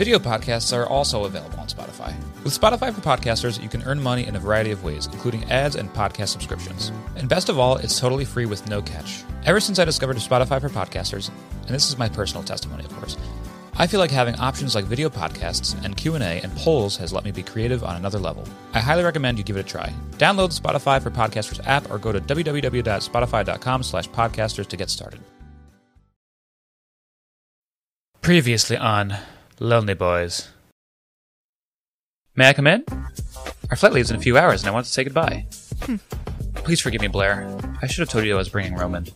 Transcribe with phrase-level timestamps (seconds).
[0.00, 2.14] Video podcasts are also available on Spotify.
[2.42, 5.76] With Spotify for Podcasters, you can earn money in a variety of ways, including ads
[5.76, 6.90] and podcast subscriptions.
[7.16, 9.24] And best of all, it's totally free with no catch.
[9.44, 11.28] Ever since I discovered Spotify for Podcasters,
[11.66, 13.18] and this is my personal testimony, of course,
[13.74, 17.30] I feel like having options like video podcasts and Q&A and polls has let me
[17.30, 18.48] be creative on another level.
[18.72, 19.92] I highly recommend you give it a try.
[20.12, 25.20] Download the Spotify for Podcasters app or go to www.spotify.com slash podcasters to get started.
[28.22, 29.18] Previously on
[29.62, 30.48] Lonely Boys.
[32.34, 32.82] May I come in?
[33.68, 35.46] Our flight leaves in a few hours and I want to say goodbye.
[35.82, 35.96] Hmm.
[36.54, 37.46] Please forgive me, Blair.
[37.82, 39.06] I should have told you I was bringing Roman.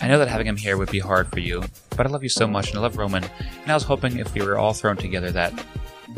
[0.00, 1.62] I know that having him here would be hard for you,
[1.96, 4.34] but I love you so much and I love Roman, and I was hoping if
[4.34, 5.52] we were all thrown together that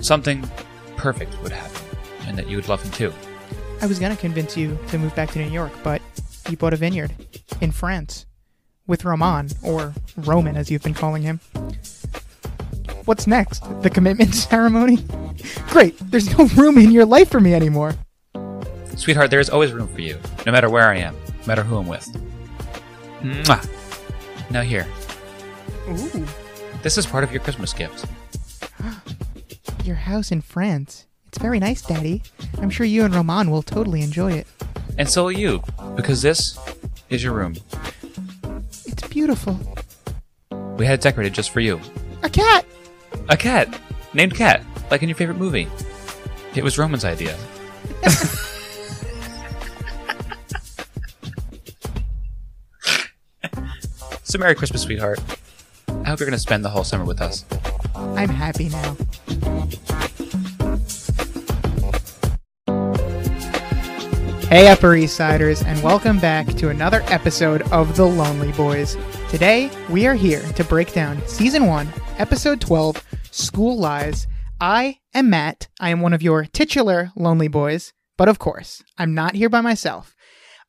[0.01, 0.49] something
[0.97, 1.83] perfect would happen,
[2.27, 3.13] and that you would love him too.
[3.83, 6.01] I was gonna convince you to move back to New York, but
[6.49, 7.13] you bought a vineyard
[7.61, 8.25] in France
[8.87, 11.41] with Roman, or Roman as you've been calling him.
[13.07, 13.63] What's next?
[13.83, 14.99] The commitment ceremony?
[15.69, 17.95] Great, there's no room in your life for me anymore.
[18.97, 21.77] Sweetheart, there is always room for you, no matter where I am, no matter who
[21.77, 22.05] I'm with.
[23.23, 24.51] Mwah.
[24.51, 24.87] Now here,
[25.89, 26.27] Ooh,
[26.83, 28.07] this is part of your Christmas gift.
[29.85, 31.07] your house in France.
[31.29, 32.23] It's very nice, Daddy.
[32.59, 34.47] I'm sure you and Roman will totally enjoy it.
[34.99, 35.63] And so will you,
[35.95, 36.59] because this
[37.11, 37.55] is your room.
[38.85, 39.59] It's beautiful.
[40.77, 41.81] We had it decorated just for you.
[42.23, 42.65] A cat!
[43.29, 43.81] A cat,
[44.15, 45.69] named Cat, like in your favorite movie.
[46.55, 47.37] It was Roman's idea.
[54.23, 55.21] so Merry Christmas, sweetheart.
[55.89, 57.45] I hope you're going to spend the whole summer with us.
[57.95, 58.97] I'm happy now.
[64.49, 68.97] Hey, Upper East Siders, and welcome back to another episode of The Lonely Boys.
[69.29, 74.27] Today, we are here to break down Season 1, Episode 12, School Lies.
[74.59, 75.69] I am Matt.
[75.79, 79.61] I am one of your titular Lonely Boys, but of course, I'm not here by
[79.61, 80.17] myself.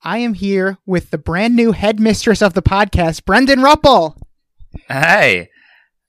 [0.04, 4.18] I am here with the brand new headmistress of the podcast, Brendan Ruppel.
[4.90, 5.48] Hey,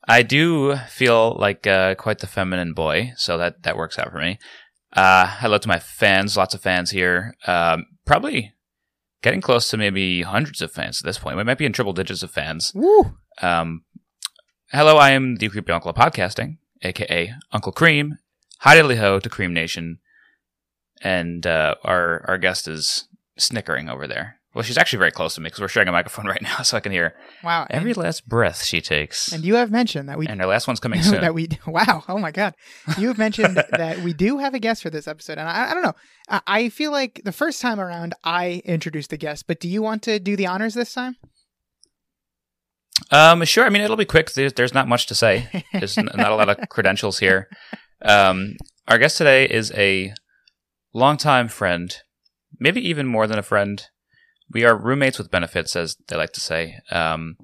[0.08, 4.18] I do feel like uh, quite the feminine boy, so that, that works out for
[4.18, 4.40] me.
[4.92, 7.36] Uh, hello to my fans, lots of fans here.
[7.46, 8.54] Um, probably
[9.22, 11.36] getting close to maybe hundreds of fans at this point.
[11.36, 12.72] We might be in triple digits of fans.
[12.74, 13.12] Woo!
[13.40, 13.82] Um,
[14.72, 18.18] hello, I am the creepy uncle of podcasting, aka Uncle Cream.
[18.60, 19.98] Hi diddly ho to Cream Nation,
[21.02, 23.06] and uh, our our guest is
[23.38, 24.36] snickering over there.
[24.54, 26.76] Well, she's actually very close to me because we're sharing a microphone right now, so
[26.76, 27.14] I can hear
[27.44, 27.66] Wow.
[27.70, 29.30] every and, last breath she takes.
[29.32, 31.20] and you have mentioned that we And her last one's coming soon.
[31.20, 32.54] that we wow oh my god
[32.98, 35.74] you have mentioned that we do have a guest for this episode and i, I
[35.74, 35.94] don't know
[36.28, 39.82] I, I feel like the first time around i introduced the guest but do you
[39.82, 41.16] want to do the honors this time
[43.10, 43.64] Um, sure.
[43.64, 44.32] I mean, it'll be quick.
[44.32, 45.64] There's, there's not much to say.
[45.72, 47.48] There's n- not a lot of credentials here.
[48.02, 50.12] Um, our guest today is a
[50.94, 51.94] longtime friend,
[52.58, 53.82] maybe even more than a friend.
[54.50, 56.78] We are roommates with benefits, as they like to say.
[56.90, 57.36] Um,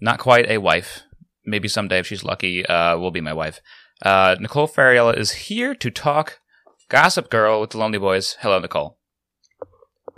[0.00, 1.02] not quite a wife.
[1.44, 3.60] Maybe someday, if she's lucky, uh, will be my wife.
[4.02, 6.40] Uh, Nicole Ferriella is here to talk
[6.88, 8.36] Gossip Girl with the Lonely Boys.
[8.40, 8.98] Hello, Nicole.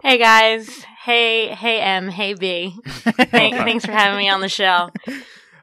[0.03, 0.85] Hey guys.
[1.05, 2.09] Hey, hey M.
[2.09, 2.77] Hey B.
[2.87, 4.91] Thank, thanks for having me on the show.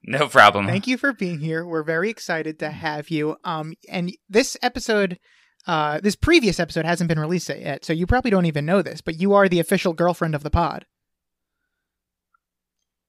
[0.05, 0.65] No problem.
[0.65, 5.19] thank you for being here we're very excited to have you um and this episode
[5.67, 9.01] uh this previous episode hasn't been released yet so you probably don't even know this
[9.01, 10.85] but you are the official girlfriend of the pod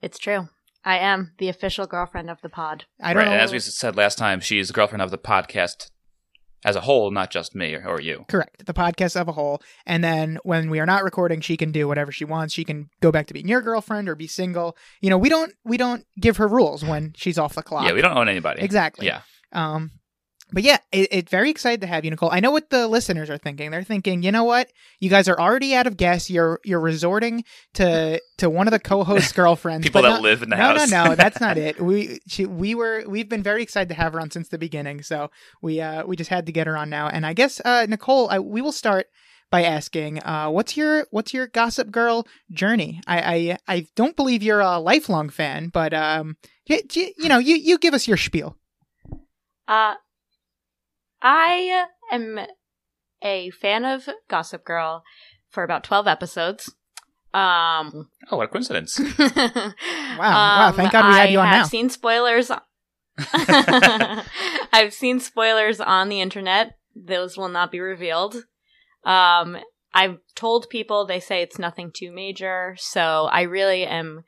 [0.03, 0.49] It's true.
[0.85, 2.85] I am the official girlfriend of the pod.
[3.01, 5.91] i don't right, know as we said last time, she's the girlfriend of the podcast
[6.65, 8.25] as a whole, not just me or, or you.
[8.29, 8.67] Correct.
[8.67, 9.63] The podcast of a whole.
[9.87, 12.53] And then when we are not recording, she can do whatever she wants.
[12.55, 14.77] She can go back to being your girlfriend or be single.
[15.01, 17.87] You know, we don't we don't give her rules when she's off the clock.
[17.87, 18.63] Yeah, we don't own anybody.
[18.63, 19.07] Exactly.
[19.07, 19.23] Yeah.
[19.53, 19.93] Um
[20.53, 22.31] but yeah, it, it's very excited to have you, Nicole.
[22.31, 23.71] I know what the listeners are thinking.
[23.71, 24.71] They're thinking, you know what?
[24.99, 26.31] You guys are already out of gas.
[26.31, 27.45] You're you're resorting
[27.75, 29.85] to to one of the co-hosts' girlfriends.
[29.85, 30.91] People that no- live in the no, house.
[30.91, 31.81] No, no, that's not it.
[31.81, 35.03] We she, we were we've been very excited to have her on since the beginning.
[35.03, 35.31] So
[35.63, 37.09] we uh we just had to get her on now.
[37.09, 39.07] And I guess uh Nicole, I, we will start
[39.51, 43.01] by asking, uh, what's your what's your Gossip Girl journey?
[43.07, 46.37] I I, I don't believe you're a lifelong fan, but um,
[46.67, 48.57] you, you, you know, you you give us your spiel.
[49.67, 49.95] Uh,
[51.23, 52.41] I am
[53.23, 55.05] a fan of Gossip Girl
[55.49, 56.75] for about 12 episodes.
[57.33, 58.99] Um, Oh, what a coincidence.
[60.19, 61.53] Wow, wow, thank God we had I you on now.
[61.53, 62.51] I have seen spoilers.
[64.73, 66.77] I've seen spoilers on the internet.
[66.95, 68.35] Those will not be revealed.
[69.05, 69.57] Um,
[69.95, 74.25] I've told people they say it's nothing too major, so I really am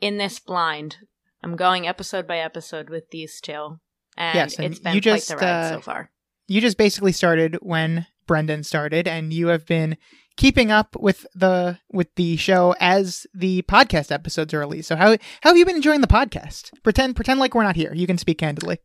[0.00, 0.98] in this blind.
[1.42, 3.80] I'm going episode by episode with these two,
[4.16, 6.10] and Yes, and it's been you quite the ride uh, so far.
[6.52, 9.96] You just basically started when Brendan started, and you have been
[10.36, 14.88] keeping up with the with the show as the podcast episodes are released.
[14.88, 16.70] So how how have you been enjoying the podcast?
[16.82, 17.94] Pretend pretend like we're not here.
[17.94, 18.78] You can speak candidly.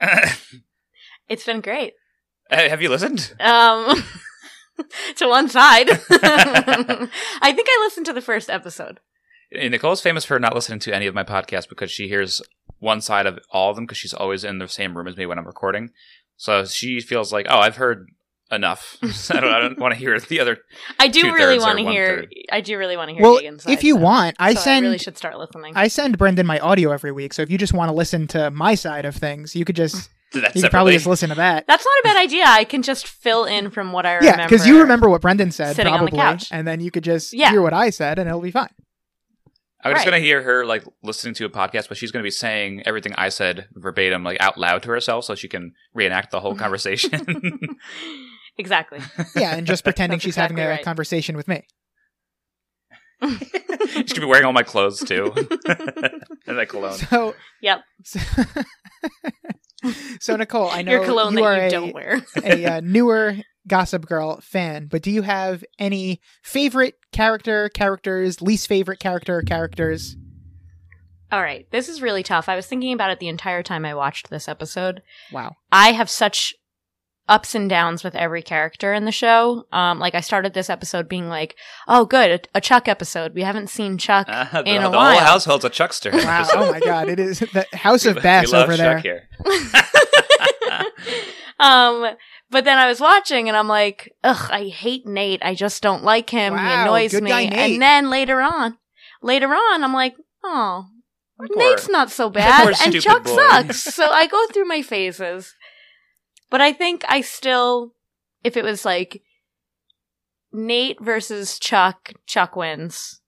[1.28, 1.94] It's been great.
[2.50, 3.34] Uh, Have you listened?
[3.40, 4.04] Um,
[5.16, 5.88] to one side.
[6.10, 9.00] I think I listened to the first episode.
[9.54, 12.42] Uh, Nicole's famous for not listening to any of my podcasts because she hears
[12.78, 15.24] one side of all of them because she's always in the same room as me
[15.26, 15.90] when I'm recording.
[16.36, 18.08] So she feels like, oh, I've heard
[18.50, 18.96] enough.
[19.02, 20.58] I don't, I don't want to hear the other.
[21.00, 22.08] I do really want to hear.
[22.16, 22.34] one-third.
[22.52, 23.22] I do really want to hear.
[23.22, 25.72] Well, Negan's side, if you so- want, I so send I really should start listening.
[25.76, 27.32] I send Brendan my audio every week.
[27.32, 30.10] So if you just want to listen to my side of things, you could just
[30.34, 31.64] That you could probably just listen to that.
[31.68, 32.42] That's not a bad idea.
[32.44, 34.42] I can just fill in from what I Yeah, remember.
[34.48, 36.48] because you remember what Brendan said sitting on the probably, couch.
[36.50, 37.50] and then you could just Yeah.
[37.52, 38.66] hear what I said, and it'll be fine.
[39.84, 42.82] I'm just gonna hear her like listening to a podcast, but she's gonna be saying
[42.86, 46.54] everything I said verbatim, like out loud to herself, so she can reenact the whole
[46.54, 47.12] conversation.
[48.58, 49.00] exactly.
[49.36, 50.84] Yeah, and just pretending That's she's having a right.
[50.84, 51.66] conversation with me.
[53.22, 55.32] she could be wearing all my clothes too,
[56.46, 56.94] and that cologne.
[56.94, 57.80] So Yep.
[58.04, 58.20] So,
[60.20, 62.22] so Nicole, I know Your cologne you are that you a, don't wear.
[62.42, 68.66] a uh, newer Gossip Girl fan, but do you have any favorite character, characters, least
[68.68, 70.16] favorite character, characters?
[71.32, 72.48] All right, this is really tough.
[72.48, 75.02] I was thinking about it the entire time I watched this episode.
[75.32, 75.56] Wow.
[75.72, 76.54] I have such
[77.26, 79.64] ups and downs with every character in the show.
[79.72, 81.56] Um, like I started this episode being like,
[81.88, 83.34] "Oh, good, a, a Chuck episode.
[83.34, 86.10] We haven't seen Chuck Uh, the in a the while." whole household's a Chuckster.
[86.12, 86.40] Wow.
[86.42, 86.58] episode.
[86.58, 87.08] Oh my God.
[87.08, 89.26] It is the House of We- Bass over Chuck there.
[89.46, 90.84] here.
[91.58, 92.14] um,
[92.54, 95.40] but then I was watching and I'm like, ugh, I hate Nate.
[95.44, 96.56] I just don't like him.
[96.56, 97.30] he annoys good me.
[97.30, 97.72] guy, Nate.
[97.72, 98.78] And then later on,
[99.22, 100.14] later on, I'm like,
[100.44, 100.86] oh,
[101.36, 103.34] Poor- Nate's not so bad, and Chuck boy.
[103.34, 103.82] sucks.
[103.94, 105.52] so I go through my phases,
[106.48, 107.92] but I think I still,
[108.44, 109.20] if it was like
[110.52, 113.20] Nate versus Chuck, Chuck wins.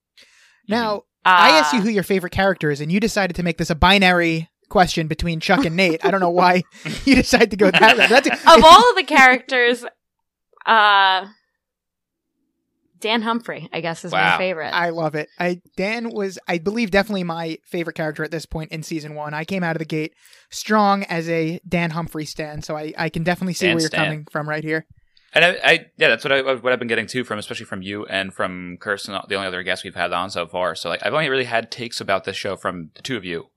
[0.69, 3.58] Now, Uh, I asked you who your favorite character is, and you decided to make
[3.58, 6.04] this a binary question between Chuck and Nate.
[6.04, 6.62] I don't know why
[7.04, 8.08] you decided to go that route.
[8.08, 9.84] That's of all of the characters,
[10.64, 11.26] uh,
[13.00, 14.70] Dan Humphrey, I guess, is my favorite.
[14.70, 15.28] I love it.
[15.38, 19.34] I Dan was, I believe, definitely my favorite character at this point in season one.
[19.34, 20.14] I came out of the gate
[20.50, 23.88] strong as a Dan Humphrey stan, so I, I can definitely see Dan where you're
[23.88, 24.04] stan.
[24.04, 24.86] coming from right here.
[25.34, 27.82] And I, I, yeah, that's what I what I've been getting too from, especially from
[27.82, 30.74] you and from Kirsten, the only other guests we've had on so far.
[30.74, 33.48] So like, I've only really had takes about this show from the two of you.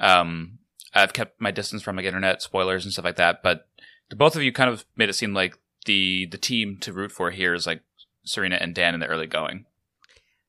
[0.00, 0.58] Um,
[0.94, 3.68] I've kept my distance from like internet spoilers and stuff like that, but
[4.08, 7.12] the both of you kind of made it seem like the the team to root
[7.12, 7.82] for here is like
[8.24, 9.66] Serena and Dan in the early going.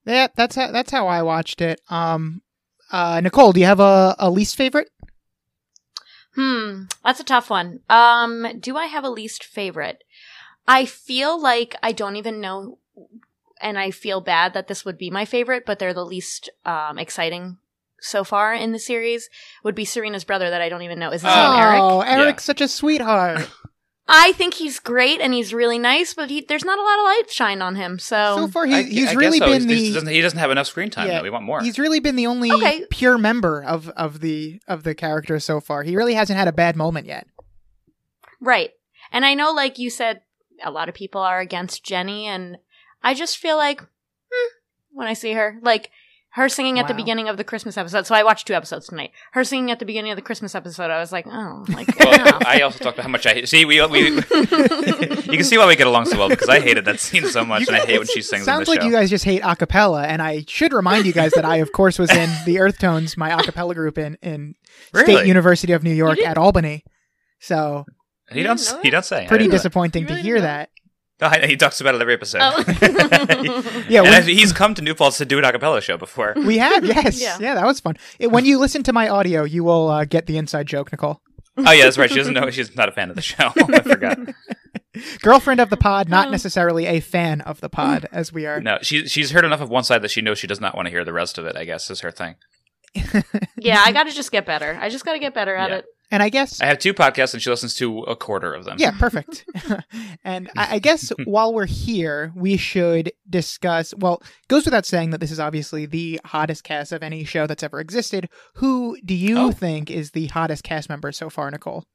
[0.06, 1.80] Yeah, that's how that's how I watched it.
[1.90, 2.42] Um,
[2.92, 4.90] uh, Nicole, do you have a, a least favorite?
[6.36, 7.82] Hmm, that's a tough one.
[7.90, 10.04] Um, do I have a least favorite?
[10.68, 12.78] I feel like I don't even know,
[13.60, 16.98] and I feel bad that this would be my favorite, but they're the least um,
[16.98, 17.58] exciting
[18.02, 19.30] so far in the series.
[19.64, 21.12] Would be Serena's brother that I don't even know.
[21.12, 21.52] Is his Oh.
[21.52, 21.80] name Eric?
[21.82, 23.50] Oh, Eric's such a sweetheart.
[24.14, 27.04] I think he's great and he's really nice, but he, there's not a lot of
[27.06, 27.98] light shine on him.
[27.98, 29.46] So, so far, he, I- he's I really so.
[29.46, 31.08] been He's- he the doesn't, he doesn't have enough screen time.
[31.08, 31.24] Yeah, though.
[31.24, 31.62] We want more.
[31.62, 32.86] He's really been the only Okay.
[32.90, 35.84] pure member of of the of the character so far.
[35.84, 37.26] He really hasn't had a bad moment yet.
[38.40, 38.72] right.
[39.14, 40.22] And I know, like you said,
[40.64, 42.58] a lot of people are against Jenny, and
[43.04, 44.50] I just feel like hmm,
[44.92, 45.90] when I see her, like
[46.34, 48.06] her singing at the beginning of the Christmas episode.
[48.08, 49.12] So I watched two episodes tonight.
[49.34, 52.40] Her singing at the beginning of the Christmas episode, I was like, oh, like well.
[52.46, 53.50] I also talked about how much I hate.
[53.50, 56.86] See, we, we you can see why we get along so well because I hated
[56.86, 58.88] that scene so much, and I hate when she sings in Sounds the like show.
[58.88, 62.00] you guys just hate acapella, and I should remind you guys that I, of course,
[62.00, 64.56] was in the Earth Tones, my acapella group in in
[64.96, 66.84] State University of New York at Albany.
[67.40, 67.86] So
[68.32, 68.58] He You don't.
[68.58, 69.28] didn't He don't say.
[69.28, 70.70] Pretty disappointing You to hear didn't that.
[71.22, 71.32] That.
[71.40, 72.40] No, I- he talks about it every episode.
[72.42, 73.84] Oh.
[73.90, 76.34] Yeah, when- he's come to New Paltz to do an acapella show before.
[76.36, 77.56] We have, yes, yeah, Yeah.
[77.56, 77.96] that was fun.
[78.20, 81.22] It- when you listen to my audio, you will uh, get the inside joke, Nicole.
[81.58, 82.10] Oh yeah, that's right.
[82.10, 82.50] She doesn't know.
[82.50, 83.52] She's not a fan of the show.
[83.58, 84.18] I forgot.
[85.22, 86.32] Girlfriend of the pod, not Oh.
[86.32, 88.62] necessarily a fan of the pod, as we are.
[88.62, 90.86] No, she she's heard enough of one side that she knows she does not want
[90.88, 91.56] to hear the rest of it.
[91.58, 92.36] I guess is her thing.
[93.58, 94.78] yeah, I got to just get better.
[94.82, 95.76] I just got to get better at Yeah.
[95.78, 95.86] it.
[96.12, 98.76] And I guess I have two podcasts, and she listens to a quarter of them.
[98.80, 99.46] Yeah, perfect.
[100.26, 103.94] and I, I guess while we're here, we should discuss.
[103.96, 107.64] Well, goes without saying that this is obviously the hottest cast of any show that's
[107.64, 108.28] ever existed.
[108.56, 109.52] Who do you Oh.
[109.52, 111.86] think is the hottest cast member so far, Nicole?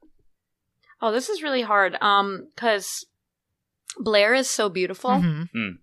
[1.03, 1.97] Oh, this is really hard.
[2.01, 3.05] Um, because
[3.99, 5.75] Blair is so beautiful, Mhm.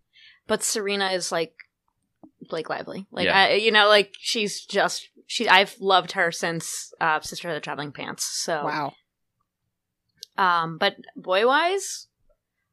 [0.48, 1.54] but Serena is like
[2.50, 3.06] Blake Lively.
[3.12, 3.40] Like Yeah.
[3.44, 5.48] I, you know, like she's just she.
[5.50, 8.24] I've loved her since uh, Sister of the Traveling Pants.
[8.26, 8.94] So Wow.
[10.38, 12.08] Um, but boy wise,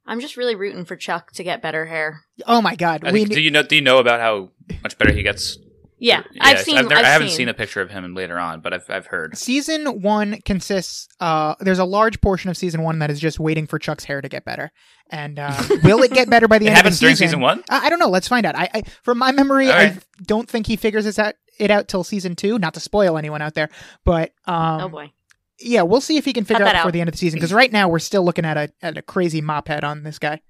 [0.06, 2.20] I'm just really rooting for Chuck to get better hair.
[2.46, 3.04] Oh my God.
[3.04, 3.62] I We think, do you know?
[3.62, 4.50] Do you know about how
[4.82, 5.58] much better he gets?
[6.02, 6.78] Yeah, Yeah, I've seen.
[6.78, 7.36] I've, never, I've I have not seen.
[7.36, 9.36] seen a picture of him later on, but I've I've heard.
[9.36, 11.06] season one consists.
[11.20, 14.22] Uh, there's a large portion of season one that is just waiting for Chuck's hair
[14.22, 14.72] to get better.
[15.10, 15.52] And uh,
[15.84, 17.26] will it get better by the It end of the happens during season?
[17.28, 17.62] season one.
[17.68, 18.08] I, I don't know.
[18.08, 18.56] Let's find out.
[18.56, 21.86] I, I from my memory, All I don't think he figures this out it out
[21.88, 22.58] till season two.
[22.58, 23.68] Not to spoil anyone out there,
[24.04, 25.12] but um, oh boy.
[25.58, 27.18] yeah, we'll see if he can figure Cut out that before the end of the
[27.18, 27.38] season.
[27.38, 30.18] Because right now we're still looking at a at a crazy mop head on this
[30.18, 30.40] guy.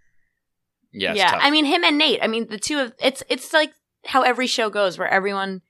[0.93, 1.41] Yeah, yeah, tough.
[1.43, 2.21] I mean him and Nate.
[2.23, 3.73] I mean the two of it's it's like
[4.07, 5.63] how every show goes, where everyone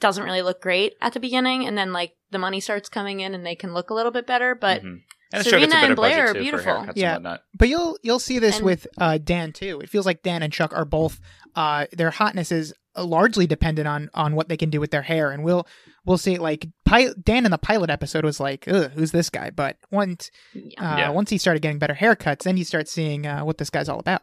[0.00, 3.34] doesn't really look great at the beginning, and then like the money starts coming in,
[3.34, 4.54] and they can look a little bit better.
[4.54, 5.00] But Mhm.
[5.32, 6.86] and the show gets a Serena and Blair are beautiful.
[6.94, 7.38] Yeah.
[7.54, 9.80] But you'll you'll see this And- with uh, Dan too.
[9.80, 11.20] It feels like Dan and Chuck are both
[11.54, 15.30] uh, their hotness is largely dependent on on what they can do with their hair,
[15.30, 15.66] and we'll
[16.04, 16.38] we'll see.
[16.38, 20.30] Like pi- Dan in the pilot episode was like, Ugh, "Who's this guy?" But once
[20.54, 20.60] uh,
[20.98, 21.10] Yeah.
[21.10, 23.98] once he started getting better haircuts, then you start seeing uh, what this guy's all
[24.00, 24.22] about.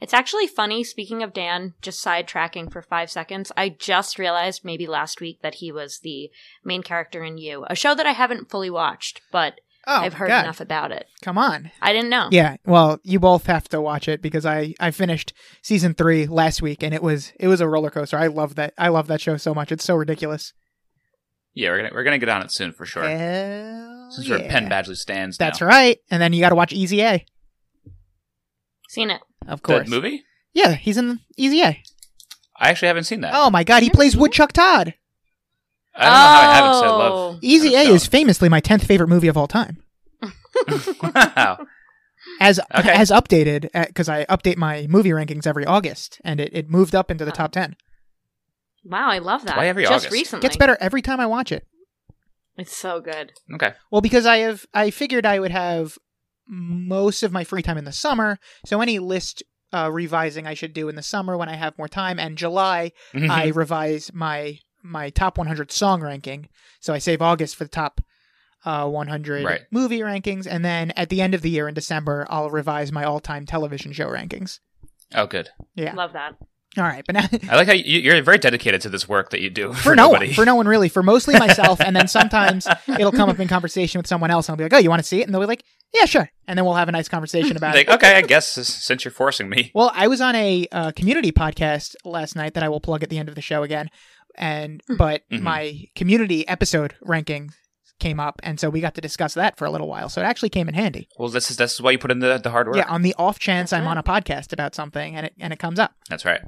[0.00, 0.82] It's actually funny.
[0.82, 5.56] Speaking of Dan, just sidetracking for five seconds, I just realized maybe last week that
[5.56, 6.30] he was the
[6.64, 10.28] main character in You, a show that I haven't fully watched, but Oh, I've heard
[10.28, 10.44] God.
[10.44, 11.06] enough about it.
[11.22, 11.70] Come on.
[11.80, 12.28] I didn't know.
[12.30, 15.32] Yeah, well, you both have to watch it because I I finished
[15.62, 18.18] season three last week and it was it was a roller coaster.
[18.18, 19.72] I love that I love that show so much.
[19.72, 20.52] It's so ridiculous.
[21.54, 23.08] Yeah, we're gonna we're gonna get on it soon for sure.
[23.08, 24.50] Hell Since where yeah.
[24.50, 25.36] Penn Badgley stands.
[25.36, 25.66] That's now.
[25.66, 25.98] right.
[26.10, 27.24] And then you got to watch Easy A,
[28.88, 29.20] Seen it.
[29.48, 29.88] of The course.
[29.88, 30.24] movie?
[30.52, 31.82] Yeah, he's in Easy A.
[32.58, 33.32] I actually haven't seen that.
[33.34, 33.96] Oh my god, he mm-hmm.
[33.96, 34.94] plays Woodchuck Todd.
[35.94, 37.38] I don't know how I haven't said love.
[37.42, 39.82] Easy A is famously my tenth favorite movie of all time.
[41.02, 41.66] wow.
[42.38, 42.90] As Okay.
[42.90, 47.10] as updated because I update my movie rankings every August, and it, it moved up
[47.10, 47.34] into the Oh.
[47.34, 47.76] top ten.
[48.84, 49.56] Wow, I love that.
[49.56, 50.12] Why every just August?
[50.12, 50.42] recently.
[50.42, 51.66] Gets better every time I watch it.
[52.56, 53.32] It's so good.
[53.54, 53.72] Okay.
[53.90, 55.96] Well, because I have, I figured I would have
[56.46, 58.38] most of my free time in the summer.
[58.66, 59.42] So any list
[59.72, 62.18] uh, revising I should do in the summer when I have more time.
[62.18, 66.48] And July, I revise my my top 100 song ranking.
[66.80, 68.00] So I save August for the top
[68.64, 69.60] uh, 100 Right.
[69.70, 73.04] movie rankings, and then at the end of the year in December, I'll revise my
[73.04, 74.58] all time television show rankings.
[75.14, 75.48] oh, good.
[75.74, 75.94] Yeah.
[75.94, 76.34] Love that.
[76.78, 77.26] All right, but now.
[77.50, 79.96] I like how you, you're very dedicated to this work that you do for, For
[79.96, 80.26] no nobody.
[80.28, 83.48] one, for no one really, for mostly myself, and then sometimes it'll come up in
[83.48, 85.34] conversation with someone else, and I'll be like, "Oh, you want to see it?" And
[85.34, 87.88] they'll be like, "Yeah, sure," and then we'll have a nice conversation about it.
[87.88, 89.72] like, okay, I guess since you're forcing me.
[89.74, 93.10] Well, I was on a uh, community podcast last night that I will plug at
[93.10, 93.90] the end of the show again,
[94.36, 95.42] and but Mhm.
[95.42, 97.50] my community episode ranking
[97.98, 100.08] came up, and so we got to discuss that for a little while.
[100.08, 101.06] So it actually came in handy.
[101.18, 102.76] Well, this is this is why you put in the, the hard work.
[102.76, 103.90] Yeah, on the off chance That's I'm it.
[103.90, 105.92] on a podcast about something and it and it comes up.
[106.08, 106.40] That's right.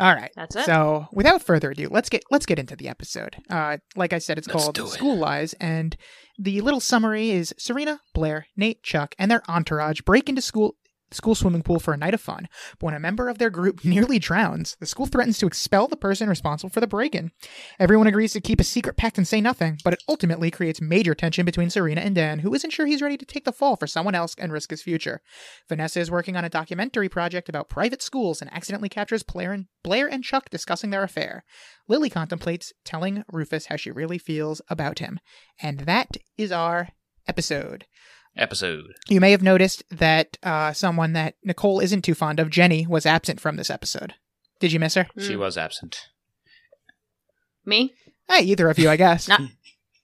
[0.00, 0.30] All right.
[0.36, 0.64] That's it.
[0.64, 3.36] So without further ado, let's get let's get into the episode.
[3.50, 4.88] Uh, like I said, it's Let's called do it.
[4.90, 5.96] School Lies, and
[6.38, 10.76] the little summary is Serena, Blair, Nate, Chuck, and their entourage break into school
[11.14, 12.48] school swimming pool for a night of fun.
[12.78, 15.96] But when a member of their group nearly drowns, the school threatens to expel the
[15.96, 17.32] person responsible for the break-in.
[17.78, 21.14] Everyone agrees to keep a secret pact and say nothing, but it ultimately creates major
[21.14, 23.86] tension between Serena and Dan, who isn't sure he's ready to take the fall for
[23.86, 25.20] someone else and risk his future.
[25.68, 29.66] Vanessa is working on a documentary project about private schools and accidentally captures Blair and,
[29.82, 31.44] Blair and Chuck discussing their affair.
[31.88, 35.20] Lily contemplates telling Rufus how she really feels about him.
[35.60, 36.88] And that is our
[37.26, 37.86] episode.
[38.36, 38.84] Episode.
[39.08, 43.04] You may have noticed that uh, someone that Nicole isn't too fond of, Jenny, was
[43.04, 44.14] absent from this episode.
[44.60, 45.06] Did you miss her?
[45.18, 45.38] She Mm.
[45.40, 46.08] was absent.
[47.64, 47.92] Me?
[48.28, 49.28] Hey, either of you, I guess.
[49.28, 49.42] Not-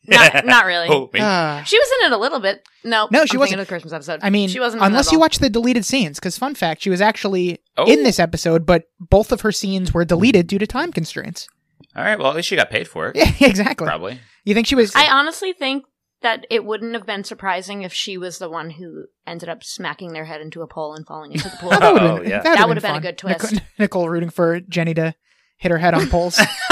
[0.07, 0.89] Not, not really.
[0.89, 1.21] Oh, me.
[1.21, 2.67] Uh, She was in it a little bit.
[2.85, 3.61] No, No, she I'm wasn't.
[3.61, 4.21] Of the Christmas episode.
[4.23, 4.83] I mean, she wasn't.
[4.83, 5.23] unless you all.
[5.23, 7.85] watch the deleted scenes, because fun fact, she was actually Oh.
[7.87, 11.49] in this episode, but both of her scenes were deleted due to time constraints.
[11.97, 12.19] All right.
[12.19, 13.17] Well, at least she got paid for it.
[13.41, 13.87] Yeah, exactly.
[13.87, 14.21] Probably.
[14.45, 14.95] You think she was?
[14.95, 15.85] I honestly think
[16.21, 20.13] that it wouldn't have been surprising if she was the one who ended up smacking
[20.13, 21.71] their head into a pole and falling into the pool.
[21.73, 22.41] Oh, that would have Oh, been, yeah.
[22.43, 23.53] that'd have been, been a good twist.
[23.53, 25.15] Nicole, Nicole rooting for Jenny to
[25.59, 26.39] hit her head on poles.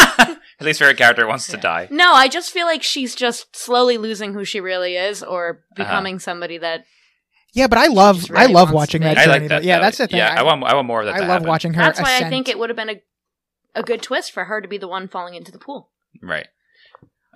[0.58, 1.86] At least her character wants to die.
[1.90, 5.84] no, I just feel like she's just slowly losing who she really is or Uh-huh.
[5.84, 6.84] becoming somebody that
[7.52, 9.22] yeah, but I love just I love watching that be.
[9.22, 9.64] I like that.
[9.64, 9.82] yeah, though.
[9.84, 10.18] that's the thing.
[10.18, 11.14] Yeah, I, want I want more of that.
[11.14, 11.48] I to love happen.
[11.48, 11.82] watching her.
[11.82, 13.00] That's why I think it would have been a
[13.74, 15.90] a good twist for her to be the one falling into the pool.
[16.22, 16.48] Right.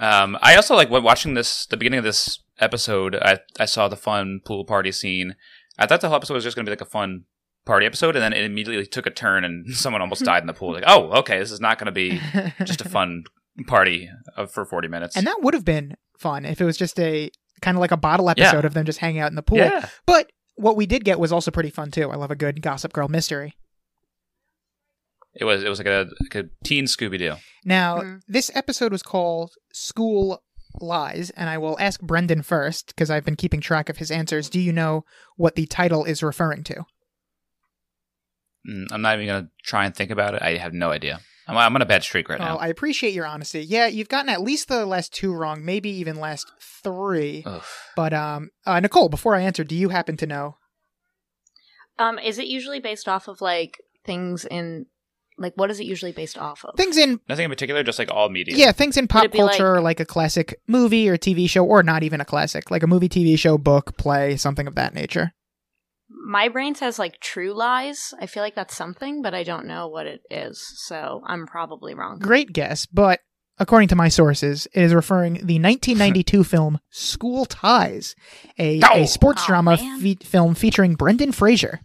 [0.01, 3.17] Um, I also like when watching this the beginning of this episode.
[3.17, 5.37] I I saw the fun pool party scene.
[5.79, 7.25] I thought the whole episode was just going to be like a fun
[7.65, 10.53] party episode, and then it immediately took a turn, and someone almost died in the
[10.55, 10.73] pool.
[10.73, 12.21] Like, oh, okay, this is not going to be
[12.65, 13.25] just a fun
[13.67, 15.17] party of, for forty minutes.
[15.17, 17.31] and that would have been fun if it was just a
[17.61, 19.59] kind of like a bottle episode of them just hanging out in the pool.
[19.59, 22.11] yeah, But what we did get was also pretty fun too.
[22.11, 23.55] I love a good Gossip Girl mystery.
[25.35, 27.37] It was it was like a, like a teen Scooby Doo.
[27.65, 28.21] Now, Mhm.
[28.29, 30.43] this episode was called School
[30.81, 34.49] Lies, and I will ask Brendan first because I've been keeping track of his answers.
[34.49, 35.05] Do you know
[35.37, 36.85] what the title is referring to?
[38.69, 40.43] Mm, I'm not even going to try and think about it.
[40.43, 41.21] I have no idea.
[41.49, 42.57] I'm, I'm on a bad streak right Oh, now.
[42.59, 43.61] I appreciate your honesty.
[43.63, 46.47] Yeah, you've gotten at least the last two wrong, maybe even last
[46.83, 47.43] three.
[47.47, 47.63] Ugh.
[47.97, 50.57] But um, uh, Nicole, before I answer, do you happen to know?
[51.99, 54.87] Um, is it usually based off of like things in
[55.41, 56.77] like what is it usually based off of?
[56.77, 58.55] Things in Nothing in particular, just like all media.
[58.57, 59.99] yeah, things in pop culture, like...
[59.99, 63.37] a classic movie or TV show, or not even a classic, like a movie, TV
[63.39, 65.33] show, book, play, something of that nature.
[66.09, 68.13] My brain says like True Lies.
[68.21, 71.95] I feel like that's something, but I don't know what it is, so I'm probably
[71.95, 72.19] wrong.
[72.19, 73.21] Great guess, but
[73.59, 78.15] according to my sources, it is referring the 1992 film School Ties,
[78.59, 79.03] a, Oh!
[79.03, 81.81] a sports Oh, drama fe- film featuring Brendan Fraser.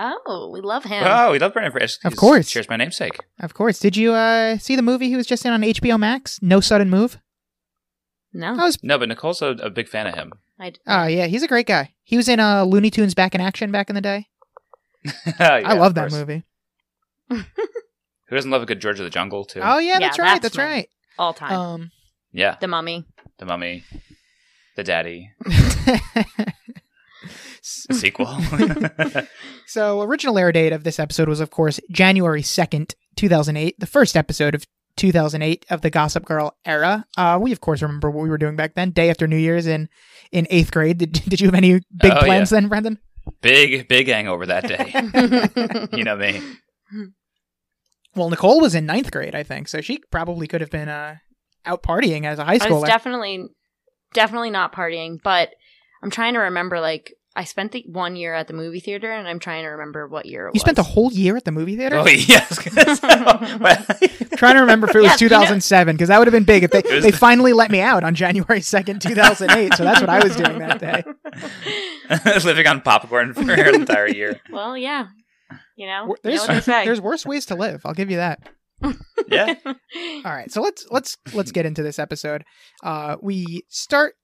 [0.00, 1.02] Oh, we love him.
[1.04, 1.98] Oh, we love Brendan Fraser.
[2.04, 2.48] Of course.
[2.48, 3.18] Cheers, my namesake.
[3.40, 3.80] Of course.
[3.80, 6.38] Did you uh, see the movie he was just in on HBO Max?
[6.40, 7.18] No Sudden Move.
[8.32, 10.32] no, was No, but Nicole's a, a big fan of him.
[10.60, 11.94] I, Oh yeah, he's a great guy.
[12.04, 14.26] He was in uh, Looney Tunes Back in Action back in the day.
[15.40, 16.12] Yeah, I love that course.
[16.12, 16.44] movie.
[17.30, 19.60] Who doesn't love a good George of the Jungle too?
[19.62, 20.42] Oh yeah, Yeah, that's right.
[20.42, 20.88] that's That's, right.
[21.18, 21.52] all time.
[21.52, 21.90] Um,
[22.32, 23.04] yeah, the Mummy.
[23.38, 23.84] the Mummy,
[24.76, 26.52] the Daddy, the
[27.92, 28.26] sequel.
[29.66, 33.78] so original air date of this episode was of course January second, two thousand eight,
[33.78, 37.06] the first episode of 2008 of the Gossip Girl era.
[37.16, 39.66] Uh, we of course remember what we were doing back then, day after New Year's
[39.66, 39.88] in
[40.32, 40.98] in eighth grade.
[40.98, 42.98] Did, did you have any big Oh, plans then, Brendan?
[43.40, 45.88] big, big hangover that day.
[45.96, 46.40] you know me.
[48.16, 51.16] Well, Nicole was in ninth grade, I think, so she probably could have been uh,
[51.64, 52.80] out partying as a high I schooler.
[52.80, 53.44] was definitely,
[54.14, 55.50] definitely not partying, but
[56.02, 56.80] I'm trying to remember.
[56.80, 60.08] Like, I spent the one year at the movie theater, and I'm trying to remember
[60.08, 60.62] what year it you was.
[60.62, 61.96] spent a whole year at the movie theater.
[61.96, 62.58] Oh yes.
[64.36, 66.44] trying to remember if it was Yeah, you know- 2007 because that would have been
[66.44, 69.84] big if they, It was- they finally let me out on January 2nd 2008 so
[69.84, 71.04] that's what i was doing that day
[72.44, 74.40] Living on popcorn for an entire year.
[74.50, 75.08] well, yeah,
[75.76, 76.84] you know, Wor- you know there's, what they say.
[76.84, 78.48] there's worse ways to live i'll give you that
[79.28, 79.54] Yeah.
[79.64, 82.44] all right so let's let's let's get into this episode
[82.82, 84.14] uh we start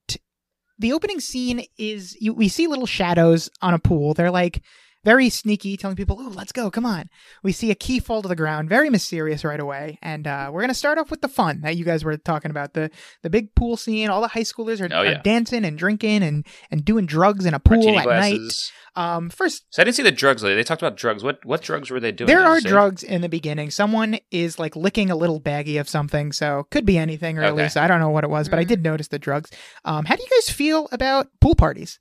[0.77, 4.13] the opening scene is you, we see little shadows on a pool.
[4.13, 4.61] They're like
[5.05, 7.09] very sneaky telling people oh let's go come on
[7.43, 10.61] we see a key fall to the ground very mysterious right away and uh, we're
[10.61, 12.89] going to start off with the fun that you guys were talking about the
[13.21, 15.11] the big pool scene all the high schoolers are, Oh, yeah.
[15.19, 19.29] are dancing and drinking and and doing drugs in a pool Martini at night um
[19.29, 20.41] first So I didn't see the drugs.
[20.41, 21.21] They talked about drugs.
[21.23, 22.27] What what drugs were they doing?
[22.27, 26.31] there are drugs in the beginning someone is like licking a little baggie of something
[26.31, 28.63] so could be anything or at least i don't know what it was but i
[28.63, 28.67] Mhm.
[28.69, 29.51] did notice the drugs
[29.83, 31.99] um how do you guys feel about pool parties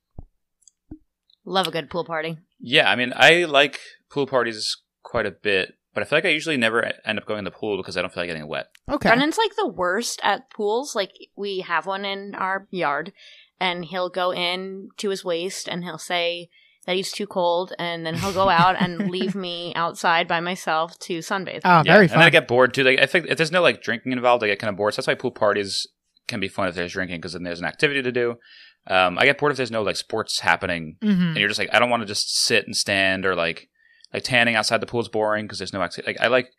[1.46, 2.38] Love a good pool party.
[2.66, 6.30] Yeah, I mean, I like pool parties quite a bit, but I feel like I
[6.30, 8.68] usually never end up going in the pool because I don't feel like getting wet.
[8.90, 10.96] okay Brendan's like the worst at pools.
[10.96, 13.12] Like we have one in our yard,
[13.60, 16.48] and he'll go in to his waist, and he'll say
[16.86, 20.98] that he's too cold, and then he'll go out and leave me outside by myself
[21.00, 21.60] to sunbathe.
[21.66, 21.92] oh yeah.
[21.92, 22.82] very And then I get bored too.
[22.82, 24.94] Like I think if there's no like drinking involved, I get kind of bored.
[24.94, 25.86] So that's why pool parties
[26.28, 28.36] can be fun if there's drinking because then there's an activity to do.
[28.86, 31.28] Um, I get bored if there's no like sports happening, Mhm.
[31.28, 33.68] and you're just like, I don't want to just sit and stand or like
[34.12, 36.12] like tanning outside the pool is boring because there's no activity.
[36.12, 36.50] Like I like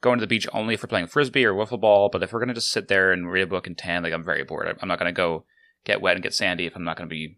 [0.00, 2.08] going to the beach only if we're playing frisbee or wiffle ball.
[2.10, 4.24] But if we're gonna just sit there and read a book and tan, like I'm
[4.24, 4.76] very bored.
[4.80, 5.44] I'm not gonna go
[5.84, 7.36] get wet and get sandy if I'm not gonna be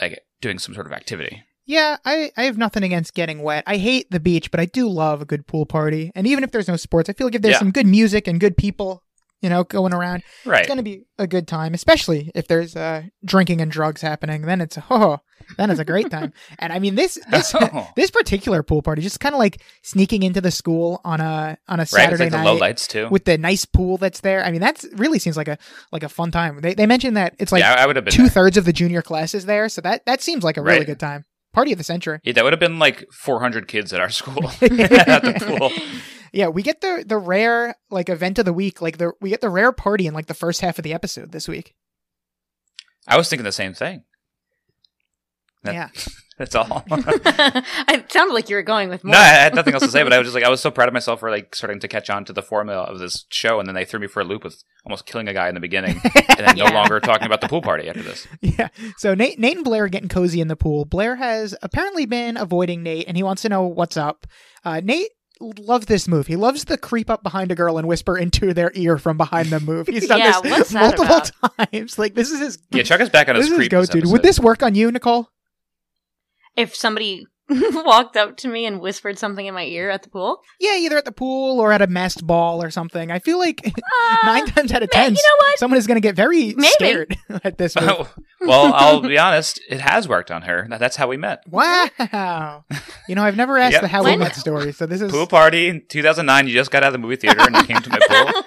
[0.00, 1.42] like doing some sort of activity.
[1.66, 3.62] Yeah, I, I have nothing against getting wet.
[3.66, 6.10] I hate the beach, but I do love a good pool party.
[6.14, 7.58] And even if there's no sports, I feel like if there's Yeah.
[7.58, 9.04] some good music and good people,
[9.40, 10.22] you know, going around.
[10.44, 10.60] Right.
[10.60, 14.42] It's going to be a good time, especially if there's uh, drinking and drugs happening.
[14.42, 15.18] Then it's oh,
[15.56, 16.32] then it's a great time.
[16.58, 17.88] and I mean this this Oh.
[17.96, 21.78] this particular pool party, just kind of like sneaking into the school on a on
[21.78, 21.88] a right.
[21.88, 23.08] Saturday like the night low lights too.
[23.10, 24.44] with the nice pool that's there.
[24.44, 25.58] I mean, that's really seems like a
[25.92, 26.60] like a fun time.
[26.60, 28.12] They they mentioned that it's like yeah, I would have been.
[28.12, 30.86] two thirds of the junior classes there, so that that seems like a really Right.
[30.86, 31.24] good time.
[31.54, 32.20] Party of the century.
[32.24, 35.70] Yeah, that would have been like 400 kids at our school at the pool.
[36.32, 38.80] Yeah, we get the the rare like event of the week.
[38.82, 41.32] Like the we get the rare party in like the first half of the episode
[41.32, 41.74] this week.
[43.06, 44.04] I was thinking the same thing.
[45.64, 45.88] That- yeah,
[46.38, 46.84] That's all.
[46.90, 49.12] it sounded like you were going with more.
[49.14, 50.70] No, I had nothing else to say, but I was just like, I was so
[50.70, 53.58] proud of myself for like starting to catch on to the formula of this show,
[53.58, 55.60] and then they threw me for a loop with almost killing a guy in the
[55.60, 56.68] beginning, and then Yeah.
[56.68, 58.28] no longer talking about the pool party after this.
[58.40, 58.68] yeah.
[58.98, 60.84] So Nate, Nate and Blair are getting cozy in the pool.
[60.84, 64.24] Blair has apparently been avoiding Nate, and he wants to know what's up.
[64.64, 65.08] Uh, Nate
[65.40, 66.26] loves this move.
[66.26, 69.48] He loves the creep up behind a girl and whisper into their ear from behind
[69.48, 69.86] the move.
[69.86, 71.30] He's done Yeah, this multiple about?
[71.72, 71.98] times.
[71.98, 72.58] Like this is his.
[72.70, 73.70] Yeah, Chuck is back on his this is his creep.
[73.80, 74.10] this go-to.
[74.12, 75.30] Would this work on you, Nicole?
[76.56, 77.26] If somebody
[77.84, 80.96] walked up to me and whispered something in my ear at the pool, Yeah, either
[80.98, 83.10] at the pool or at a masked ball or something.
[83.10, 85.58] I feel like uh, nine times out of ten, you know what?
[85.58, 86.68] someone is going to get very Maybe.
[86.68, 87.88] scared at this move.
[87.90, 88.08] Oh,
[88.40, 89.60] well, I'll be honest.
[89.68, 90.66] It has worked on her.
[90.70, 91.42] That- That's how we met.
[91.48, 92.64] Wow.
[93.08, 93.82] You know, I've never asked Yep.
[93.82, 96.46] the how we When- met story, so this is Pool party in 2009.
[96.48, 98.42] You just got out of the movie theater and you came to my pool.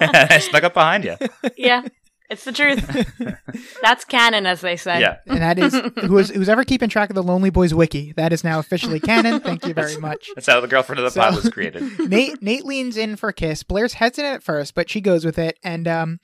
[0.00, 1.16] I snuck up behind you.
[1.56, 1.82] yeah,
[2.30, 3.12] it's the truth.
[3.82, 5.00] That's canon, as they say.
[5.00, 5.16] Yeah.
[5.26, 5.74] and that is
[6.06, 8.12] who's who's ever keeping track of the Lonely Boys wiki.
[8.12, 9.40] That is now officially canon.
[9.40, 10.28] Thank you very much.
[10.34, 12.08] That's how the girlfriend of the So- pod was created.
[12.08, 13.62] Nate Nate leans in for a kiss.
[13.62, 16.18] Blair's hesitant at first, but she goes with it, and um,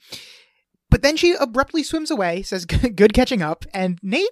[0.91, 2.41] but then she abruptly swims away.
[2.43, 4.29] Says, "Good catching up." And Nate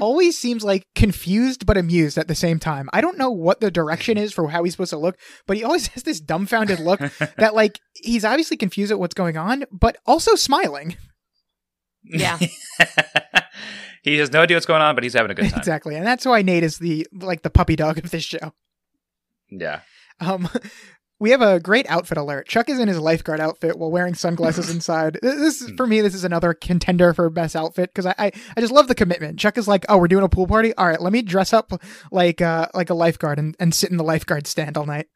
[0.00, 2.90] always seems like confused but amused at the same time.
[2.92, 5.62] I don't know what the direction is for how he's supposed to look, but he
[5.64, 7.00] always has this dumbfounded look
[7.38, 10.96] that like he's obviously confused at what's going on, but also smiling.
[12.04, 12.38] Yeah.
[14.02, 15.58] he has no idea what's going on, but he's having a good time.
[15.58, 18.52] exactly, and that's why Nate is the like the puppy dog of this show.
[19.50, 19.80] Yeah.
[20.20, 20.48] Um,
[21.22, 22.48] we have a great outfit alert.
[22.48, 25.20] Chuck is in his lifeguard outfit while wearing sunglasses inside.
[25.22, 26.00] This this is for me.
[26.00, 29.38] This is another contender for best outfit because I, I I just love the commitment.
[29.38, 30.74] Chuck is like, oh, we're doing a pool party.
[30.74, 31.72] All right, let me dress up
[32.10, 35.06] like uh like a lifeguard and, and sit in the lifeguard stand all night.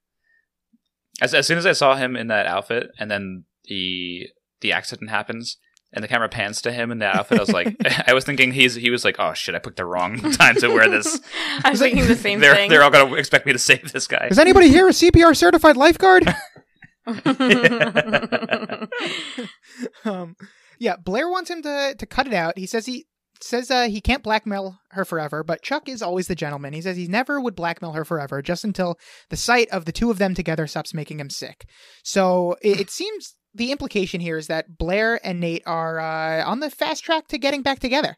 [1.21, 4.29] As, as soon as I saw him in that outfit, and then the
[4.61, 5.57] the accident happens,
[5.93, 8.53] and the camera pans to him in that outfit, I was like, I was thinking
[8.53, 11.21] he's he was like, oh shit, I picked the wrong time to wear this.
[11.65, 12.71] I was thinking the same they're thing.
[12.71, 14.29] they're all gonna expect me to save this guy.
[14.31, 16.35] Is anybody here a CPR certified lifeguard?
[20.05, 20.37] um,
[20.79, 22.59] yeah, Blair wants him to to cut it out.
[22.59, 23.07] He says he
[23.41, 26.73] says uh, he can't blackmail her forever, but Chuck is always the gentleman.
[26.73, 28.99] He says he never would blackmail her forever, just until
[29.31, 31.69] the sight of the two of them together stops making him sick.
[32.03, 36.61] So it, it seems the implication here is that Blair and Nate are uh, on
[36.61, 38.17] the fast track to getting back together.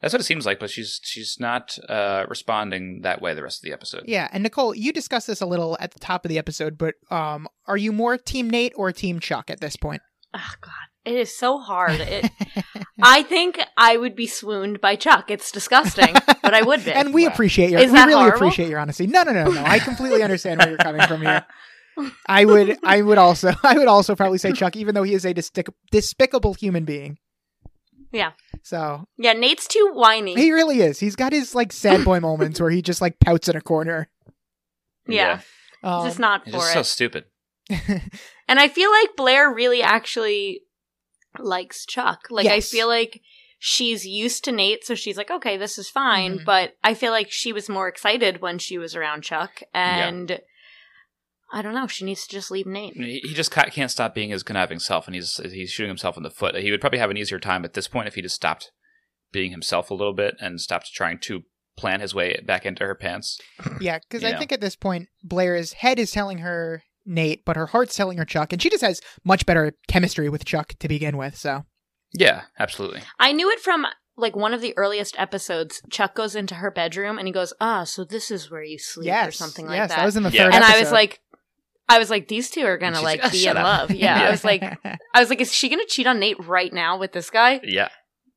[0.00, 3.58] That's what it seems like, but she's she's not uh, responding that way the rest
[3.58, 4.04] of the episode.
[4.06, 6.94] Yeah, and Nicole, you discussed this a little at the top of the episode, but
[7.10, 10.02] um, are you more Team Nate or Team Chuck at this point?
[10.34, 10.72] oh God,
[11.04, 12.00] it is so hard.
[12.00, 12.30] It,
[13.02, 15.30] I think I would be swooned by Chuck.
[15.32, 16.92] It's disgusting, but I would be.
[16.94, 17.32] and we Wow.
[17.32, 18.36] appreciate your Is we that really horrible?
[18.46, 19.08] appreciate your honesty.
[19.08, 19.64] No, no, no, no.
[19.64, 21.44] I completely understand where you're coming from here.
[22.26, 25.24] I would I would also I would also probably say Chuck, even though he is
[25.24, 27.18] a distic- despicable human being.
[28.12, 28.32] Yeah.
[28.62, 30.34] So yeah, Nate's too whiny.
[30.34, 30.98] he really is.
[31.00, 34.08] He's got his like sad boy moments where he just like pouts in a corner.
[35.06, 35.40] yeah,
[35.82, 36.72] Um, just not for just it.
[36.74, 37.24] so stupid.
[38.50, 40.62] And I feel like Blair really actually
[41.38, 42.20] likes Chuck.
[42.30, 43.20] Like I feel like
[43.58, 46.38] she's used to Nate, so she's like, okay, this is fine.
[46.38, 46.44] Mhm.
[46.46, 50.40] But I feel like she was more excited when she was around Chuck, and
[51.52, 51.86] I don't know.
[51.86, 52.94] She needs to just leave Nate.
[52.94, 56.22] He he just can't stop being his conniving self, and he's he's shooting himself in
[56.22, 56.54] the foot.
[56.56, 58.70] He would probably have an easier time at this point if he just stopped
[59.32, 61.42] being himself a little bit and stopped trying to
[61.76, 63.38] plan his way back into her pants.
[63.80, 64.38] yeah, because I Yeah.
[64.38, 68.24] think at this point Blair's head is telling her Nate, but her heart's telling her
[68.24, 71.36] Chuck, and she just has much better chemistry with Chuck to begin with.
[71.36, 71.64] So
[72.12, 73.02] Yeah, absolutely.
[73.18, 75.80] I knew it from like one of the earliest episodes.
[75.90, 79.06] Chuck goes into her bedroom and he goes, "Ah, so this is where you sleep,"
[79.06, 79.96] yes, or something like yes, that.
[79.98, 80.44] that was in the Yeah.
[80.44, 81.20] third and I was like,
[81.88, 83.90] I was like, these two are gonna like like, "Ah, be in up." love.
[83.90, 84.28] Yeah, Yeah.
[84.28, 87.12] I was like, I was like, is she gonna cheat on Nate right now with
[87.12, 87.60] this guy?
[87.64, 87.88] Yeah.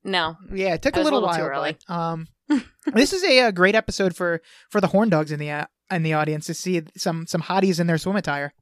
[0.03, 0.37] No.
[0.53, 1.59] Yeah, it took a was a little, little too while.
[1.59, 1.77] early.
[1.87, 2.27] but, um,
[2.93, 6.03] this is a, uh great episode for for the horn dogs in the uh, in
[6.03, 8.53] the audience to see some some hotties in their swim attire.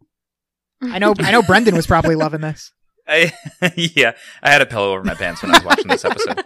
[0.82, 2.72] I know I know Brendan was probably loving this.
[3.08, 3.32] I,
[3.76, 4.12] yeah,
[4.44, 6.44] I had a pillow over my pants when I was watching this episode.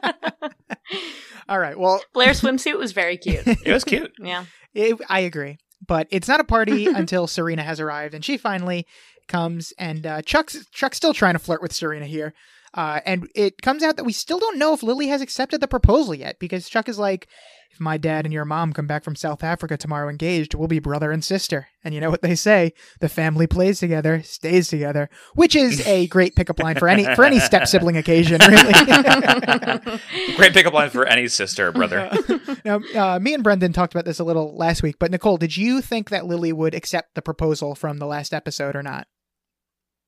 [1.50, 3.46] All right, well, Blair's swimsuit was very cute.
[3.46, 4.12] It was cute.
[4.20, 4.46] Yeah.
[4.74, 5.58] it, I agree.
[5.86, 8.86] But it's not a party until Serena has arrived, and she finally
[9.28, 9.74] comes.
[9.78, 12.34] And uh, Chuck's Chuck's still trying to flirt with Serena here.
[12.74, 15.68] Uh, and it comes out that we still don't know if Lily has accepted the
[15.68, 17.28] proposal yet because Chuck is like,
[17.74, 20.78] if my dad and your mom come back from South Africa tomorrow engaged, we'll be
[20.78, 21.70] brother and sister.
[21.84, 26.06] And you know what they say: the family plays together, stays together, which is a
[26.10, 28.74] great pickup line for any for any step sibling occasion, really.
[30.36, 32.12] Great pickup line for any sister or brother.
[32.66, 35.58] now, uh, me and Brendan talked about this a little last week, but Nicole, did
[35.58, 39.08] you think that Lily would accept the proposal from the last episode or not?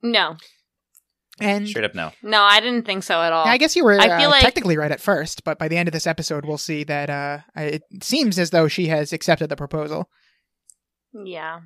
[0.03, 0.37] No,
[1.39, 2.11] And Straight up no.
[2.23, 3.45] no, I didn't think so at all.
[3.45, 5.75] I guess you were I feel uh, like- technically right at first, but by the
[5.77, 9.49] end of this episode, we'll see that uh, it seems as though she has accepted
[9.49, 10.09] the proposal.
[11.13, 11.59] yeah,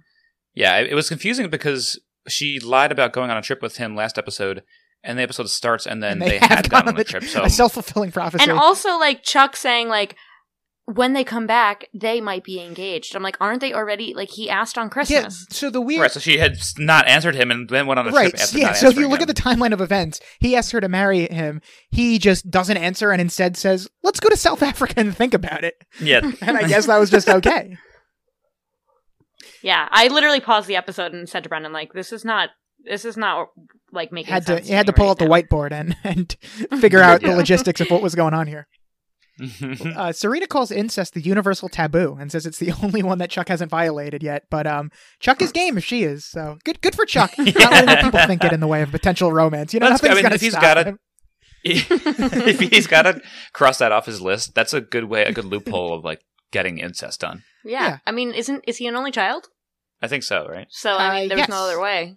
[0.55, 3.95] Yeah, it it was confusing because she lied about going on a trip with him
[3.95, 4.63] last episode,
[5.03, 7.23] and the episode starts, and then And they, have had gone gone on the trip.
[7.23, 8.43] So a self fulfilling prophecy.
[8.49, 10.15] and also like Chuck saying like
[10.93, 13.15] when they come back they might be engaged.
[13.15, 14.13] I'm like, aren't they already?
[14.13, 15.45] Like he asked on yeah, Christmas.
[15.49, 16.01] so the weird.
[16.01, 18.29] right, so she had not answered him, and then went on a Right.
[18.31, 18.65] trip after Yeah.
[18.67, 19.29] not So if you look him.
[19.29, 21.61] at the timeline of events, he asks her to marry him.
[21.91, 25.63] He just doesn't answer and instead says, "Let's go to South Africa and think about
[25.63, 27.77] it." yeah, And I guess that was just okay.
[29.61, 32.49] Yeah, I literally paused the episode and said to Brendan like, this is not.
[32.85, 33.49] This is not
[33.91, 34.69] like making had to sense.
[34.69, 36.37] you had to pull right out the whiteboard and and
[36.79, 38.67] figure out the logistics of what was going on here.
[39.95, 43.47] Uh, Serena calls incest the universal taboo and says it's the only one that Chuck
[43.49, 44.43] hasn't violated yet.
[44.49, 46.25] But um, Chuck is game if she is.
[46.25, 47.31] So good, good for Chuck.
[47.37, 49.73] Not letting what people think get in the way of potential romance.
[49.73, 50.99] You know, That's- I nothing's mean, gonna if he's stop got a- him.
[51.65, 53.21] if he's got to
[53.53, 56.21] cross that off his list, that's a good way, a good loophole of like
[56.51, 57.43] getting incest done.
[57.65, 57.79] Yeah.
[57.87, 57.97] Yeah.
[58.07, 59.47] I mean, isn't is he an only child?
[60.01, 60.67] I think so, right?
[60.69, 62.15] So I mean, Uh, there's no other way.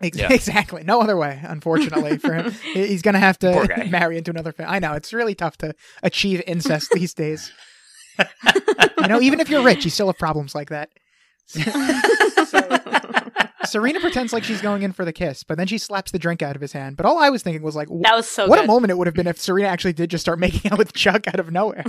[0.00, 0.28] Ex- Yeah.
[0.32, 0.82] Exactly.
[0.84, 2.52] No other way, unfortunately, for him.
[2.74, 4.74] He's going to have to marry into another family.
[4.74, 4.94] I know.
[4.94, 7.52] It's really tough to achieve incest these days.
[8.18, 10.90] you know, even if you're rich, you still have problems like that.
[13.64, 16.42] Serena pretends like she's going in for the kiss, but then she slaps the drink
[16.42, 16.96] out of his hand.
[16.96, 18.64] But all I was thinking was like, wh- That was so what good.
[18.64, 20.92] a moment it would have been if Serena actually did just start making out with
[20.92, 21.84] Chuck out of nowhere.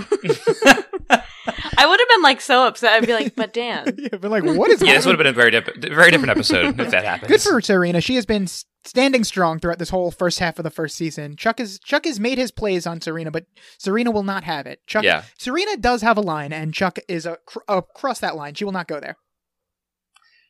[1.76, 2.92] I would have been like so upset.
[2.92, 3.94] I'd be like, but Dan.
[3.98, 6.30] You've been like, what is Yeah, this would have been a very, diff- very different
[6.30, 7.28] episode if that happened.
[7.28, 8.00] Good for Serena.
[8.00, 8.46] She has been
[8.86, 11.36] standing strong throughout this whole first half of the first season.
[11.36, 13.46] Chuck is Chuck has made his plays on Serena, but
[13.78, 14.80] Serena will not have it.
[14.86, 15.22] Chuck, Yeah.
[15.38, 18.54] Serena does have a line, and Chuck is a, cr- across that line.
[18.54, 19.16] She will not go there.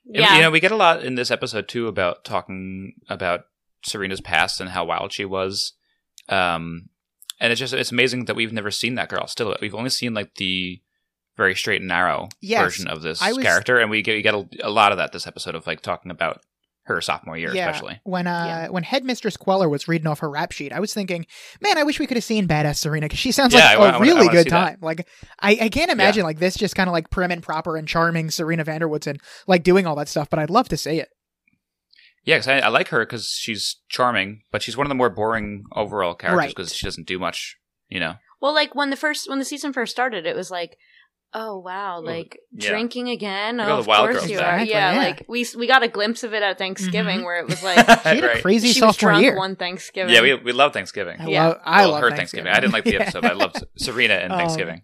[0.06, 0.36] And, Yeah.
[0.36, 3.42] You know, we get a lot in this episode too about talking about
[3.84, 5.72] Serena's past and how wild she was.
[6.28, 6.88] Um,
[7.40, 9.26] and it's just it's amazing that we've never seen that girl.
[9.26, 10.80] Still, we've only seen like the
[11.36, 12.62] very straight and narrow Yes.
[12.64, 15.12] version of this was- character, and we get, we get a, a lot of that
[15.12, 16.40] this episode of like talking about
[16.86, 17.66] her sophomore year, yeah.
[17.70, 17.98] especially.
[18.04, 18.68] When uh Yeah.
[18.68, 21.24] when Headmistress Queller was reading off her rap sheet, I was thinking,
[21.62, 23.74] man, I wish we could have seen badass Serena because she sounds Yeah, like I
[23.74, 24.66] a wa- I wanna- really good see that.
[24.66, 24.78] time.
[24.82, 25.08] Like
[25.40, 28.30] I, I can't imagine like this just kind of like prim and proper and charming
[28.30, 29.16] Serena van der Woodsen
[29.46, 31.08] like doing all that stuff, but I'd love to see it.
[32.24, 35.10] Yeah, 'cause I, I like her because she's charming, but she's one of the more
[35.10, 36.48] boring overall characters Right.
[36.54, 37.56] because she doesn't do much.
[37.88, 40.76] You know, Well, like when the first when the season first started, it was like,
[41.34, 42.70] oh wow, like yeah.
[42.70, 43.60] drinking again.
[43.60, 44.60] Oh, the of course you back.
[44.62, 44.64] are.
[44.64, 44.98] Yeah, yeah.
[44.98, 47.24] like we we got a glimpse of it at Thanksgiving Mhm.
[47.24, 49.36] where it was like She had a crazy she was sophomore drunk year.
[49.36, 50.14] one Thanksgiving.
[50.14, 51.20] yeah, we we love Thanksgiving.
[51.20, 51.46] I Yeah.
[51.48, 52.44] love, I well, love her Thanksgiving.
[52.46, 52.52] Thanksgiving.
[52.52, 54.82] I didn't like the episode, but I loved Serena and Um, Thanksgiving.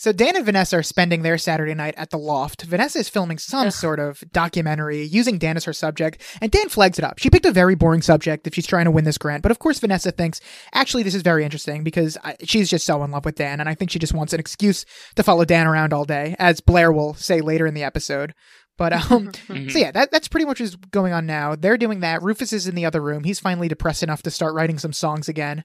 [0.00, 2.62] So Dan and Vanessa are spending their Saturday night at the loft.
[2.62, 3.72] Vanessa is filming some Ugh.
[3.72, 7.18] sort of documentary using Dan as her subject, and Dan flags it up.
[7.18, 9.58] She picked a very boring subject if she's trying to win this grant, but of
[9.58, 10.40] course Vanessa thinks
[10.72, 13.68] actually this is very interesting because I, she's just so in love with Dan, and
[13.68, 14.84] I think she just wants an excuse
[15.16, 18.34] to follow Dan around all day, as Blair will say later in the episode.
[18.76, 19.72] But um, Mhm.
[19.72, 21.56] so yeah, that, that's pretty much what's going on now.
[21.56, 22.22] They're doing that.
[22.22, 23.24] Rufus is in the other room.
[23.24, 25.64] He's finally depressed enough to start writing some songs again,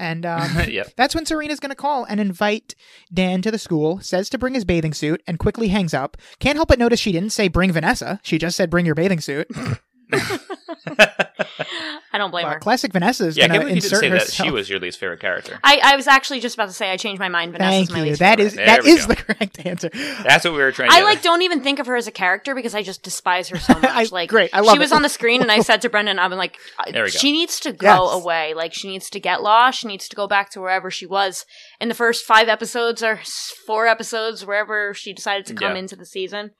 [0.00, 0.88] and um, yep.
[0.96, 2.74] that's when Serena's going to call and invite
[3.12, 6.16] Dan to the school, says to bring his bathing suit, and quickly hangs up.
[6.40, 8.18] Can't help but notice she didn't say bring Vanessa.
[8.24, 9.48] She just said bring your bathing suit.
[10.86, 12.58] I don't blame her.
[12.58, 14.50] classic Vanessa is Yeah, I going can't to believe you didn't insert say that she
[14.50, 15.58] was your least favorite character.
[15.62, 17.52] I, I was actually just about to say I changed my mind.
[17.52, 18.10] Vanessa's Thank my you.
[18.10, 18.46] least That favorite.
[18.46, 19.14] is There that we is go.
[19.14, 19.90] the correct answer.
[20.24, 22.06] That's what we were trying to I get like don't even think of her as
[22.06, 23.84] a character because I just despise her so much.
[23.84, 24.50] I- like great.
[24.52, 26.90] I love she was on the screen and I said to Brendan, I'm like, I-
[26.90, 27.18] There we go.
[27.18, 28.22] she needs to go Yes.
[28.22, 28.54] away.
[28.54, 29.80] Like she needs to get lost.
[29.80, 31.44] She needs to go back to wherever she was
[31.80, 33.20] in the first five episodes or
[33.66, 35.78] four episodes, wherever she decided to come Yeah.
[35.80, 36.50] into the season.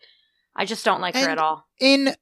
[0.56, 1.64] I just don't like her at all.
[1.80, 2.14] In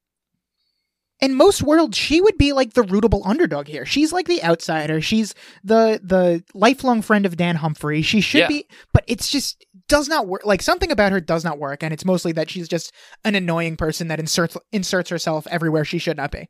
[1.21, 3.85] in most worlds, she would be like the rootable underdog here.
[3.85, 5.01] She's like the outsider.
[5.01, 8.03] She's the the lifelong friend of Dan Humphrey.
[8.03, 8.49] She should Yeah.
[8.49, 10.45] be, but it's just does not work.
[10.45, 12.93] Like something about her does not work, and it's mostly that she's just
[13.25, 16.49] an annoying person that inserts inserts herself everywhere she should not be.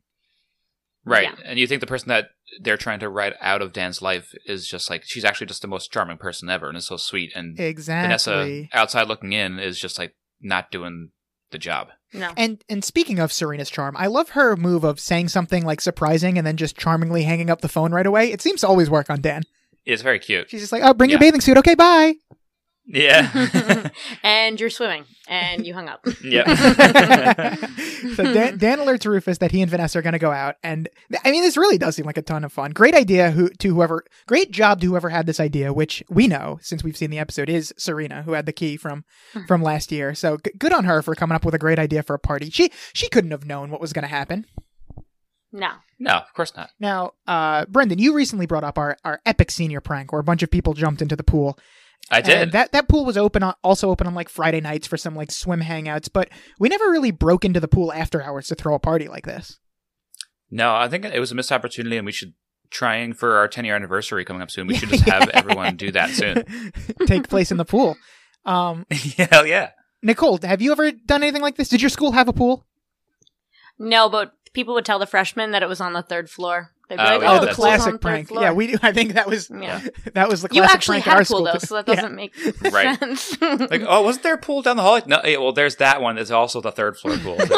[1.05, 1.29] Right.
[1.39, 1.45] Yeah.
[1.47, 4.69] And you think the person that they're trying to write out of Dan's life is
[4.69, 7.59] just like she's actually just the most charming person ever and is so sweet and
[7.59, 8.07] Exactly.
[8.09, 11.11] Vanessa outside looking in is just like not doing
[11.51, 11.89] the job.
[12.13, 12.33] No.
[12.37, 16.39] And and speaking of Serena's charm, I love her move of saying something like surprising
[16.39, 18.33] and then just charmingly hanging up the phone right away.
[18.33, 19.43] It seems to always work on Dan.
[19.85, 20.51] It's very cute.
[20.51, 21.59] She's just like, "Oh, bring your bathing suit.
[21.59, 22.15] Okay, bye."
[22.91, 23.91] Yeah.
[24.23, 26.05] and you're swimming, and you hung up.
[26.25, 27.55] yeah.
[28.15, 30.89] so Dan, Dan alerts Rufus that he and Vanessa are going to go out, and
[31.25, 32.71] I mean, this really does seem like a ton of fun.
[32.71, 36.59] Great idea, who to whoever, great job to whoever had this idea, which we know
[36.63, 39.05] since we've seen the episode is Serena, who had the key from
[39.47, 40.15] from last year.
[40.15, 42.49] So g- good on her for coming up with a great idea for a party.
[42.49, 44.47] She she couldn't have known what was going to happen.
[45.53, 45.71] No.
[45.99, 46.71] no, of course not.
[46.79, 50.43] Now, uh, Brendan, you recently brought up our, our epic senior prank where a bunch
[50.43, 51.59] of people jumped into the pool.
[52.11, 52.43] I did.
[52.43, 55.15] And that that pool was open on, also open on like Friday nights for some
[55.15, 58.75] like swim hangouts, but we never really broke into the pool after hours to throw
[58.75, 59.59] a party like this.
[60.51, 62.33] no, I think it was a missed opportunity, and we should
[62.71, 64.67] trying for our 10 year anniversary coming up soon.
[64.67, 66.45] We should just have everyone do that soon.
[67.07, 67.97] Take place in the pool.
[68.45, 69.71] Um, Hell yeah.
[70.03, 71.69] Nicole, have you ever done anything like this?
[71.69, 72.67] Did your school have a pool?
[73.79, 76.73] No, but people would tell the freshmen that it was on the third floor.
[76.89, 78.31] They'd be Oh, like, yeah, "Oh, oh, the the that's- pool's on classic prank.
[78.31, 78.67] Yeah, we.
[78.69, 79.81] Do, I think that was Yeah.
[80.15, 81.45] that was the You classic actually prank had at our a pool school.
[81.53, 82.35] though, so that doesn't make
[82.73, 82.99] Right.
[82.99, 83.41] sense.
[83.71, 85.01] Like, oh, wasn't there a pool down the hall?
[85.07, 86.15] No, yeah, well, there's that one.
[86.15, 87.37] There's also the third floor pool.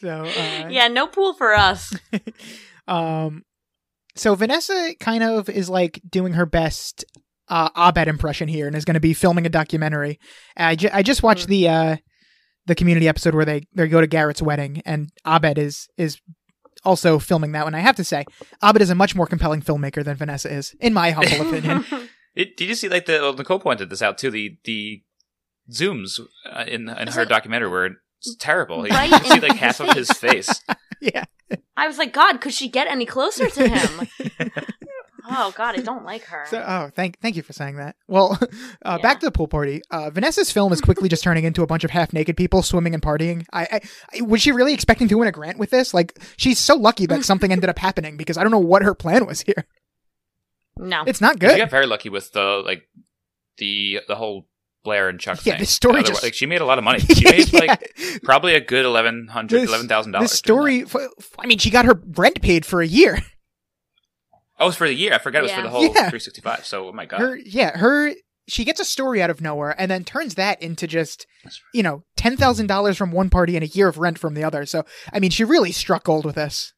[0.00, 1.94] So, uh, yeah, no pool for us.
[2.88, 3.44] Um,
[4.16, 7.04] so Vanessa kind of is like doing her best
[7.48, 10.18] uh, Abed impression here, and is going to be filming a documentary.
[10.56, 11.50] I, ju- I just watched Mm.
[11.50, 11.96] the uh,
[12.66, 16.18] the community episode where they they go to Garrett's wedding, and Abed is is
[16.84, 17.74] also filming that one.
[17.74, 18.24] I have to say,
[18.62, 21.84] Abed is a much more compelling filmmaker than Vanessa is, in my humble opinion.
[22.34, 24.30] It, did you see like the well, Nicole pointed this out too?
[24.30, 25.02] The the
[25.70, 26.18] zooms
[26.50, 27.90] uh, in in her it- documentary were
[28.20, 28.86] it's terrible.
[28.86, 30.48] You Right can see like half of his face.
[31.02, 31.24] yeah,
[31.76, 34.08] I was like, God, could she get any closer to him?
[35.30, 36.44] Oh God, I don't like her.
[36.48, 37.96] So, oh, thank thank you for saying that.
[38.08, 38.38] Well,
[38.84, 38.98] uh, Yeah.
[38.98, 39.82] back to the pool party.
[39.90, 42.94] Uh, Vanessa's film is quickly just turning into a bunch of half naked people swimming
[42.94, 43.44] and partying.
[43.52, 43.80] I, I,
[44.18, 45.92] I was she really expecting to win a grant with this?
[45.94, 48.94] Like, she's so lucky that something ended up happening because I don't know what her
[48.94, 49.66] plan was here.
[50.78, 51.52] no, It's not good.
[51.52, 52.82] She got very lucky with the like
[53.58, 54.48] the the whole
[54.84, 55.60] Blair and Chuck Yeah, thing.
[55.60, 56.98] the story Otherwise- just- like she made a lot of money.
[57.14, 57.60] She made Yeah.
[57.60, 57.92] like
[58.24, 60.32] probably a good eleven hundred, This- eleven thousand The dollars.
[60.32, 60.82] story.
[60.82, 63.18] f- f- I mean, she got her rent paid for a year.
[64.62, 65.12] Oh, it was for the year.
[65.12, 65.92] I forgot it was for the whole Yeah.
[66.10, 66.64] 365.
[66.64, 67.20] So, oh my god.
[67.20, 68.12] Her, yeah, her.
[68.48, 71.26] She gets a story out of nowhere and then turns that into just,
[71.72, 74.42] you know, ten thousand dollars from one party and a year of rent from the
[74.42, 74.66] other.
[74.66, 76.72] So, I mean, she really struck gold with this.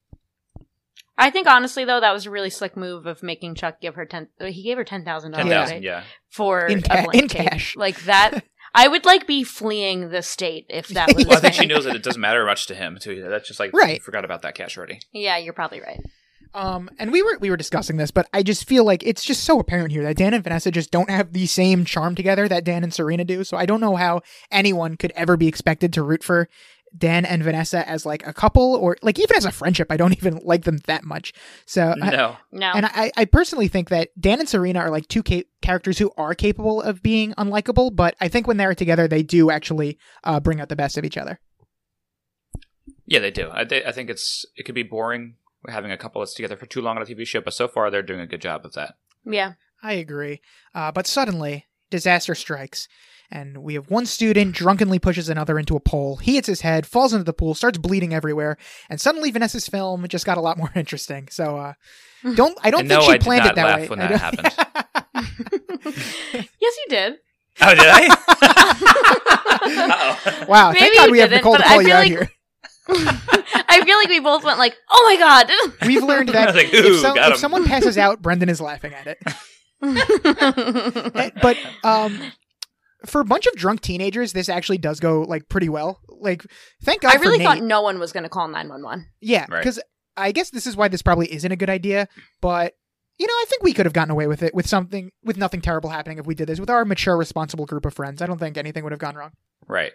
[1.16, 4.05] I think honestly though that was a really slick move of making Chuck give her
[4.05, 4.29] ten.
[4.40, 6.03] He gave her ten thousand Ten dollars thousand, yeah.
[6.29, 7.77] for In ca- blank in cash.
[7.77, 8.42] Like that,
[8.75, 11.25] I would like be fleeing the state if that was.
[11.27, 13.25] Well, I think she knows that it doesn't matter much to him too.
[13.29, 14.03] That's just like Right.
[14.03, 14.99] Forgot about that cash already.
[15.12, 16.01] Yeah, you're probably right.
[16.55, 19.43] Um, and we were we were discussing this, but I just feel like it's just
[19.45, 22.64] so apparent here that Dan and Vanessa just don't have the same charm together that
[22.64, 23.43] Dan and Serena do.
[23.45, 26.49] So I don't know how anyone could ever be expected to root for
[26.97, 29.88] Dan and Vanessa as like a couple or like even as a friendship.
[29.90, 31.33] I don't even like them that much.
[31.67, 32.37] So I- No.
[32.53, 35.99] No, and I, I personally think that Dan and Serena are like two ca- characters
[35.99, 39.99] who are capable of being unlikable, but I think when they're together, they do actually
[40.23, 41.40] uh, bring out the best of each other.
[43.07, 43.51] Yeah, they do.
[43.53, 45.35] I, they, I think it's it could be boring
[45.68, 47.90] having a couple that's together for too long on a TV show, but so far
[47.90, 48.94] they're doing a good job of that.
[49.24, 50.40] yeah, I agree.
[50.74, 52.88] Uh, but suddenly, disaster strikes,
[53.31, 56.16] and we have one student drunkenly pushes another into a pole.
[56.16, 58.57] He hits his head, falls into the pool, starts bleeding everywhere,
[58.90, 61.29] and suddenly Vanessa's film just got a lot more interesting.
[61.31, 61.72] So, uh,
[62.35, 63.88] don't I don't And think no, she I did planned not it that laugh way.
[63.88, 64.55] when I that don't-
[66.61, 67.14] yes, you did.
[67.61, 68.09] Oh, did I?
[70.48, 72.31] Wow, Maybe thank God we have Nicole to call you feel out like- here.
[72.88, 75.51] I feel like we both went like, "Oh my god!"
[75.87, 78.92] We've learned that like, if, "Ooh, some- got if someone passes out, Brendan is laughing
[78.94, 79.18] at it.
[79.83, 82.18] Eh, but um,
[83.07, 86.01] for a bunch of drunk teenagers, this actually does go like pretty well.
[86.09, 86.47] Like,
[86.83, 87.47] thank God I really for Nate.
[87.47, 89.07] thought no one was going to call nine one one.
[89.20, 89.59] Yeah, Right.
[89.62, 89.81] because
[90.16, 92.09] I guess this is why this probably isn't a good idea.
[92.40, 92.75] But
[93.18, 95.61] you know, I think we could have gotten away with it with something with nothing
[95.61, 98.23] terrible happening if we did this with our mature, responsible group of friends.
[98.23, 99.33] I don't think anything would have gone wrong.
[99.68, 99.92] Right.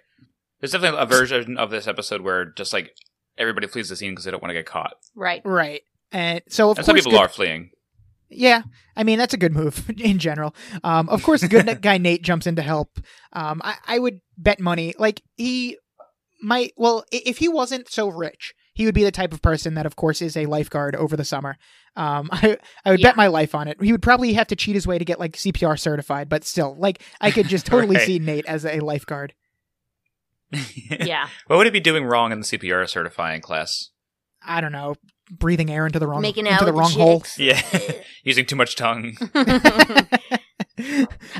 [0.59, 2.91] There's definitely a version of this episode where just like
[3.37, 4.93] everybody flees the scene because they don't want to get caught.
[5.15, 5.41] Right.
[5.45, 5.81] Right.
[6.11, 7.69] And so of and course, some people good- are fleeing.
[8.31, 8.61] Yeah,
[8.95, 10.53] I mean that's a good move in general.
[10.83, 12.99] Um, of course, good guy Nate jumps in to help.
[13.33, 15.77] Um, I, I would bet money like he
[16.41, 16.73] might.
[16.77, 19.95] Well, if he wasn't so rich, he would be the type of person that, of
[19.95, 21.57] course, is a lifeguard over the summer.
[21.95, 23.09] Um, I I would Yeah.
[23.09, 23.81] bet my life on it.
[23.81, 26.75] He would probably have to cheat his way to get like CPR certified, but still,
[26.77, 28.05] like I could just totally Right.
[28.05, 29.33] see Nate as a lifeguard.
[30.99, 31.27] Yeah.
[31.47, 33.89] What would it be doing wrong in the CPR certifying class?
[34.41, 34.95] I don't know,
[35.29, 37.23] breathing air into the wrong Making into out the wrong hole.
[37.37, 37.61] Yeah.
[38.23, 39.15] Using too much tongue.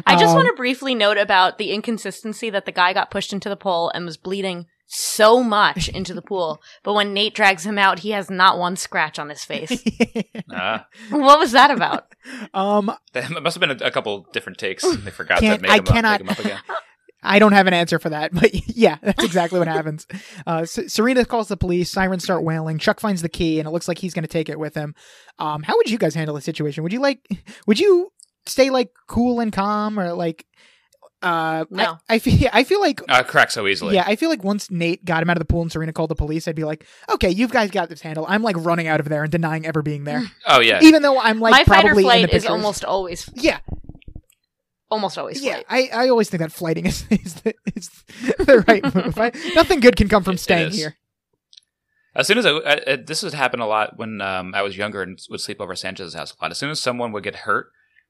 [0.06, 3.32] I just Um, want to briefly note about the inconsistency that the guy got pushed
[3.34, 7.64] into the pool and was bleeding so much into the pool, but when Nate drags
[7.66, 9.84] him out, he has not one scratch on his face.
[10.52, 10.80] Uh,
[11.12, 12.06] what was that about?
[12.56, 14.84] um, there must have been a, a couple different takes.
[14.84, 16.60] They forgot Can't- to make I him up, cannot- make him up again.
[17.22, 20.08] I don't have an answer for that, but yeah, that's exactly what happens.
[20.48, 21.92] Uh, S- Serena calls the police.
[21.92, 22.78] Sirens start wailing.
[22.80, 24.96] Chuck finds the key, and it looks like he's going to take it with him.
[25.38, 26.82] Um, how would you guys handle the situation?
[26.84, 27.28] Would you like?
[27.68, 28.12] Would you
[28.46, 30.46] stay like cool and calm, or like?
[31.22, 31.98] Uh, No.
[32.10, 32.50] I, I feel.
[32.54, 33.02] I feel like.
[33.10, 33.96] Uh, crack so easily.
[33.96, 36.10] Yeah, I feel like once Nate got him out of the pool and Serena called
[36.10, 39.02] the police, I'd be like, "Okay, you guys got this handle." I'm like running out
[39.02, 40.80] of there and denying ever being there, Oh yeah.
[40.82, 43.60] even though I'm like My fight or probably in flight the is almost always, yeah,
[44.92, 45.90] almost always Yeah, flight.
[45.94, 47.90] I, I always think that flighting is, is, the, is
[48.38, 49.18] the right move.
[49.20, 50.76] I, nothing good can come from It- it staying is.
[50.78, 50.96] here.
[52.16, 54.76] As soon as I, I, I- this would happen a lot when um, I was
[54.78, 56.52] younger and would sleep over Sanchez's house a lot.
[56.52, 57.68] As soon as someone would get hurt,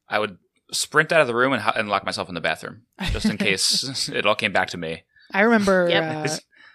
[0.07, 0.37] I would
[0.71, 4.07] sprint out of the room and, and lock myself in the bathroom just in case
[4.13, 5.03] it all came back to me.
[5.33, 6.29] I remember Yep.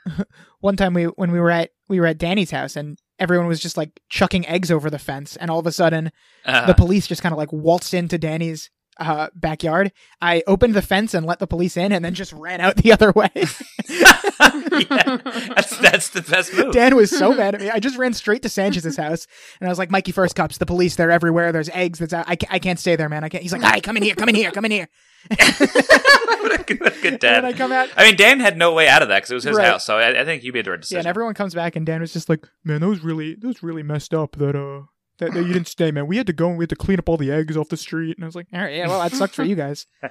[0.09, 0.25] uh,
[0.61, 3.59] one time we when we were at we were at Danny's house and everyone was
[3.61, 6.11] just like chucking eggs over the fence, and all of a sudden
[6.45, 8.69] Uh, the police just kind of like waltzed into Danny's
[8.99, 9.93] uh, backyard.
[10.21, 12.93] I opened the fence and let the police in, and then just ran out the
[12.97, 13.31] other way.
[13.35, 15.17] yeah,
[15.55, 16.73] that's that's the best move.
[16.73, 17.71] Dan was so mad at me.
[17.71, 19.27] I just ran straight to Sanchez's house,
[19.61, 20.59] and I was like, "Mikey, first cups.
[20.59, 21.53] The police, they're everywhere.
[21.53, 21.99] There's eggs.
[21.99, 22.25] That's out.
[22.29, 23.25] I, ca- I can't stay there, man.
[23.25, 24.89] I can't." He's like, "All right, come in here, come in here, come in here."
[25.31, 27.45] what, a good, what a good dad.
[27.47, 27.89] I come out.
[27.97, 29.67] I mean, Dan had no way out of that because it was his Right.
[29.67, 29.87] house.
[29.87, 30.99] So I, I think he made the right Yeah, decision.
[31.01, 33.63] and everyone comes back, and Dan was just like, "Man, that was really that was
[33.63, 34.37] really messed up.
[34.37, 34.83] That uh,
[35.19, 36.07] that, that you didn't stay, man.
[36.07, 37.77] We had to go and we had to clean up all the eggs off the
[37.77, 39.87] street." And I was like, "All right, yeah, well, that sucked for you guys."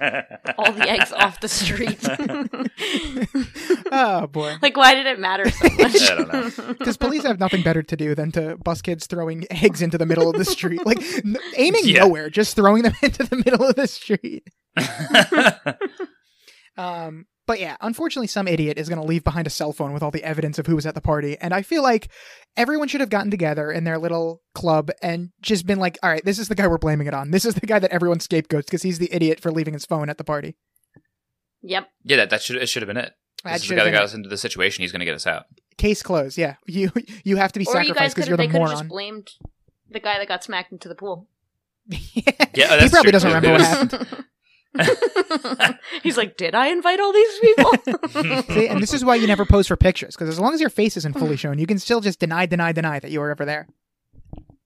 [0.58, 1.98] All the eggs off the street.
[3.92, 6.02] oh boy, like, why did it matter so much?
[6.02, 6.74] I don't know.
[6.74, 10.06] because police have nothing better to do than to bust kids throwing eggs into the
[10.06, 12.00] middle of the street, like n- aiming Yeah.
[12.00, 14.48] nowhere, just throwing them into the middle of the street.
[16.76, 20.02] Um, but yeah, unfortunately, some idiot is going to leave behind a cell phone with
[20.02, 21.36] all the evidence of who was at the party.
[21.40, 22.10] And I feel like
[22.56, 26.24] everyone should have gotten together in their little club and just been like, all right,
[26.24, 27.30] this is the guy we're blaming it on.
[27.30, 30.08] This is the guy that everyone scapegoats because he's the idiot for leaving his phone
[30.08, 30.56] at the party.
[31.62, 31.88] yep.
[32.02, 33.12] yeah, that, that should it should have been it.
[33.44, 34.04] That This is the guy that got it.
[34.04, 34.82] us into the situation.
[34.82, 35.44] He's going to get us out.
[35.76, 36.38] Case closed.
[36.38, 36.54] Yeah.
[36.66, 36.90] You
[37.24, 38.70] you have to be Or you guys sacrificed because you're have, the they could have
[38.70, 38.88] just moron.
[38.88, 39.30] blamed
[39.90, 41.28] the guy that got smacked into the pool.
[42.56, 44.24] Yeah, oh, he that's probably true, doesn't remember what happened.
[46.02, 47.72] He's like, did I invite all these people?
[48.54, 50.70] See, and this is why you never pose for pictures because as long as your
[50.70, 53.44] face isn't fully shown, you can still just deny, deny, deny that you were ever
[53.44, 53.68] there.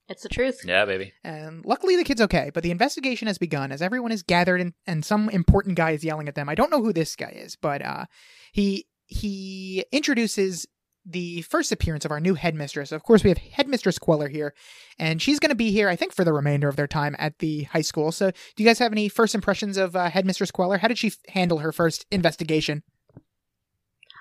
[0.08, 0.60] it's the truth.
[0.64, 1.12] Yeah, baby.
[1.22, 4.72] And luckily, the kid's okay, but the investigation has begun as everyone is gathered and,
[4.86, 6.48] and some important guy is yelling at them.
[6.48, 8.06] I don't know who this guy is, but uh,
[8.52, 10.66] he he introduces
[11.10, 12.92] the first appearance of our new headmistress.
[12.92, 14.54] Of course, we have Headmistress Queller here,
[14.98, 17.38] and she's going to be here, I think, for the remainder of their time at
[17.38, 18.12] the high school.
[18.12, 20.78] So, do you guys have any first impressions of uh, Headmistress Queller?
[20.78, 22.82] How did she f- handle her first investigation?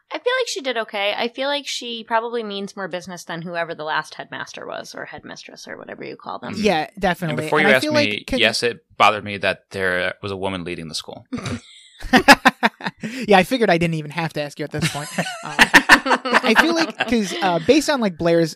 [0.10, 1.14] I feel like she did okay.
[1.18, 5.04] I feel like she probably means more business than whoever the last headmaster was, or
[5.04, 6.54] headmistress, or whatever you call them.
[6.56, 7.44] Yeah, And definitely.
[7.44, 10.38] before you And ask me, like, can- yes, it bothered me that there was a
[10.38, 11.26] woman leading the school.
[13.28, 15.10] yeah, I figured I didn't even have to ask you at this point.
[15.20, 18.56] Um, I feel like because uh, based on like Blair's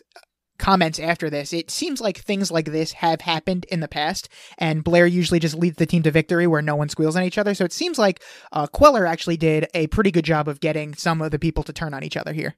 [0.58, 4.28] comments after this, it seems like things like this have happened in the past,
[4.58, 7.38] and Blair usually just leads the team to victory where no one squeals on each
[7.38, 7.54] other.
[7.54, 8.22] So it seems like
[8.52, 11.72] uh, Queller actually did a pretty good job of getting some of the people to
[11.72, 12.56] turn on each other here.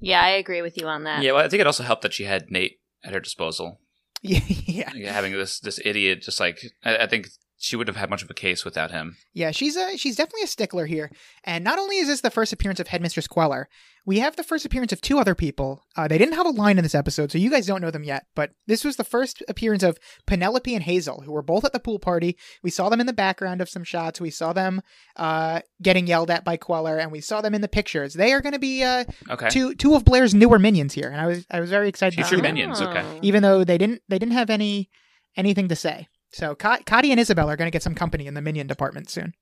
[0.00, 1.22] Yeah, I agree with you on that.
[1.22, 3.78] Yeah, well, I think it also helped that she had Nate at her disposal.
[4.24, 7.28] Yeah, yeah, having this this idiot, just like I, I think
[7.62, 9.16] she wouldn't have had much of a case without him.
[9.32, 9.52] yeah.
[9.52, 11.12] She's a she's definitely a stickler here.
[11.44, 13.68] And not only is this the first appearance of Headmistress Queller,
[14.04, 15.84] we have the first appearance of two other people.
[15.96, 18.02] Uh, they didn't have a line in this episode, so you guys don't know them
[18.02, 18.26] yet.
[18.34, 19.96] But this was the first appearance of
[20.26, 22.36] Penelope and Hazel, who were both at the pool party.
[22.64, 24.20] We saw them in the background of some shots.
[24.20, 24.82] We saw them
[25.14, 28.14] uh, getting yelled at by Queller, and we saw them in the pictures.
[28.14, 31.20] They are going to be uh, Okay, two two of Blair's newer minions here, and
[31.20, 33.04] I was I was very excited to Future see them, minions, okay.
[33.04, 33.18] Oh.
[33.22, 34.90] even though they didn't they didn't have any
[35.36, 36.08] anything to say.
[36.32, 39.10] So Ka- Kati and Isabel are going to get some company in the minion department
[39.10, 39.34] soon.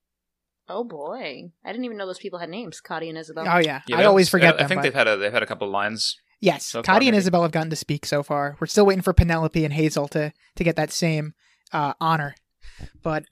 [0.69, 2.81] Oh boy, I didn't even know those people had names.
[2.81, 3.45] Kati and Isabel.
[3.49, 4.65] Oh yeah, Yeah, I always forget I, them.
[4.65, 6.17] I think but- they've had a they've had a couple lines.
[6.41, 7.17] Yes, so far, Kati and.
[7.17, 8.57] Isabel have gotten to speak so far.
[8.61, 11.35] We're still waiting for Penelope and Hazel to to get that same
[11.73, 12.35] uh, honor.
[13.03, 13.25] But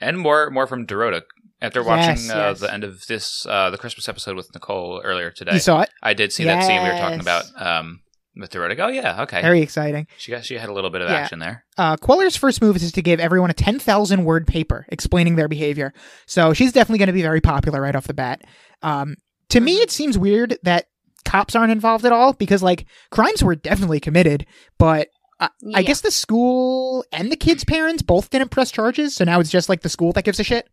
[0.00, 1.22] and more more from Dorota.
[1.60, 2.60] After watching Yes, uh, yes.
[2.60, 5.90] the end of this uh, the Christmas episode with Nicole earlier today, you saw it.
[6.02, 8.00] I did see that scene we were talking about um,
[8.38, 8.76] with Dorota.
[8.78, 9.42] Oh yeah, okay.
[9.42, 10.06] Very exciting.
[10.16, 11.16] She got she had a little bit of Yeah.
[11.16, 11.64] action there.
[11.76, 15.92] Uh, Queller's first move is to give everyone a 10,000 word paper explaining their behavior.
[16.26, 18.42] So she's definitely going to be very popular right off the bat.
[18.82, 19.16] Um,
[19.50, 20.86] to me, it seems weird that
[21.24, 24.46] cops aren't involved at all because, like, crimes were definitely committed,
[24.78, 25.08] but
[25.40, 25.82] I Yeah.
[25.82, 29.68] guess the school and the kids' parents both didn't press charges, so now it's just
[29.68, 30.68] like the school that gives a shit.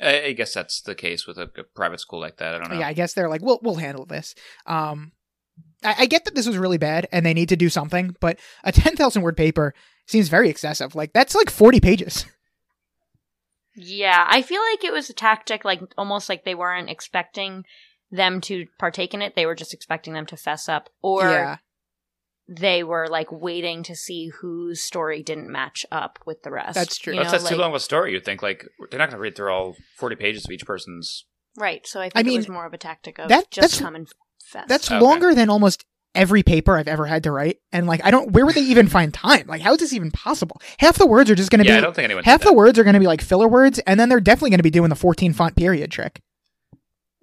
[0.00, 2.54] I, I guess that's the case with a, a private school like that.
[2.54, 2.78] I don't know.
[2.80, 4.34] Yeah, I guess they're like, we'll we'll handle this.
[4.66, 5.12] Um,
[5.86, 8.38] I, I get that this was really bad and they need to do something, but
[8.64, 9.74] a ten thousand word paper
[10.06, 10.94] seems very excessive.
[10.94, 12.26] Like that's like forty pages.
[13.78, 17.64] Yeah, I feel like it was a tactic, like almost like they weren't expecting
[18.10, 19.34] them to partake in it.
[19.36, 21.56] They were just expecting them to fess up, or yeah,
[22.48, 26.74] they were like waiting to see whose story didn't match up with the rest.
[26.74, 27.12] That's true.
[27.12, 28.12] You That's, know, that's too long of a story.
[28.12, 31.26] You'd think like they're not going to read through all forty pages of each person's.
[31.58, 31.86] right.
[31.86, 33.94] So I think I it was more of a tactic of that- just that's- come
[33.94, 34.08] and
[34.46, 34.64] fess.
[34.68, 35.00] that's Okay.
[35.00, 35.84] longer than almost
[36.14, 37.58] every paper I've ever had to write.
[37.72, 38.32] And like, I don't.
[38.32, 39.46] Where would they even find time?
[39.46, 40.60] Like, how is this even possible?
[40.78, 42.24] Half the words are just going to Yeah, I don't think anyone.
[42.24, 44.58] half the words are going to be like filler words, and then they're definitely going
[44.58, 46.20] to be doing the fourteen font period trick.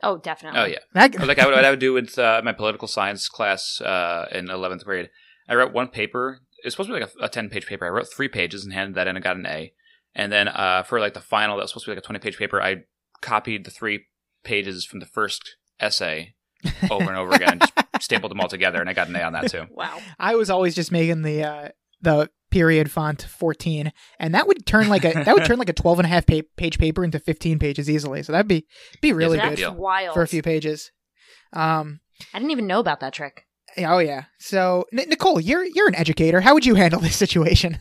[0.04, 0.60] oh, definitely.
[0.60, 0.80] Oh yeah.
[0.94, 4.28] That, like I would, what I would do with uh, my political science class uh,
[4.32, 5.10] in eleventh grade.
[5.50, 6.42] I wrote one paper.
[6.64, 7.86] It was supposed to be like a, a ten page paper.
[7.86, 9.74] I wrote three pages and handed that in and got an A.
[10.16, 12.20] And then uh, for like the final, that was supposed to be like a twenty
[12.20, 12.62] page paper.
[12.62, 12.84] I
[13.22, 14.06] copied the three
[14.44, 16.33] pages from the first essay
[16.90, 19.34] over and over again, just stapled them all together, and I got an A on
[19.34, 19.66] that too.
[19.72, 20.00] Wow.
[20.20, 21.70] I was always just making the uh,
[22.02, 25.74] the period font 14 and that would turn like a that would turn like a
[25.74, 28.68] 12 and a half pa- page paper into 15 pages easily so that'd be
[29.02, 30.14] be really Yes, good That's wild.
[30.14, 30.92] for a few pages
[31.54, 32.00] um
[32.32, 33.48] I didn't even know about that trick.
[33.80, 37.80] oh yeah so N- nicole you're you're an educator how would you handle this situation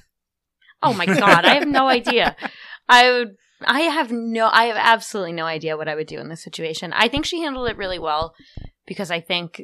[0.83, 2.35] Oh my god, I have no idea.
[2.89, 3.37] I would.
[3.65, 4.49] I have no.
[4.51, 6.93] I have absolutely no idea what I would do in this situation.
[6.93, 8.35] I think she handled it really well
[8.93, 9.63] because I think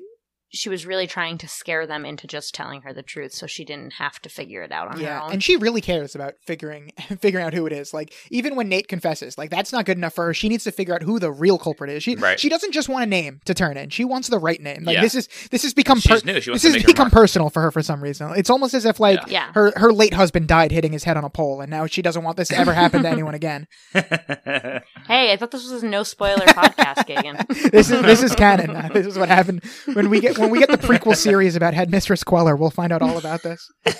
[0.51, 3.65] she was really trying to scare them into just telling her the truth, so she
[3.65, 5.33] didn't have to figure it out on her yeah own.
[5.33, 6.91] and she really cares about figuring
[7.21, 10.15] figuring out who it is like even when nate confesses like that's not good enough
[10.15, 12.39] for her she needs to figure out who the real culprit is she Right.
[12.41, 14.95] she doesn't just want a name to turn in she wants the right name like
[14.95, 15.03] Yeah.
[15.03, 16.41] this is this has become She's per- new.
[16.41, 17.13] She wants this to has make become mark.
[17.13, 20.15] personal for her for some reason it's almost as if like yeah, her her late
[20.15, 22.57] husband died hitting his head on a pole and now she doesn't want this to
[22.59, 27.47] ever happen to anyone again hey, I thought this was a no spoiler podcast, Gagan.
[27.71, 28.89] this is this is canon now.
[28.89, 32.25] this is what happened when we get when we get the prequel series about headmistress
[32.25, 33.69] queller we'll find out all about this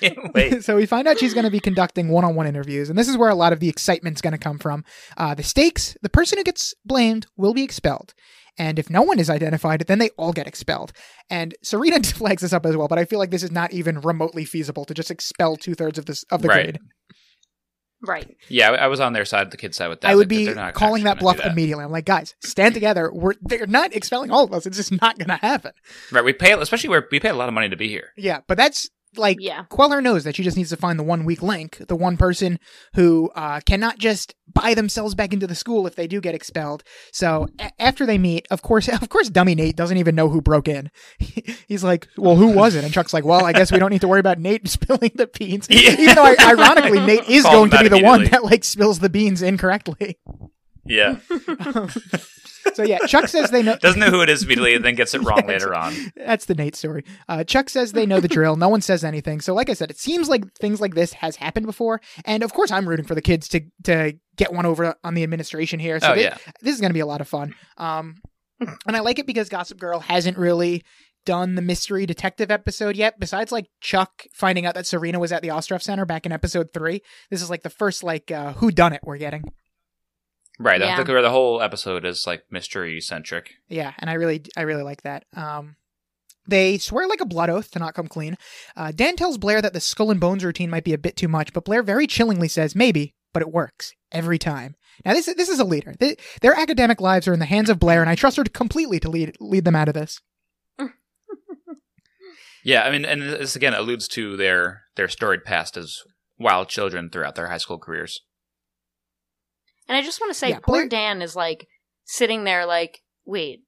[0.00, 0.64] Can't wait.
[0.64, 3.28] so we find out she's going to be conducting one-on-one interviews and this is where
[3.30, 4.84] a lot of the excitement's going to come from
[5.16, 8.14] uh, the stakes the person who gets blamed will be expelled
[8.58, 10.92] and if no one is identified then they all get expelled
[11.30, 14.00] and serena flags this up as well but i feel like this is not even
[14.00, 16.64] remotely feasible to just expel two-thirds of this of the Right.
[16.64, 16.78] grade
[18.04, 18.36] right.
[18.48, 20.10] Yeah, I I was on their side, the kid's side with that.
[20.10, 21.84] I would Like, be not calling that bluff do immediately.
[21.84, 23.10] I'm like, guys, stand together.
[23.12, 24.66] We're they're not expelling all of us.
[24.66, 25.72] It's just not going to happen.
[26.12, 28.10] Right, we pay, especially where we pay a lot of money to be here.
[28.16, 29.64] Yeah, but that's like Yeah.
[29.68, 32.58] Queller knows that she just needs to find the one weak link, the one person
[32.94, 36.84] who uh, cannot just buy themselves back into the school if they do get expelled.
[37.12, 40.40] So a- after they meet, of course, of course, dummy Nate doesn't even know who
[40.40, 40.90] broke in.
[41.68, 44.00] He's like, "Well, who was it?" And Chuck's like, "Well, I guess we don't need
[44.02, 45.92] to worry about Nate spilling the beans." Yeah.
[45.98, 49.10] Even though, ironically, Nate is Call going to be the one that like spills the
[49.10, 50.18] beans incorrectly.
[50.86, 51.16] Yeah,
[52.74, 53.76] So yeah, Chuck says they know.
[53.76, 55.94] doesn't know who it is immediately, and then gets it wrong Yeah, later on.
[56.16, 57.04] That's the Nate story.
[57.28, 58.56] Uh, Chuck says they know the drill.
[58.56, 59.40] No one says anything.
[59.40, 62.00] So, like I said, it seems like things like this has happened before.
[62.24, 65.22] And of course, I'm rooting for the kids to to get one over on the
[65.22, 66.00] administration here.
[66.00, 67.54] So oh thi- yeah, this is going to be a lot of fun.
[67.76, 68.16] Um,
[68.60, 70.82] and I like it because Gossip Girl hasn't really
[71.26, 73.20] done the mystery detective episode yet.
[73.20, 76.68] Besides, like Chuck finding out that Serena was at the Ostroff Center back in episode
[76.72, 77.02] three.
[77.30, 79.44] This is like the first like uh, who done it we're getting.
[80.58, 80.80] Right.
[80.80, 81.02] Yeah.
[81.02, 83.54] The, the, whole episode is like mystery centric.
[83.68, 85.24] Yeah, and I really, I really like that.
[85.36, 85.76] Um,
[86.46, 88.36] they swear like a blood oath to not come clean.
[88.76, 91.28] Uh, Dan tells Blair that the skull and bones routine might be a bit too
[91.28, 94.76] much, but Blair very chillingly says maybe, but it works every time.
[95.04, 95.94] Now this is this is a leader.
[95.98, 99.00] They, their academic lives are in the hands of Blair, and I trust her completely
[99.00, 100.20] to lead lead them out of this.
[102.64, 106.02] Yeah, I mean, and this again alludes to their their storied past as
[106.38, 108.22] wild children throughout their high school careers.
[109.88, 111.66] And I just want to say, Yeah, poor Blair- Dan is like
[112.04, 113.60] sitting there, like, wait,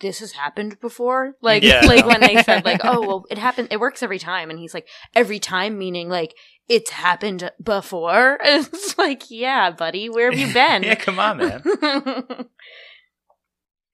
[0.00, 1.34] this has happened before.
[1.40, 1.80] Like, Yeah.
[1.86, 3.68] like when they said, like, oh, well, it happened.
[3.70, 6.34] It works every time, and he's like, every time, meaning like
[6.68, 8.38] it's happened before.
[8.44, 10.82] It's like, yeah, buddy, where have you been?
[10.82, 11.62] yeah, come on, man.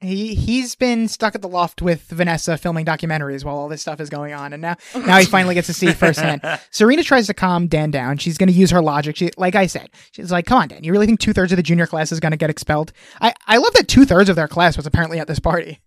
[0.02, 4.00] He he's been stuck at the loft with Vanessa filming documentaries while all this stuff
[4.00, 6.42] is going on, and now now he finally gets to see it firsthand.
[6.70, 8.18] Serena tries to calm Dan down.
[8.18, 9.16] She's going to use her logic.
[9.16, 10.84] She, like I said, she's like, "Come on, Dan.
[10.84, 13.32] You really think two thirds of the junior class is going to get expelled?" I
[13.46, 15.80] I love that two thirds of their class was apparently at this party.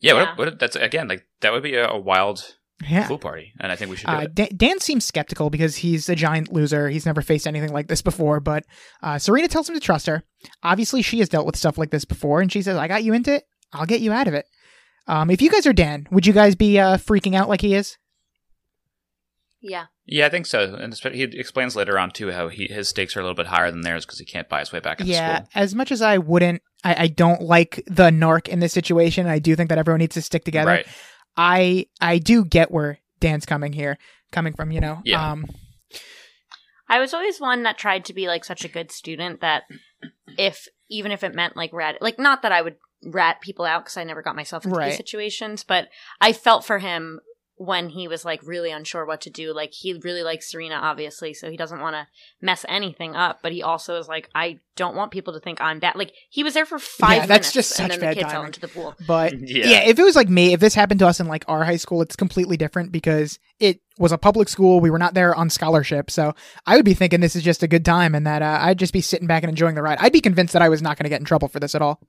[0.00, 0.36] Yeah, Yeah.
[0.36, 2.56] What, what, that's again like that would be a, a wild
[2.88, 3.06] Yeah.
[3.06, 4.34] pool party, and I think we should do Uh, it.
[4.34, 6.88] Dan, Dan seems skeptical because he's a giant loser.
[6.88, 8.40] He's never faced anything like this before.
[8.40, 8.64] But
[9.02, 10.22] uh, Serena tells him to trust her.
[10.62, 13.12] Obviously, she has dealt with stuff like this before, and she says, "I got you
[13.12, 13.44] into it.
[13.72, 14.46] I'll get you out of it."
[15.06, 17.74] Um, if you guys are Dan, would you guys be uh, freaking out like he
[17.74, 17.98] is?
[19.60, 19.86] Yeah.
[20.06, 20.74] Yeah, I think so.
[20.74, 23.70] And he explains later on too how he his stakes are a little bit higher
[23.70, 25.36] than theirs because he can't buy his way back into yeah.
[25.36, 25.48] school.
[25.54, 29.26] As much as I wouldn't, I, I don't like the narc in this situation.
[29.26, 30.70] I do think that everyone needs to stick together.
[30.70, 30.86] Right.
[31.36, 33.98] I I do get where Dan's coming here,
[34.32, 34.70] coming from.
[34.70, 35.00] You know.
[35.04, 35.32] Yeah.
[35.32, 35.46] Um,
[36.88, 39.62] I was always one that tried to be like such a good student that
[40.36, 43.84] if even if it meant like rat like not that I would rat people out
[43.84, 44.88] because I never got myself into Right.
[44.88, 45.88] these situations, but
[46.20, 47.20] I felt for him
[47.62, 49.52] when he was like really unsure what to do.
[49.52, 52.06] Like he really likes Serena, obviously, so he doesn't want to
[52.40, 53.40] mess anything up.
[53.42, 55.94] But he also is like, I don't want people to think I'm bad.
[55.94, 58.14] Like he was there for five Yeah, that's minutes, just such and then bad the
[58.14, 58.46] kid fell timing.
[58.46, 58.94] into the pool.
[59.06, 59.66] but Yeah.
[59.66, 59.80] yeah.
[59.80, 62.00] if it was like me, if this happened to us in like our high school,
[62.00, 64.80] it's completely different because it was a public school.
[64.80, 66.34] We were not there on scholarship, so
[66.64, 68.94] I would be thinking this is just a good time and that uh, I'd just
[68.94, 69.98] be sitting back and enjoying the ride.
[70.00, 71.82] I'd be convinced that I was not going to get in trouble for this at
[71.82, 72.00] all.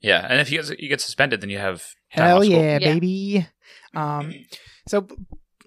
[0.00, 1.78] Yeah, and if you get, you get suspended, then you have
[2.14, 2.94] time Hell off yeah, Yeah.
[2.94, 3.48] baby.
[3.96, 4.34] Um,
[4.88, 5.06] so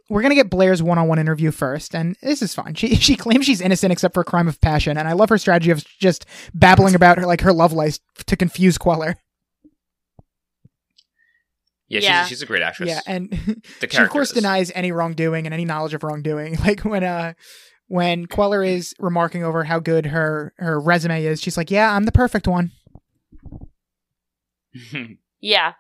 [0.10, 2.74] we're gonna get Blair's one-on-one interview first, and this is fun.
[2.76, 5.38] She she claims she's innocent except for a crime of passion, and I love her
[5.38, 9.16] strategy of just babbling about her like her love life to confuse Queller.
[11.90, 12.22] Yeah, Yeah.
[12.24, 12.90] She's, she's a great actress.
[12.90, 13.30] Yeah, and
[13.80, 14.36] the she of course is.
[14.36, 16.58] denies any wrongdoing and any knowledge of wrongdoing.
[16.66, 17.34] Like when uh
[17.88, 22.04] when Queller is remarking over how good her her resume is, she's like, "Yeah, I'm
[22.04, 22.72] the perfect one."
[25.40, 25.74] Yeah.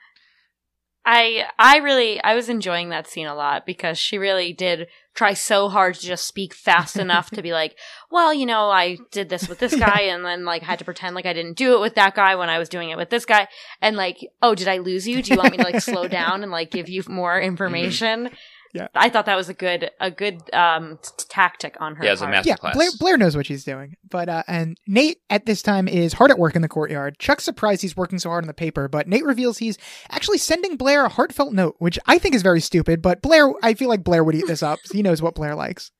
[1.10, 5.34] I I really I was enjoying that scene a lot because she really did try
[5.34, 7.78] so hard to just speak fast enough to be like,
[8.12, 11.16] well, you know, I did this with this guy and then like had to pretend
[11.16, 13.26] like I didn't do it with that guy when I was doing it with this
[13.26, 13.48] guy
[13.82, 15.24] and like, oh, did I lose you?
[15.24, 18.30] Do you want me to like slow down and like give you more information?
[18.74, 18.88] Yeah.
[18.94, 22.22] I thought that was a good a good um t- tactic on her Yeah, as
[22.22, 22.32] a part.
[22.36, 22.76] master- Yeah, class.
[22.76, 23.96] Blair, Blair knows what she's doing.
[24.10, 27.18] But uh, and Nate at this time is hard at work in the courtyard.
[27.18, 29.78] Chuck's surprised he's working so hard on the paper, but Nate reveals he's
[30.10, 33.02] actually sending Blair a heartfelt note, which I think is very stupid.
[33.02, 34.80] But Blair, I feel like Blair would eat this up.
[34.92, 35.92] he knows what Blair likes.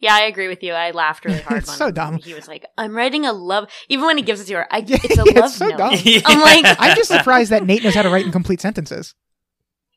[0.00, 0.72] Yeah, I agree with you.
[0.74, 2.18] I laughed really hard It's when so dumb.
[2.18, 4.78] he was like, "I'm writing a love." Even when he gives it to her, I,
[4.86, 5.78] Yeah, it's a it's love so note.
[5.78, 5.98] dumb.
[6.26, 9.14] I'm like, I'm just surprised that Nate knows how to write in complete sentences.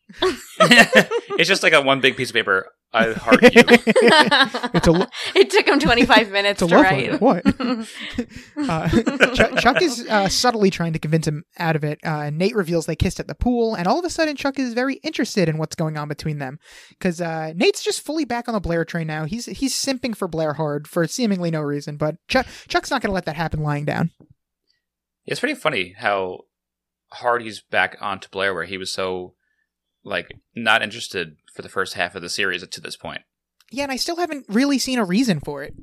[0.21, 2.69] it's just like a one big piece of paper.
[2.93, 3.63] I heart you.
[3.67, 5.05] It's a lo-
[5.35, 7.11] it took him 25 minutes it's a to write.
[7.11, 7.17] letter.
[7.17, 8.69] What?
[8.69, 11.99] Uh, Chuck, Chuck is uh, subtly trying to convince him out of it.
[12.03, 14.73] Uh, Nate reveals they kissed at the pool, and all of a sudden, Chuck is
[14.73, 18.53] very interested in what's going on between them because uh, Nate's just fully back on
[18.53, 19.25] the Blair train now.
[19.25, 23.09] He's he's simping for Blair hard for seemingly no reason, but Chuck Chuck's not going
[23.09, 24.11] to let that happen lying down.
[25.25, 26.45] It's pretty funny how
[27.11, 29.33] hard he's back onto Blair, where he was so
[30.07, 33.21] like not interested for the first half of the series to this point.
[33.71, 35.73] Yeah, and I still haven't really seen a reason for it.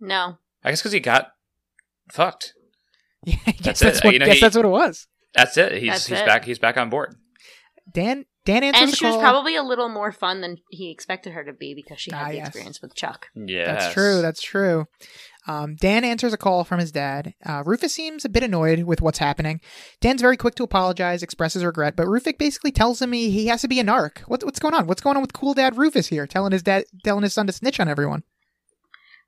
[0.00, 0.38] no.
[0.64, 1.28] I guess because he got
[2.10, 2.52] fucked.
[3.24, 5.08] Yeah, I guess That's that's, what You know, guess he- that's what it was.
[5.34, 5.72] That's it.
[5.82, 6.26] He's That's he's it.
[6.26, 6.44] back.
[6.44, 7.16] He's back on board.
[7.92, 11.32] Dan Dan answers And the she was probably a little more fun than he expected
[11.32, 12.46] her to be because she had Ah, the yes.
[12.48, 13.26] experience with Chuck.
[13.34, 14.22] Yeah, That's true.
[14.22, 14.86] That's true.
[15.46, 17.34] Um, Dan answers a call from his dad.
[17.44, 19.60] Uh, Rufus seems a bit annoyed with what's happening.
[20.00, 23.60] Dan's very quick to apologize, expresses regret, but Rufus basically tells him he, he has
[23.62, 24.18] to be a narc.
[24.26, 24.86] What, what's going on?
[24.86, 27.52] What's going on with cool dad Rufus here, telling his dad, telling his son to
[27.52, 28.24] snitch on everyone?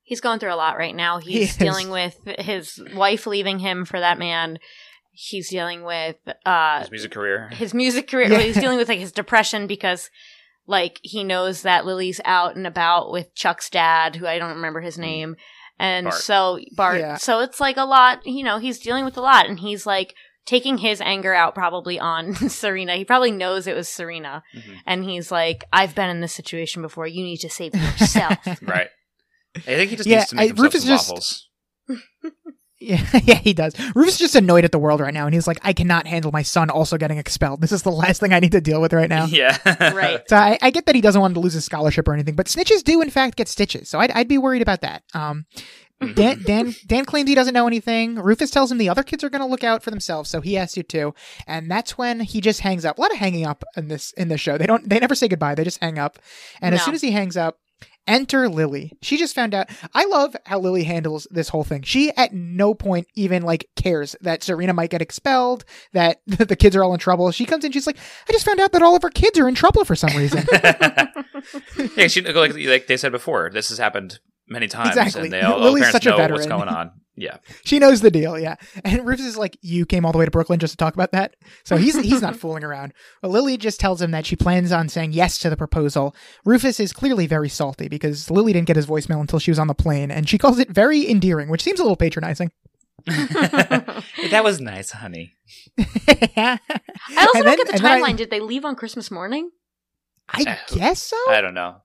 [0.02, 1.18] He's going through a lot right now.
[1.22, 1.56] He's is.
[1.56, 4.58] dealing with his wife leaving him for that man.
[5.12, 6.16] He's dealing with
[6.46, 7.48] uh his music career.
[7.50, 8.30] his music career.
[8.30, 8.38] Yeah.
[8.38, 10.10] He's dealing with like his depression because
[10.68, 14.80] like he knows that Lily's out and about with Chuck's dad, who I don't remember
[14.80, 15.34] his name.
[15.78, 16.16] And Bart.
[16.16, 17.16] so Bart Yeah.
[17.16, 20.14] so it's like a lot, you know, he's dealing with a lot and he's like
[20.46, 22.96] taking his anger out probably on Serena.
[22.96, 24.42] He probably knows it was Serena.
[24.56, 24.76] Mhm.
[24.86, 27.06] And he's like, I've been in this situation before.
[27.06, 28.38] You need to save yourself.
[28.62, 28.88] Right.
[29.56, 31.48] I think he just Yeah, needs to make I- himself Rufus some just- waffles.
[32.80, 33.74] Yeah, yeah, he does.
[33.94, 36.30] Rufus is just annoyed at the world right now, and he's like, I cannot handle
[36.30, 37.60] my son also getting expelled.
[37.60, 39.26] This is the last thing I need to deal with right now.
[39.38, 39.58] Yeah.
[39.94, 40.28] Right.
[40.28, 42.46] So I, I get that he doesn't want to lose his scholarship or anything, but
[42.46, 43.88] snitches do in fact get stitches.
[43.88, 45.02] So I'd, I'd be worried about that.
[45.14, 45.46] Um,
[46.14, 48.16] Dan, Dan, Dan claims he doesn't know anything.
[48.16, 50.54] Rufus tells him the other kids are going to look out for themselves, so he
[50.54, 51.14] has to too.
[51.46, 52.98] And that's when he just hangs up.
[52.98, 54.56] A lot of hanging up in this in this show.
[54.56, 54.88] They don't.
[54.88, 55.56] They never say goodbye.
[55.56, 56.18] They just hang up.
[56.60, 57.58] And as soon as he hangs up,
[58.08, 58.92] enter Lily.
[59.02, 59.68] She just found out.
[59.94, 61.82] I love how Lily handles this whole thing.
[61.82, 66.74] She at no point even like cares that Serena might get expelled, that the kids
[66.74, 67.30] are all in trouble.
[67.30, 67.70] She comes in.
[67.70, 67.98] She's like,
[68.28, 70.44] I just found out that all of our kids are in trouble for some reason.
[71.96, 74.18] yeah, she, like, like they said before, this has happened
[74.48, 75.22] many times, Exactly.
[75.24, 76.92] and they all, all Lily's parents such a know what's going on.
[77.20, 78.54] Yeah, She knows the deal, yeah.
[78.84, 81.10] And Rufus is like, "You came all the way to Brooklyn just to talk about
[81.10, 81.34] that."
[81.64, 82.92] So he's he's not fooling around.
[83.20, 86.14] But Lily just tells him that she plans on saying yes to the proposal.
[86.44, 89.66] Rufus is clearly very salty because Lily didn't get his voicemail until she was on
[89.66, 92.52] the plane, and she calls it very endearing, which seems a little patronizing.
[93.06, 95.32] that was nice, honey.
[95.76, 96.60] I
[97.16, 98.16] I also don't get the timeline.
[98.16, 99.50] Did they leave on Christmas morning?
[100.28, 101.16] I, uh, guess so.
[101.30, 101.78] I don't know.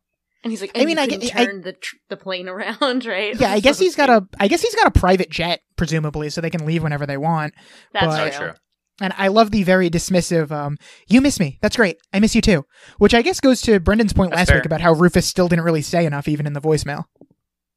[0.44, 1.96] And he's like, I I mean, mean, I I get- can I- turn the tr-
[2.10, 3.40] the plane around, right?
[3.40, 4.28] yeah, I guess he's got a.
[4.40, 7.54] I guess he's got a private jet, presumably, so they can leave whenever they want.
[7.94, 8.48] That's but- true.
[8.48, 8.56] true.
[9.02, 10.52] And I love the very dismissive.
[10.52, 10.78] Um,
[11.08, 11.58] you miss me.
[11.64, 11.98] That's great.
[12.14, 12.64] I miss you too.
[13.00, 14.58] Which I guess goes to Brendan's point That's last fair.
[14.60, 17.06] week about how Rufus still didn't really say enough, even in the voicemail.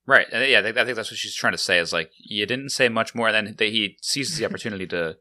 [0.07, 0.27] Right.
[0.31, 2.45] And yeah, I think, I think that's what she's trying to say is like, you
[2.45, 3.29] didn't say much more.
[3.29, 5.17] And then they, he seizes the opportunity to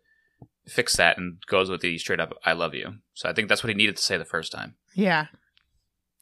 [0.68, 2.96] fix that and goes with the straight up, I love you.
[3.14, 4.76] So I think that's what he needed to say the first time.
[4.96, 5.28] Yeah,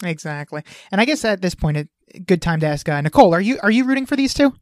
[0.06, 0.64] exactly.
[0.91, 1.88] And I guess at this point, a
[2.26, 4.54] good time to ask uh, Nicole: Are you are you rooting for these two?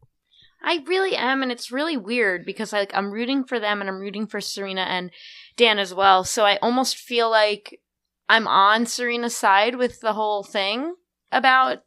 [0.64, 3.98] I really am, and it's really weird because like I'm rooting for them and I'm
[3.98, 5.10] rooting for Serena and
[5.56, 6.24] Dan as well.
[6.24, 7.80] So I almost feel like
[8.28, 10.94] I'm on Serena's side with the whole thing
[11.32, 11.78] about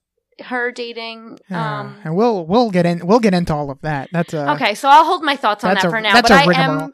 [0.43, 1.39] her dating.
[1.49, 4.10] Uh, Um, and we'll we'll get in we'll get into all of that.
[4.12, 6.22] That's a okay, so I'll hold my thoughts on that a- for now.
[6.22, 6.91] But I am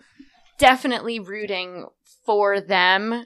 [0.59, 1.87] definitely rooting
[2.25, 3.25] for them.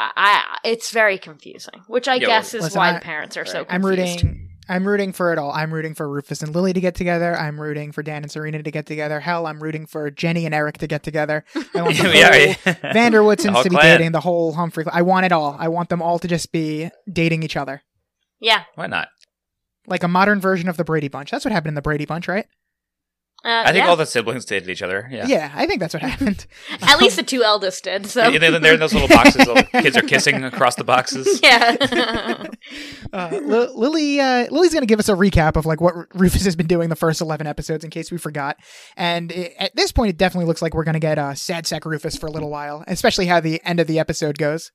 [0.00, 3.00] I, I it's very confusing, which I Yeah, guess well, is listen, why I- the
[3.00, 3.66] parents are so.
[3.68, 4.22] I'm confused.
[4.22, 4.44] rooting.
[4.70, 5.50] I'm rooting for it all.
[5.50, 7.34] I'm rooting for Rufus and Lily to get together.
[7.34, 9.18] I'm rooting for Dan and Serena to get together.
[9.18, 11.42] Hell, I'm rooting for Jenny and Eric to get together.
[11.74, 12.92] I want the whole yeah.
[12.92, 13.98] van der Woodsens to be clan.
[13.98, 14.84] dating the whole Humphrey.
[14.92, 15.56] I want it all.
[15.58, 17.82] I want them all to just be dating each other,
[18.40, 19.08] Yeah, Why not?
[19.86, 21.30] like a modern version of the Brady Bunch.
[21.30, 22.44] That's what happened in the Brady Bunch, right?
[23.44, 23.88] Uh, I think yeah.
[23.90, 25.08] all the siblings dated each other.
[25.10, 25.26] Yeah.
[25.28, 26.44] yeah, I think that's what happened.
[26.82, 28.06] At least the two eldest did.
[28.06, 29.46] So And then they're in those little boxes.
[29.46, 31.40] Little kids are kissing across the boxes.
[31.42, 32.46] yeah.
[33.10, 36.08] Uh, Li- Lily, uh, Lily's going to give us a recap of like what R-
[36.14, 38.56] Rufus has been doing the first eleven episodes, in case we forgot.
[38.96, 41.66] And it, at this point, it definitely looks like we're going to get uh, sad
[41.66, 44.72] sack Rufus for a little while, especially how the end of the episode goes.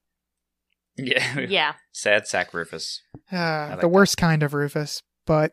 [0.98, 1.40] Yeah.
[1.40, 1.74] yeah.
[1.92, 3.02] Sad sack Rufus.
[3.32, 5.52] Uh, like the worst kind of Rufus, but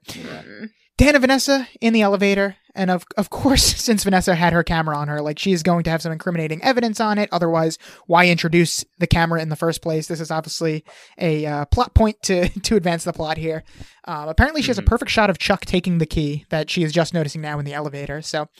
[1.00, 4.94] Dan and Vanessa in the elevator, and of of course, since Vanessa had her camera
[4.98, 7.30] on her, like she's going to have some incriminating evidence on it.
[7.32, 10.08] Otherwise, why introduce the camera in the first place?
[10.08, 10.84] This is obviously
[11.18, 13.64] a uh, plot point to to advance the plot here.
[14.04, 14.88] Um, apparently, she has a Mhm.
[14.88, 17.72] perfect shot of Chuck taking the key that she is just noticing now in the
[17.72, 18.20] elevator.
[18.20, 18.48] So.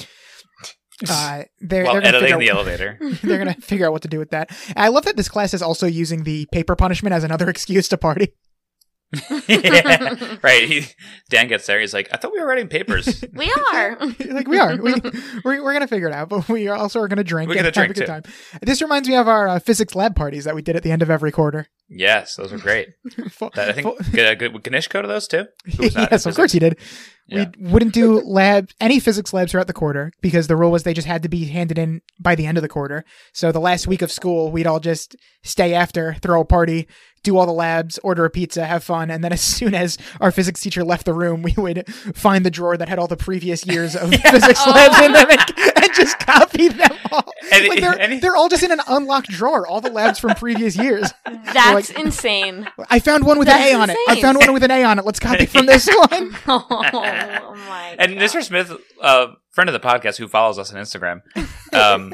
[1.09, 2.99] Uh, they're, While they're editing figure the elevator.
[3.22, 4.51] they're gonna figure out what to do with that.
[4.76, 7.97] I love that this class is also using the paper punishment as another excuse to
[7.97, 8.34] party.
[9.49, 10.37] yeah.
[10.43, 10.69] Right.
[10.69, 10.87] He,
[11.29, 11.81] Dan gets there.
[11.81, 13.25] He's like, I thought we were writing papers.
[13.33, 13.97] We are.
[14.29, 14.77] like we are.
[14.77, 14.95] We,
[15.45, 17.49] we're, we're gonna figure it out, but we are also are gonna drink.
[17.49, 18.61] We're and gonna have a drink, good time.
[18.63, 21.01] This reminds me of our uh, physics lab parties that we did at the end
[21.03, 21.69] of every quarter.
[21.89, 22.89] yes, those were great.
[23.31, 25.47] Full- That, I think full- good, good, would Ganesh go to those too?
[25.79, 26.77] Not yes, of course he did.
[27.27, 27.47] Yeah.
[27.59, 30.95] We wouldn't do lab any physics labs throughout the quarter because the rule was they
[30.95, 33.05] just had to be handed in by the end of the quarter.
[33.33, 36.89] So the last week of school, we'd all just stay after, throw a party,
[37.23, 40.31] do all the labs, order a pizza, have fun, and then as soon as our
[40.31, 43.66] physics teacher left the room, we would find the drawer that had all the previous
[43.66, 45.41] years of physics labs in them and,
[45.85, 47.31] and just copy them all.
[47.53, 50.35] And- like they're, and- they're all just in an unlocked drawer, all the labs from
[50.35, 51.11] previous years.
[51.27, 52.68] That's insane.
[52.89, 53.97] I found one with an A on it.
[54.09, 55.05] I found one with an A on it.
[55.05, 56.35] Let's copy from this one.
[56.47, 57.97] Oh my.
[57.99, 58.23] And God.
[58.23, 58.43] Mr.
[58.43, 61.21] Smith, uh, friend of the podcast who follows us on Instagram,
[61.75, 62.12] um,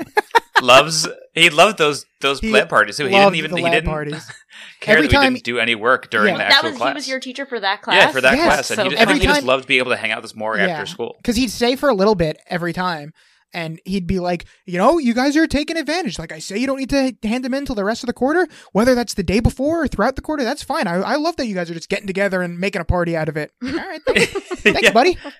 [0.62, 3.04] loves he loved those those He lab parties too.
[3.06, 4.26] He didn't even the he didn't parties.
[4.80, 6.32] care Every that we time- didn't do any work during Yeah.
[6.34, 6.88] the that actual was class.
[6.90, 7.96] he was your teacher for that class.
[7.96, 8.46] yeah, for that Yes.
[8.46, 10.30] class, and So he, just, Every he just loved being able to hang out with
[10.30, 10.66] us more Yeah.
[10.66, 11.14] after school.
[11.18, 13.12] because he'd stay for a little bit every time
[13.54, 16.66] and he'd be like you know you guys are taking advantage like i say you
[16.66, 19.22] don't need to hand them in till the rest of the quarter whether that's the
[19.22, 21.74] day before or throughout the quarter that's fine i, I love that you guys are
[21.74, 24.26] just getting together and making a party out of it all right thanks,
[24.62, 24.92] thanks Yeah.
[24.92, 25.32] buddy Wait,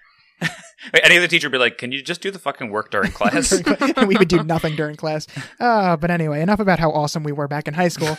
[1.02, 3.52] Any other teacher would be like, "Can you just do the fucking work during class?"
[3.52, 5.26] and we would do nothing during class.
[5.58, 8.16] Uh, but anyway enough about how awesome we were back in high school.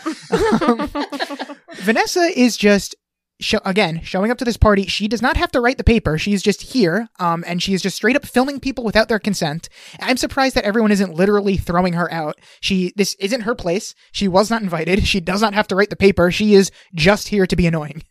[0.62, 0.90] Um,
[1.76, 2.96] vanessa is just
[3.40, 4.86] show, again showing up to this party.
[4.88, 6.18] She does not have to write the paper.
[6.18, 9.70] She's just here um, and she's just straight up filming people without their consent.
[10.02, 12.38] I'm surprised that everyone isn't literally throwing her out.
[12.60, 13.96] She this isn't her place.
[14.12, 15.08] She was not invited.
[15.08, 16.32] She does not have to write the paper.
[16.32, 18.04] She is just here to be annoying.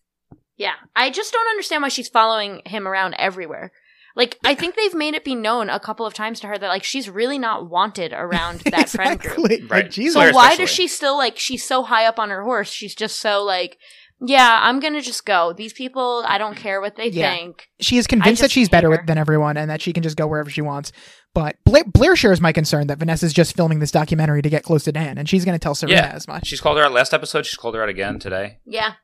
[0.57, 3.73] Yeah, I just don't understand why she's following him around everywhere.
[4.17, 6.69] Like, I think they've made it be known a couple of times to her that
[6.69, 9.37] like she's really not wanted around that friend group.
[9.39, 9.71] Right.
[9.71, 10.15] like, Jesus.
[10.15, 10.65] So Claire why especially.
[10.65, 12.71] does she still like she's so high up on her horse?
[12.71, 13.77] She's just so like,
[14.19, 15.53] yeah, I'm gonna just go.
[15.53, 17.35] These people, I don't care what they Yeah.
[17.37, 17.69] think.
[17.81, 18.97] she is convinced that she's better her.
[18.97, 20.91] with, than everyone and that she can just go wherever she wants.
[21.35, 24.85] But Blair, Blair shares my concern that Vanessa's just filming this documentary to get close
[24.85, 26.13] to Dan, and she's going to tell Serena Yeah.
[26.15, 26.47] as much.
[26.47, 27.45] She's called her out last episode.
[27.45, 28.61] She's called her out again today.
[28.65, 28.95] Yeah,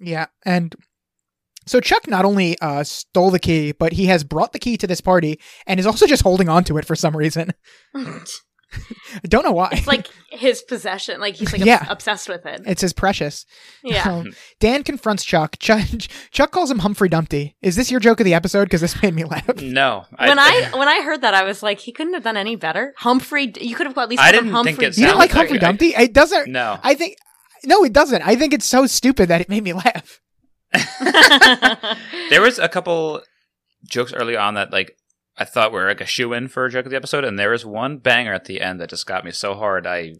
[0.00, 0.74] Yeah, and
[1.68, 4.86] so Chuck not only uh, stole the key, but he has brought the key to
[4.86, 7.52] this party and is also just holding on to it for some reason.
[7.94, 9.70] I don't know why.
[9.72, 11.20] It's like his possession.
[11.20, 11.78] Like he's like Yeah.
[11.82, 12.60] obs- obsessed with it.
[12.66, 13.46] it's his precious.
[13.82, 14.02] Yeah.
[14.06, 15.56] Um, Dan confronts Chuck.
[15.58, 15.80] Chuck.
[16.32, 17.56] Chuck calls him Humphrey Dumpty.
[17.62, 18.64] Is this your joke of the episode?
[18.64, 19.62] Because this made me laugh.
[19.62, 22.56] No, when I when I heard that, I was like, he couldn't have done any
[22.56, 22.92] better.
[22.98, 24.72] Humphrey, you could have at least I called didn't Humphrey.
[24.74, 25.86] think it You didn't sounds like like Humphrey I- Dumpty?
[25.96, 26.48] It doesn't.
[26.52, 27.16] no, I think.
[27.64, 28.20] No, it doesn't.
[28.22, 30.20] I think it's so stupid that it made me laugh.
[32.30, 33.22] there was a couple
[33.86, 34.96] jokes early on that like
[35.36, 37.50] I thought were like a shoe in for a joke of the episode, and there
[37.50, 40.14] was one banger at the end that just got me so hard I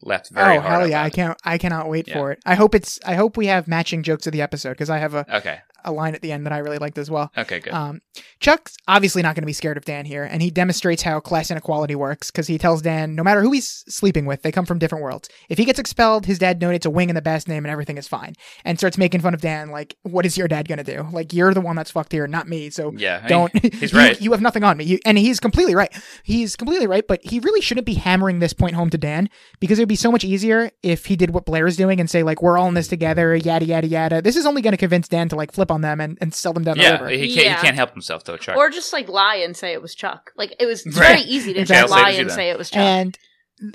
[0.00, 0.72] left very oh hard.
[0.74, 1.02] Oh hell yeah!
[1.02, 1.06] that.
[1.06, 1.38] I can't.
[1.44, 2.14] I cannot wait Yeah.
[2.14, 2.38] for it.
[2.46, 2.98] I hope it's.
[3.04, 5.92] I hope we have matching jokes of the episode because I have a, Okay, a
[5.92, 7.30] line at the end that I really liked as well.
[7.36, 7.72] okay, good.
[7.72, 8.00] Um,
[8.40, 11.50] Chuck's obviously not going to be scared of Dan here, and he demonstrates how class
[11.50, 14.78] inequality works because he tells Dan no matter who he's sleeping with, they come from
[14.78, 15.28] different worlds.
[15.48, 17.98] If he gets expelled, his dad donates a wing in the Bass name, and everything
[17.98, 18.34] is fine.
[18.64, 21.06] And starts making fun of Dan, like, "What is your dad going to do?
[21.12, 22.70] Like, you're the one that's fucked here, not me.
[22.70, 23.74] So yeah, I mean, don't.
[23.74, 24.20] he's you, right.
[24.20, 24.84] You have nothing on me.
[24.84, 25.92] You, and he's completely right.
[26.22, 27.06] He's completely right.
[27.06, 29.28] But he really shouldn't be hammering this point home to Dan
[29.60, 32.08] because it would be so much easier if he did what Blair is doing and
[32.08, 34.22] say like, "We're all in this together." Yada yada yada.
[34.22, 36.52] This is only going to convince Dan to like flip on them and, and sell
[36.52, 37.08] them down the river.
[37.08, 37.46] he can't.
[37.46, 37.56] Yeah.
[37.56, 38.56] He can't help himself though, Chuck.
[38.56, 40.30] or just like lie and say it was Chuck.
[40.36, 40.94] Like it was Right.
[40.94, 41.82] very easy to Exactly.
[41.90, 42.78] just lie and say it was Chuck.
[42.80, 43.18] And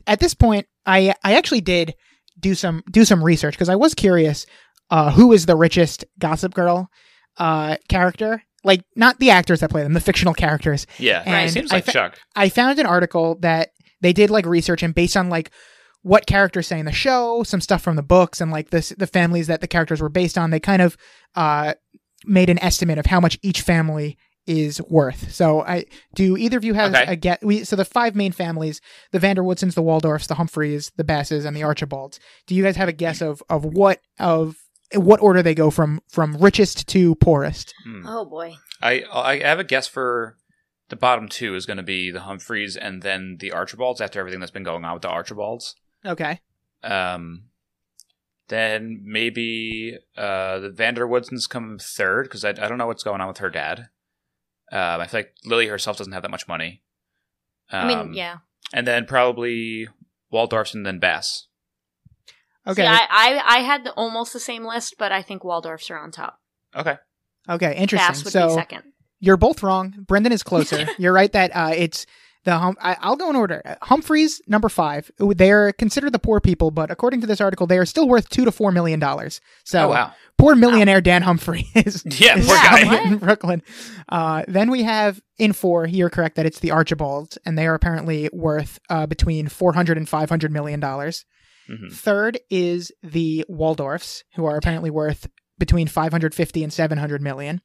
[0.06, 1.96] at this point, I I actually did
[2.40, 4.46] do some do some research because I was curious
[4.90, 6.90] uh, who is the richest Gossip Girl
[7.38, 8.44] uh, character.
[8.64, 10.88] Like not the actors that play them, the fictional characters.
[11.00, 12.20] yeah, and it seems I like fa- Chuck.
[12.36, 13.70] I found an article that
[14.02, 15.52] they did like research and based on like
[16.02, 19.08] what characters say in the show, some stuff from the books, and like this the
[19.08, 20.50] families that the characters were based on.
[20.50, 20.98] They kind of
[21.36, 21.76] uh,
[22.28, 25.34] made an estimate of how much each family is worth.
[25.34, 27.06] So I do either of you have Okay.
[27.12, 28.80] a get we so the five main families,
[29.12, 32.20] the van der Woodsens, the Waldorfs, the Humphreys, the Basses, and the Archibalds.
[32.46, 34.56] Do you guys have a guess of of what of
[34.96, 37.74] what order they go from from richest to poorest?
[37.84, 38.04] Hmm.
[38.08, 38.56] oh boy.
[38.82, 40.38] I I have a guess for
[40.90, 44.40] the bottom two is going to be the Humphreys and then the Archibalds after everything
[44.40, 45.76] that's been going on with the Archibalds.
[46.06, 46.40] Okay.
[46.84, 47.50] Um,
[48.50, 53.04] then maybe uh, the van der Woodsens come third because I, I don't know what's
[53.04, 53.90] going on with her dad.
[54.72, 56.82] Um, I feel like Lily herself doesn't have that much money.
[57.72, 58.38] Um, I mean, yeah.
[58.74, 59.88] And then probably
[60.32, 61.48] Waldorfs and then Bass.
[62.66, 62.82] Okay.
[62.82, 65.98] See, I, I I had the, almost the same list, but I think Waldorfs are
[65.98, 66.40] on top.
[66.76, 66.98] Okay.
[67.50, 67.76] okay.
[67.76, 68.10] Interesting.
[68.10, 68.84] Bass would so be second.
[69.20, 69.96] You're both wrong.
[70.06, 70.86] Brendan is closer.
[70.98, 72.06] You're right that uh, it's
[72.48, 73.62] the hum- I, I'll go in order.
[73.82, 75.12] Humphreys number five.
[75.20, 78.30] They are considered the poor people, but according to this article, they are still worth
[78.30, 79.42] two to four million dollars.
[79.66, 80.14] So oh wow.
[80.38, 83.04] poor millionaire Dan Humphrey is, Yeah, is poor guy.
[83.04, 83.62] in Brooklyn.
[84.08, 85.86] Uh, then we have in four.
[85.88, 90.08] You're correct that it's the Archibalds, and they are apparently worth uh, between 400 and
[90.08, 91.26] 500 million dollars.
[91.70, 91.92] Mhm.
[91.92, 95.28] Third is the Waldorfs, who are apparently worth
[95.60, 97.60] between 550 and 700 million.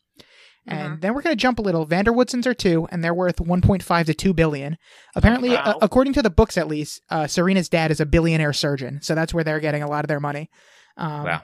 [0.66, 1.84] And then we're going to jump a little.
[1.86, 4.76] van der Woodsens are two, and they're worth 1.5 to 2 billion.
[5.16, 5.62] Apparently, wow.
[5.64, 9.14] uh, according to the books at least, uh, Serena's dad is a billionaire surgeon, so
[9.16, 10.48] that's where they're getting a lot of their money.
[10.96, 11.42] Um, Wow.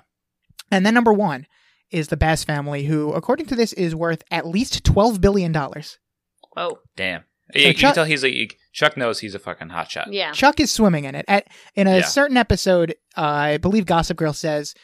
[0.70, 1.46] And then number one
[1.90, 5.98] is the Bass family, who, according to this, is worth at least 12 billion dollars.
[6.52, 6.78] Whoa.
[6.96, 7.24] Damn.
[7.54, 10.08] You, you Chuck- can tell he's a Chuck knows he's a fucking hotshot.
[10.12, 10.32] Yeah.
[10.32, 11.24] Chuck is swimming in it.
[11.26, 12.04] At in a Yeah.
[12.04, 14.74] certain episode, uh, I believe Gossip Girl says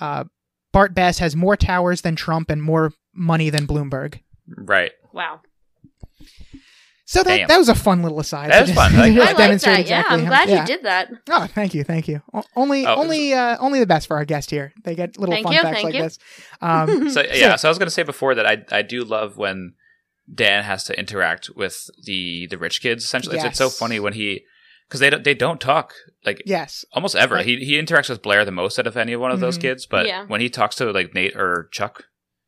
[0.00, 0.24] uh,
[0.72, 4.20] Bart Bass has more towers than Trump and more money than Bloomberg.
[4.48, 4.92] Right.
[5.12, 5.40] Wow.
[7.08, 7.48] So that, Damn.
[7.48, 8.50] that was a fun little aside.
[8.50, 8.92] That was fun.
[8.96, 9.22] I like that.
[9.22, 9.86] I like demonstrate that.
[9.88, 10.60] Yeah, exactly I'm how- glad yeah.
[10.62, 11.08] you did that.
[11.30, 12.20] Oh, thank you, thank you.
[12.34, 14.72] O- only, Oh, only, uh, only the best for our guest here.
[14.84, 16.02] They get little Thank fun you, facts like you.
[16.02, 16.18] this.
[16.60, 19.74] Um, So yeah, so I was gonna say before that I I do love when
[20.32, 23.04] Dan has to interact with the the rich kids.
[23.04, 24.42] Essentially, it's, it's so funny when he
[24.88, 25.94] because they don't they don't talk
[26.24, 27.36] like yes, almost ever.
[27.36, 27.46] Right.
[27.46, 29.62] He he interacts with Blair the most out of any one of those Mhm.
[29.62, 30.24] kids, but Yeah.
[30.26, 32.06] when he talks to like Nate or Chuck,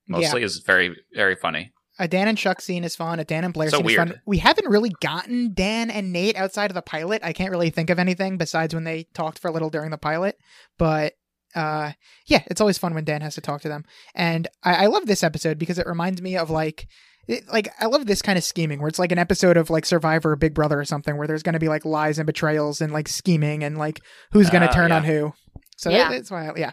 [0.08, 1.72] mostly is very very funny.
[1.98, 3.18] a Dan and Chuck scene is fun.
[3.20, 4.08] A Dan and Blair So scene weird.
[4.08, 4.22] is fun.
[4.26, 7.22] We haven't really gotten Dan and Nate outside of the pilot.
[7.24, 9.98] I can't really think of anything besides when they talked for a little during the
[9.98, 10.38] pilot.
[10.78, 11.14] But
[11.54, 11.92] uh,
[12.26, 13.84] yeah, it's always fun when Dan has to talk to them.
[14.14, 16.86] And I, I love this episode because it reminds me of like.
[17.26, 19.84] It, like I love this kind of scheming where it's like an episode of like
[19.84, 22.80] Survivor or Big Brother or something where there's going to be like lies and betrayals
[22.80, 24.00] and like scheming and like
[24.32, 24.96] who's going to Ah, turn yeah.
[24.96, 25.34] on who.
[25.78, 26.10] So Yeah.
[26.10, 26.72] that's why, I, yeah.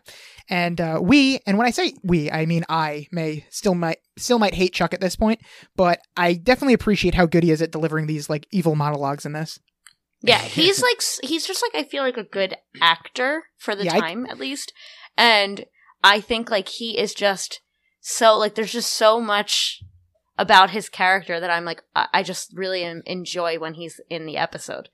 [0.49, 4.39] And uh, we, and when I say we, I mean I may still might still
[4.39, 5.39] might hate Chuck at this point,
[5.75, 9.31] but I definitely appreciate how good he is at delivering these like evil monologues in
[9.33, 9.59] this.
[10.21, 13.95] Yeah, he's like he's just like I feel like a good actor for the Yeah,
[13.95, 14.73] I- time at least,
[15.15, 15.65] and
[16.03, 17.61] I think like he is just
[18.01, 19.83] so like there's just so much
[20.37, 24.25] about his character that I'm like I, I just really en- enjoy when he's in
[24.25, 24.89] the episode.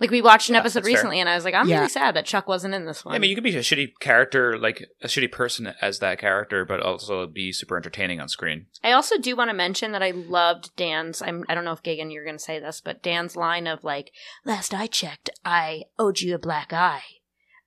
[0.00, 0.94] Like we watched an Yeah, episode that's fair.
[0.96, 1.76] recently, and I was like, I'm Yeah.
[1.76, 3.14] really sad that Chuck wasn't in this one.
[3.14, 6.64] I mean, you could be a shitty character, like a shitty person as that character,
[6.64, 8.66] but also be super entertaining on screen.
[8.82, 11.22] I also do want to mention that I loved Dan's.
[11.22, 13.84] I'm, I don't know if Gagan you're going to say this, but Dan's line of
[13.84, 14.10] like,
[14.44, 17.02] "Last I checked, I owed you a black eye.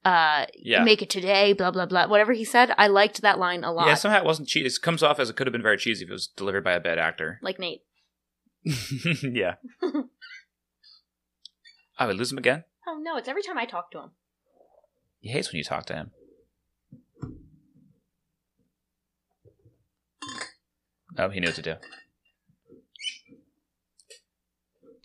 [0.05, 0.84] Uh, Yeah.
[0.84, 2.07] make it today." Blah blah blah.
[2.07, 3.88] Whatever he said, I liked that line a lot.
[3.88, 4.65] Yeah, somehow it wasn't cheesy.
[4.67, 6.73] It comes off as it could have been very cheesy if it was delivered by
[6.73, 7.39] a bad actor.
[7.41, 7.82] like Nate.
[9.23, 9.55] yeah.
[11.97, 12.63] I would lose him again.
[12.87, 14.11] Oh no, it's every time I talk to him.
[15.19, 16.11] He hates when you talk to him.
[21.17, 21.75] Oh, he knew what to do.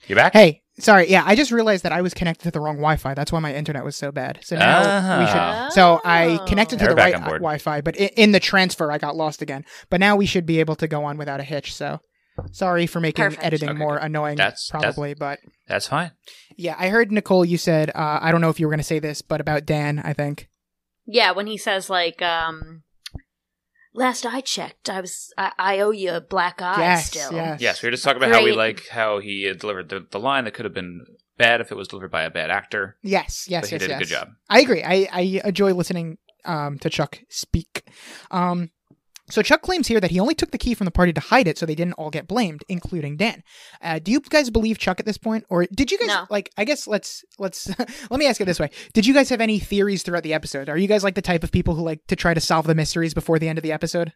[0.09, 0.33] You back?
[0.35, 1.09] Hey, sorry.
[1.09, 3.15] Yeah, I just realized that I was connected to the wrong Wi-Fi.
[3.15, 4.41] That's why my internet was so bad.
[4.43, 5.67] So now we Ah.
[5.69, 5.75] should.
[5.75, 7.25] So I connected to Now the we're back right.
[7.39, 9.65] Wi-Fi, but in, in the transfer, I got lost again.
[9.91, 11.73] But now we should be able to go on without a hitch.
[11.75, 12.01] So
[12.51, 13.45] sorry for making Perfect.
[13.45, 14.05] editing Okay, more good.
[14.07, 15.15] annoying, That's- that's- probably.
[15.15, 16.13] But That's fine.
[16.57, 17.45] yeah, I heard Nicole.
[17.45, 19.67] You said uh, I don't know if you were going to say this, but about
[19.67, 20.49] Dan, I think.
[21.07, 22.83] Yeah, when he says like, um,
[23.95, 27.61] "Last I checked, I was I, I owe you a black eye yes, still." yes,
[27.61, 30.21] Yes, we were just talking about how we like how he had delivered the, the
[30.21, 31.05] line that could have been
[31.37, 32.97] bad if it was delivered by a bad actor.
[33.03, 33.97] yes, yes, but he yes, did yes.
[33.97, 34.29] a good job.
[34.49, 34.83] I agree.
[34.85, 37.85] I, I enjoy listening um, to Chuck speak.
[38.31, 38.71] Um,
[39.33, 41.49] so Chuck claims here that he only took the key from the party to hide
[41.49, 43.43] it, so they didn't all get blamed, including Dan.
[43.81, 46.27] Uh, do you guys believe Chuck at this point, or did you guys No.
[46.29, 46.51] like?
[46.59, 47.69] I guess let's let's
[48.11, 50.69] let me ask it this way: Did you guys have any theories throughout the episode?
[50.69, 52.75] Are you guys like the type of people who like to try to solve the
[52.75, 54.13] mysteries before the end of the episode?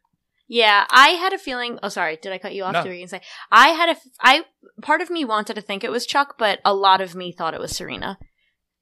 [0.49, 1.79] Yeah, I had a feeling.
[1.83, 2.75] Oh, sorry, did I cut you off?
[2.75, 2.83] No.
[2.85, 3.23] Do you gonna say?
[3.51, 3.97] I had a?
[4.21, 4.45] I
[4.83, 7.55] part of me wanted to think it was Chuck, but a lot of me thought
[7.55, 8.19] it was Serena.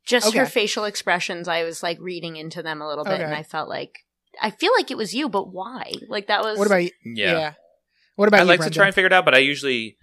[0.07, 3.43] Just her facial expressions, I was like reading into them a little bit, and I
[3.43, 4.01] felt like
[4.41, 5.93] I feel like it was you, but why?
[6.09, 6.59] Like that was.
[6.59, 6.91] What about you?
[7.05, 7.55] Yeah.
[8.17, 9.97] What about I you, like to try and figure it out, but I usually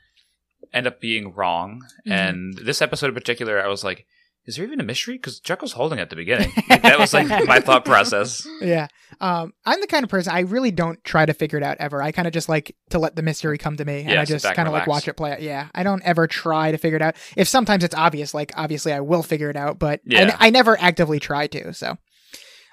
[0.74, 1.82] end up being wrong.
[2.08, 2.12] Mhm.
[2.12, 4.06] And this episode in particular, I was like,
[4.46, 5.16] is there even a mystery?
[5.16, 6.52] Because Chuck was holding at the beginning.
[6.70, 8.48] Like, that was like my thought process.
[8.60, 8.88] Yeah.
[9.20, 12.02] Um, I'm the kind of person I really don't try to figure it out ever.
[12.02, 14.26] I kind of just like to let the mystery come to me, and Yeah, I
[14.26, 15.42] just kind of like watch it play out.
[15.42, 17.16] Yeah, I don't ever try to figure it out.
[17.38, 20.36] If sometimes it's obvious, like obviously I will figure it out, but Yeah.
[20.40, 21.74] I never actively try to.
[21.74, 21.98] So,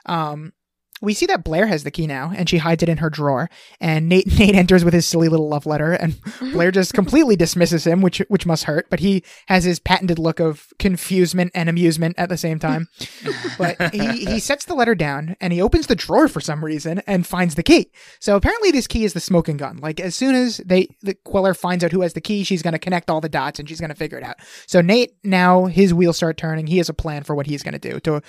[0.06, 0.52] um,
[1.00, 3.48] we see that Blair has the key now, and she hides it in her drawer.
[3.80, 6.18] And Nate Nate enters with his silly little love letter, and
[6.52, 8.88] Blair just completely dismisses him, which which must hurt.
[8.90, 12.88] But he has his patented look of confusement and amusement at the same time.
[13.58, 17.00] but he he sets the letter down and he opens the drawer for some reason
[17.06, 17.90] and finds the key.
[18.20, 19.78] So apparently this key is the smoking gun.
[19.78, 22.72] Like as soon as they the Queller finds out who has the key, she's going
[22.72, 24.36] to connect all the dots and she's going to figure it out.
[24.66, 26.66] So Nate now his wheels start turning.
[26.66, 28.22] He has a plan for what he's going to do to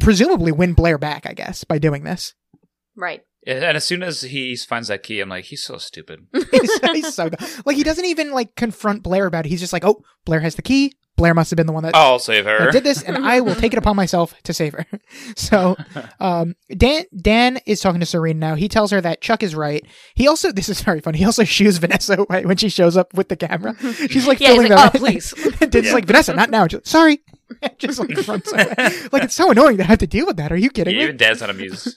[0.00, 2.15] presumably win Blair back, I guess, by doing this.
[2.96, 3.22] Right?
[3.46, 6.26] And as soon as he finds that key, I'm like, he's so stupid.
[6.50, 7.38] he's, he's so good.
[7.64, 9.50] Like he doesn't even like confront Blair about it.
[9.50, 10.94] He's just like, "Oh, Blair has the key.
[11.16, 12.68] Blair must have been the one that I'll save her.
[12.68, 14.84] I did this, and I will take it upon myself to save her.
[15.36, 15.76] So,
[16.20, 18.54] um, Dan Dan is talking to Serena now.
[18.56, 19.86] He tells her that Chuck is right.
[20.14, 21.18] He also this is very funny.
[21.18, 23.76] He also shoos Vanessa away when she shows up with the camera.
[24.08, 25.02] She's like Yeah, he's filming like, them.
[25.02, 25.32] "Oh, please."
[25.70, 25.94] Dan's Yeah.
[25.94, 26.66] like Vanessa, not now.
[26.66, 27.20] She's like, Sorry,
[27.78, 28.66] just like runs away.
[29.12, 30.50] Like it's so annoying to have to deal with that.
[30.50, 31.04] Are you kidding Yeah, me?
[31.04, 31.96] even Dad's not amused.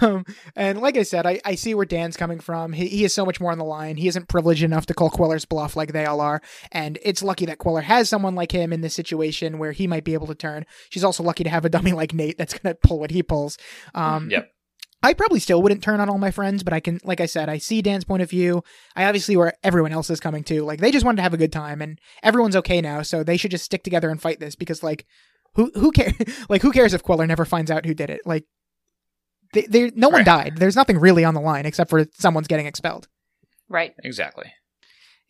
[0.00, 0.24] Um,
[0.56, 2.72] and like I said, I, I see where Dan's coming from.
[2.72, 3.96] He, he is so much more on the line.
[3.96, 6.40] He isn't privileged enough to call Queller's bluff like they all are.
[6.72, 10.04] And it's lucky that Queller has someone like him in this situation where he might
[10.04, 10.64] be able to turn.
[10.88, 13.22] She's also lucky to have a dummy like Nate that's going to pull what he
[13.22, 13.58] pulls.
[13.94, 14.50] Um, Yep.
[15.02, 17.48] I probably still wouldn't turn on all my friends, but I can, like I said,
[17.48, 18.62] I see Dan's point of view.
[18.94, 20.62] I obviously where everyone else is coming to.
[20.62, 23.38] Like they just wanted to have a good time, and everyone's okay now, so they
[23.38, 25.06] should just stick together and fight this because, like,
[25.54, 26.14] who who cares?
[26.50, 28.20] like, who cares if Queller never finds out who did it?
[28.26, 28.44] Like,
[29.52, 30.24] they, they no one Right.
[30.26, 30.56] died.
[30.56, 33.08] There's nothing really on the line except for someone's getting expelled.
[33.68, 33.94] Right.
[34.04, 34.52] Exactly.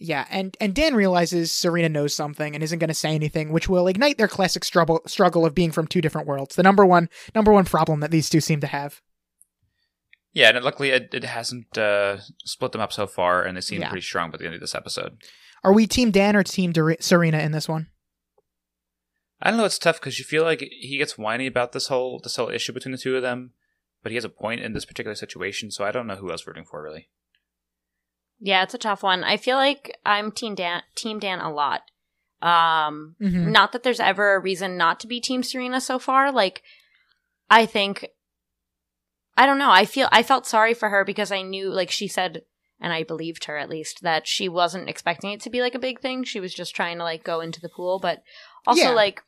[0.02, 3.68] Yeah, and and Dan realizes Serena knows something and isn't going to say anything, which
[3.68, 6.56] will ignite their classic struggle struggle of being from two different worlds.
[6.56, 9.02] The number one number one problem that these two seem to have.
[10.32, 13.80] Yeah, and luckily it, it hasn't uh, split them up so far, and they seem
[13.82, 13.90] Yeah.
[13.90, 15.18] pretty strong by the end of this episode.
[15.64, 17.88] Are we Team Dan or Team Dor- Serena in this one?
[19.42, 19.64] I don't know.
[19.64, 22.72] It's tough because you feel like he gets whiny about this whole this whole issue
[22.72, 23.52] between the two of them,
[24.02, 25.70] but he has a point in this particular situation.
[25.70, 27.08] So I don't know who else rooting for really.
[28.38, 29.22] Yeah, it's a tough one.
[29.22, 31.82] I feel like I'm Team Dan, Team Dan a lot.
[32.40, 33.50] Um, Mhm.
[33.52, 36.32] not that there's ever a reason not to be Team Serena so far.
[36.32, 36.62] Like,
[37.50, 38.06] I think,
[39.36, 39.70] I don't know.
[39.70, 42.42] I feel I felt sorry for her because I knew, like she said,
[42.80, 45.78] and I believed her at least that she wasn't expecting it to be like a
[45.78, 46.24] big thing.
[46.24, 48.22] She was just trying to like go into the pool, but
[48.66, 48.90] also Yeah.
[48.92, 49.22] like,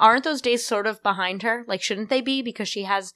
[0.00, 1.64] aren't those days sort of behind her?
[1.68, 3.12] Like, shouldn't they be because she has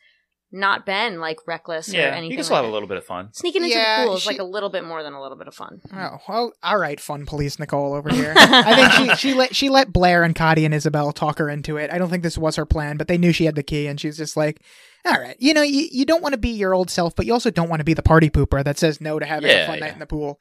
[0.51, 2.31] not been like reckless or Yeah, anything.
[2.31, 3.29] you can still like have a little bit of fun.
[3.35, 5.37] Sneaking into Yeah, the pool is she- like a little bit more than a little
[5.37, 5.81] bit of fun.
[5.95, 8.33] Oh, well, all right, fun police Nicole over here.
[8.37, 11.77] I think she, she let she let Blair and Kati and Isabel talk her into
[11.77, 11.91] it.
[11.93, 14.01] I don't think this was her plan, but they knew she had the key, and
[14.01, 14.63] she was just like,
[15.05, 17.33] "All right, you know, you, you don't want to be your old self, but you
[17.35, 19.67] also don't want to be the party pooper that says no to having a Yeah,
[19.67, 20.41] fun night in the pool."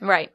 [0.00, 0.30] Right.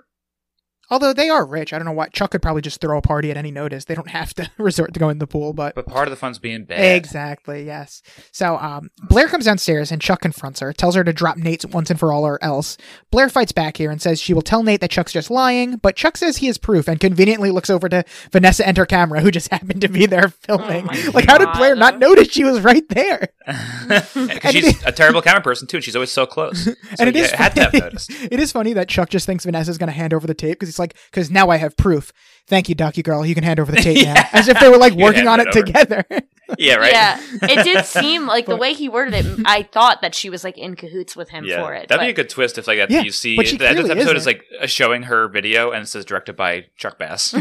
[0.91, 3.29] Although they are rich, I don't know why Chuck could probably just throw a party
[3.31, 3.85] at any notice.
[3.85, 6.15] They don't have to resort to going in the pool, but But part of the
[6.17, 6.95] fun's being bad.
[6.95, 8.01] Exactly, yes.
[8.31, 11.89] So um, Blair comes downstairs and Chuck confronts her, tells her to drop Nate once
[11.89, 12.77] and for all or else.
[13.11, 15.95] Blair fights back here and says she will tell Nate that Chuck's just lying, but
[15.95, 19.31] Chuck says he has proof and conveniently looks over to Vanessa and her camera, who
[19.31, 20.83] just happened to be there filming.
[20.89, 23.29] Oh my like, how did Blair not notice she was right there?
[23.89, 26.63] Because And she's it- a terrible camera person too, and she's always so close.
[26.65, 28.11] So and it you is had to have noticed.
[28.11, 30.69] it is funny that Chuck just thinks Vanessa's going to hand over the tape because
[30.69, 32.11] he's like, because now I have proof.
[32.47, 33.23] Thank you, Ducky Girl.
[33.25, 34.23] You can hand over the tape now.
[34.33, 35.65] As if they were like working on it it over.
[35.65, 36.05] together.
[36.57, 36.91] Yeah, right.
[36.91, 39.39] Yeah, it did seem like the way he worded it.
[39.45, 41.89] I thought that she was like in cahoots with him Yeah, for it.
[41.89, 43.77] that'd be a good twist if like that Yeah, you see but she the end
[43.77, 44.33] of episode is isn't.
[44.33, 47.35] like uh, showing her video and it says directed by Chuck Bass.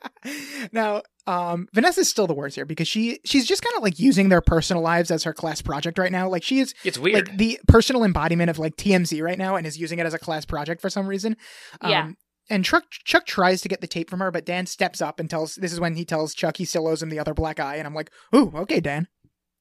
[0.72, 4.28] now, um, Vanessa's still the worst here because she she's just kind of like using
[4.28, 6.28] their personal lives as her class project right now.
[6.28, 7.28] Like she is it's weird.
[7.28, 10.18] like the personal embodiment of like TMZ right now and is using it as a
[10.18, 11.36] class project for some reason.
[11.80, 12.10] Um, Yeah.
[12.50, 15.30] And Chuck Chuck tries to get the tape from her, but Dan steps up and
[15.30, 15.54] tells.
[15.54, 17.86] This is when he tells Chuck he still owes him the other black eye, and
[17.86, 19.06] I'm like, "Ooh, okay, Dan.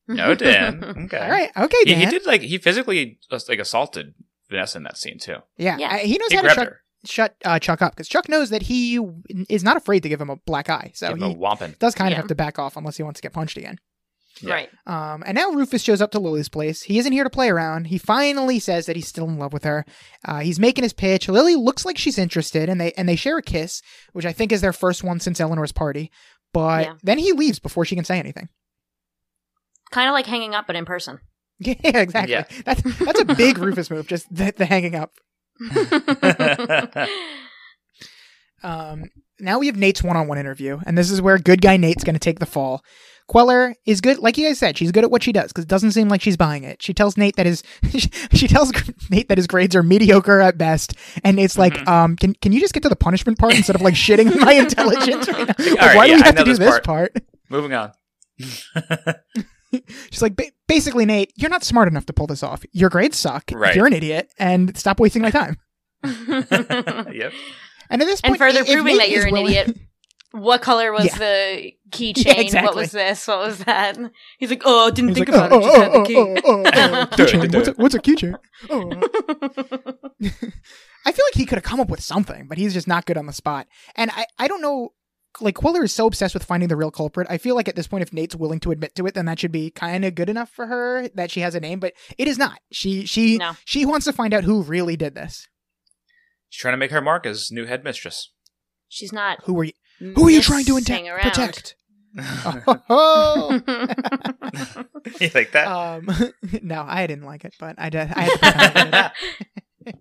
[0.07, 0.83] no, Dan.
[1.05, 1.17] Okay.
[1.19, 1.99] All right, okay, He, Dan.
[1.99, 4.15] he did like he physically uh, like assaulted
[4.49, 5.37] Vanessa in that scene too.
[5.57, 5.89] yeah, Yeah.
[5.93, 8.49] I- he knows He how to grabbed her, shut uh, Chuck up because Chuck knows
[8.49, 8.99] that he
[9.49, 11.95] is not afraid to give him a black eye, so gave him a he does
[11.95, 12.17] kind of Yeah.
[12.17, 13.77] have to back off unless he wants to get punched again.
[14.41, 14.53] Yeah.
[14.53, 14.69] Right.
[14.87, 16.81] Um, and now Rufus shows up to Lily's place.
[16.83, 17.87] He isn't here to play around.
[17.87, 19.85] He finally says that he's still in love with her.
[20.25, 21.27] Uh, he's making his pitch.
[21.27, 23.81] Lily looks like she's interested, and they and they share a kiss,
[24.13, 26.11] which I think is their first one since Eleanor's party.
[26.53, 26.93] But Yeah.
[27.03, 28.49] then he leaves before she can say anything.
[29.91, 31.19] Kind of like hanging up, but in person.
[31.63, 32.31] Yeah, exactly.
[32.33, 32.45] Yeah.
[32.65, 34.07] That's that's a big Rufus move.
[34.07, 35.11] Just the, the hanging up.
[38.63, 39.05] Um,
[39.39, 42.19] now we have Nate's one-on-one interview, and this is where good guy Nate's going to
[42.19, 42.83] take the fall.
[43.27, 44.77] Queller is good, like you guys said.
[44.77, 46.79] She's good at what she does because it doesn't seem like she's buying it.
[46.83, 47.63] She tells Nate that his
[48.33, 48.71] she tells
[49.09, 50.93] Nate that his grades are mediocre at best,
[51.23, 51.87] and Nate's like, Mhm.
[51.87, 54.53] um, can can you just get to the punishment part instead of like shitting my
[54.53, 55.55] intelligence right now?
[55.57, 56.83] Like, All right, why do we I have to do this this part.
[56.83, 57.17] part?
[57.49, 57.93] Moving on.
[60.11, 62.63] She's like, ba- basically, Nate, you're not smart enough to pull this off.
[62.71, 63.51] Your grades suck.
[63.53, 63.75] Right.
[63.75, 65.57] You're an idiot, and stop wasting my time.
[66.03, 67.33] yep.
[67.89, 69.77] And at this point, and further proving Nate that you're an willing- idiot.
[70.33, 71.17] What color was Yeah.
[71.17, 72.53] the keychain?
[72.53, 73.27] Yeah, What was this?
[73.27, 73.97] What was that?
[74.37, 75.55] He's like, oh, didn't He's think like, about it.
[75.55, 76.15] Oh, just had the oh, key.
[76.15, 77.53] oh, oh, oh, oh keychain.
[77.53, 78.37] What's a, what's a keychain?
[78.69, 79.91] Oh.
[81.05, 83.17] I feel like he could have come up with something, but he's just not good
[83.17, 83.67] on the spot.
[83.97, 84.93] And I, I don't know.
[85.39, 87.27] Like Queller is so obsessed with finding the real culprit.
[87.29, 89.39] I feel like at this point, if Nate's willing to admit to it, then that
[89.39, 91.79] should be kind of good enough for her that she has a name.
[91.79, 92.59] But it is not.
[92.71, 93.53] She she No.
[93.65, 95.47] she wants to find out who really did this.
[96.49, 98.31] She's trying to make her mark as new headmistress.
[98.89, 99.39] She's not.
[99.45, 99.73] Who were you?
[99.99, 101.75] Who are you trying to messing inte- protect?
[102.89, 103.61] Oh,
[105.21, 105.67] you like that?
[105.67, 106.09] um,
[106.61, 108.11] no, I didn't like it, but I did.
[108.13, 108.41] I had to put
[108.91, 109.13] that
[109.85, 109.93] in.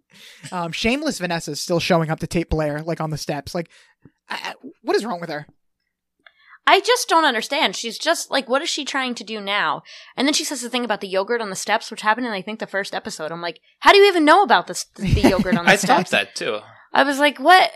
[0.52, 3.54] um, shameless Vanessa is still showing up to tape Blair like on the steps.
[3.54, 3.70] Like,
[4.30, 5.46] I, I- what is wrong with her?
[6.66, 7.74] I just don't understand.
[7.74, 9.82] She's just like, what is she trying to do now?
[10.16, 12.32] And then she says the thing about the yogurt on the steps, which happened in
[12.32, 13.32] I think the first episode.
[13.32, 15.84] I'm like, how do you even know about this the yogurt on the steps?
[15.90, 16.10] I steps?
[16.10, 16.58] thought that too.
[16.92, 17.70] I was like, what?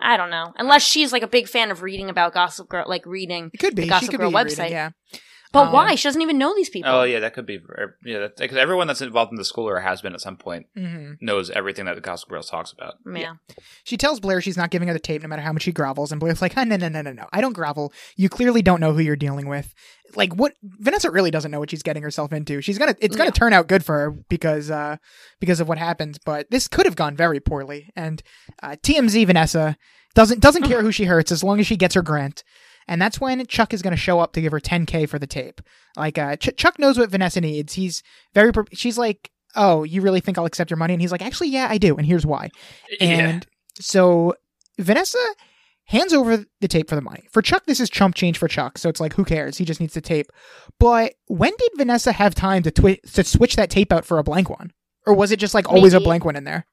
[0.00, 0.52] I don't know.
[0.56, 3.50] Unless she's like a big fan of reading about Gossip Girl, like reading.
[3.52, 3.82] It could be.
[3.82, 4.70] The she Gossip could Girl be reading, website.
[4.70, 4.90] yeah.
[5.54, 5.94] But Um, why?
[5.94, 6.90] She doesn't even know these people.
[6.90, 7.60] Oh yeah, that could be.
[8.04, 11.12] Yeah, because everyone that's involved in the school or has been at some point hmm
[11.22, 12.94] knows everything that the Gossip Girl talks about.
[13.14, 13.34] yeah.
[13.84, 16.10] She tells Blair she's not giving her the tape no matter how much she grovels,
[16.10, 17.26] and Blair's like, "Ah, "No, no, no, no, no!
[17.32, 17.92] I don't grovel.
[18.16, 19.72] You clearly don't know who you're dealing with.
[20.16, 20.54] Like, what?
[20.62, 22.60] Vanessa really doesn't know what she's getting herself into.
[22.60, 23.32] She's gonna, it's gonna Yeah.
[23.32, 24.96] turn out good for her because, uh,
[25.40, 26.18] because of what happens.
[26.18, 27.90] But this could have gone very poorly.
[27.96, 28.22] And
[28.62, 29.76] uh, TMZ Vanessa
[30.14, 32.44] doesn't doesn't care who she hurts as long as she gets her grant.
[32.86, 35.26] And that's when Chuck is going to show up to give her 10k for the
[35.26, 35.60] tape.
[35.96, 37.74] Like, uh, Ch- Chuck knows what Vanessa needs.
[37.74, 38.02] He's
[38.34, 38.52] very.
[38.72, 41.68] She's like, "Oh, you really think I'll accept your money?" And he's like, "Actually, yeah,
[41.70, 41.96] I do.
[41.96, 42.50] And here's why."
[43.00, 43.46] And
[43.80, 44.34] so
[44.78, 45.18] Vanessa
[45.86, 47.24] hands over the tape for the money.
[47.30, 48.78] For Chuck, this is chump change for Chuck.
[48.78, 49.58] So it's like, who cares?
[49.58, 50.26] He just needs the tape.
[50.78, 54.24] But when did Vanessa have time to, twi- to switch that tape out for a
[54.24, 54.72] blank one?
[55.06, 56.66] Or was it just like always a blank one in there?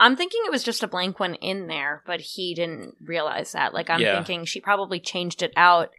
[0.00, 3.72] I'm thinking it was just a blank one in there, but he didn't realize that.
[3.72, 4.16] Like, I'm Yeah.
[4.16, 5.90] thinking she probably changed it out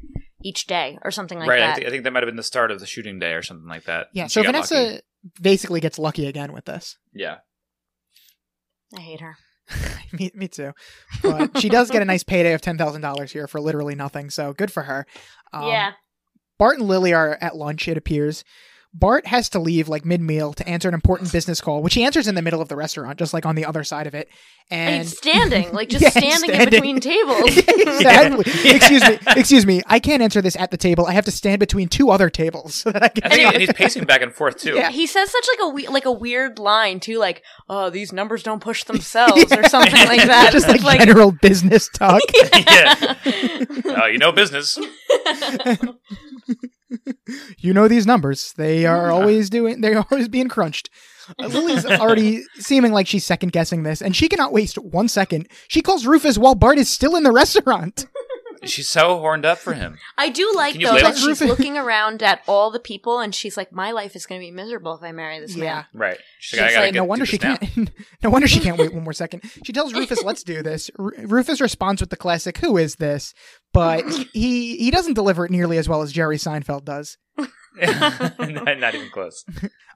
[0.43, 1.75] each day or something like right, I, that.
[1.75, 3.67] think I think that might have been the start of the shooting day or something
[3.67, 4.07] like that.
[4.13, 4.27] Yeah.
[4.27, 5.01] So she got Vanessa lucky.
[5.41, 6.97] basically gets lucky again with this.
[7.13, 7.37] Yeah,
[8.95, 9.37] I hate her.
[10.11, 10.73] me, me too.
[11.23, 14.29] But she does get a nice payday of $10,000 here for literally nothing.
[14.29, 15.07] So good for her.
[15.53, 15.91] Um, yeah.
[16.59, 18.43] Bart and Lily are at lunch, it appears.
[18.97, 22.03] Bart has to leave like mid meal to answer an important business call, which he
[22.05, 24.29] answers in the middle of the restaurant, just like on the other side of it.
[24.71, 27.57] And And he's standing, like just Yeah, standing, in between tables.
[27.57, 28.45] exactly.
[28.71, 29.19] Excuse me.
[29.35, 29.81] Excuse me.
[29.85, 31.05] I can't answer this at the table.
[31.07, 33.23] I have to stand between two other tables so that I can.
[33.25, 34.75] I think, and he's pacing back and forth too.
[34.75, 34.89] Yeah.
[34.91, 38.43] He says such like a we- like a weird line too, like "Oh, these numbers
[38.43, 40.53] don't push themselves" or something like that.
[40.53, 42.21] Just like, It's general business talk.
[42.53, 43.15] yeah.
[43.97, 44.79] Oh, you know business.
[47.57, 48.53] you know these numbers.
[48.57, 49.81] They are always doing.
[49.81, 50.89] They're always being crunched.
[51.39, 55.47] Uh, Lily's already seeming like she's second guessing this, and she cannot waste one second.
[55.67, 58.05] She calls Rufus while Bart is still in the restaurant.
[58.65, 59.97] She's so horned up for him.
[60.17, 63.71] I do like though that she's looking around at all the people and she's like,
[63.71, 65.63] "My life is going to be miserable if I marry this Yeah.
[65.75, 66.17] man." Right.
[66.39, 67.61] She's She's I gotta like, no wonder she can't.
[68.23, 69.43] no wonder she can't wait one more second.
[69.63, 73.33] She tells Rufus, "Let's do this." R- Rufus responds with the classic, "Who is this?"
[73.73, 77.17] But he he doesn't deliver it nearly as well as Jerry Seinfeld does.
[77.37, 79.43] not, not even close.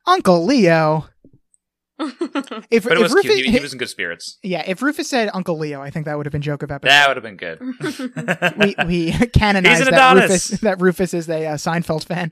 [0.05, 1.07] Uncle Leo.
[2.71, 3.45] If, But it if was Rufus, cute.
[3.47, 4.37] He, he was in good spirits.
[4.43, 6.91] yeah, if Rufus said Uncle Leo, I think that would have been joke of episode.
[6.91, 7.59] That would have been good.
[8.57, 12.31] we we canonized that Rufus that Rufus is a uh, Seinfeld fan.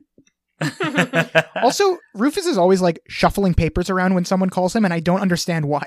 [1.55, 5.21] Also, Rufus is always like shuffling papers around when someone calls him, and I don't
[5.21, 5.83] understand why.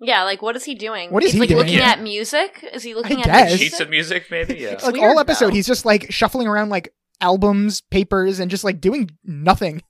[0.00, 1.10] yeah, like what is he doing?
[1.10, 1.58] What is He's he like doing?
[1.62, 1.90] looking Yeah.
[1.90, 2.64] at music.
[2.72, 3.48] Is he looking I at guess.
[3.50, 3.60] music?
[3.66, 4.54] Sheets of music, maybe.
[4.56, 4.78] Yeah.
[4.82, 5.54] like weird, all episode, though.
[5.54, 9.82] he's just like shuffling around like albums, papers, and just like doing nothing.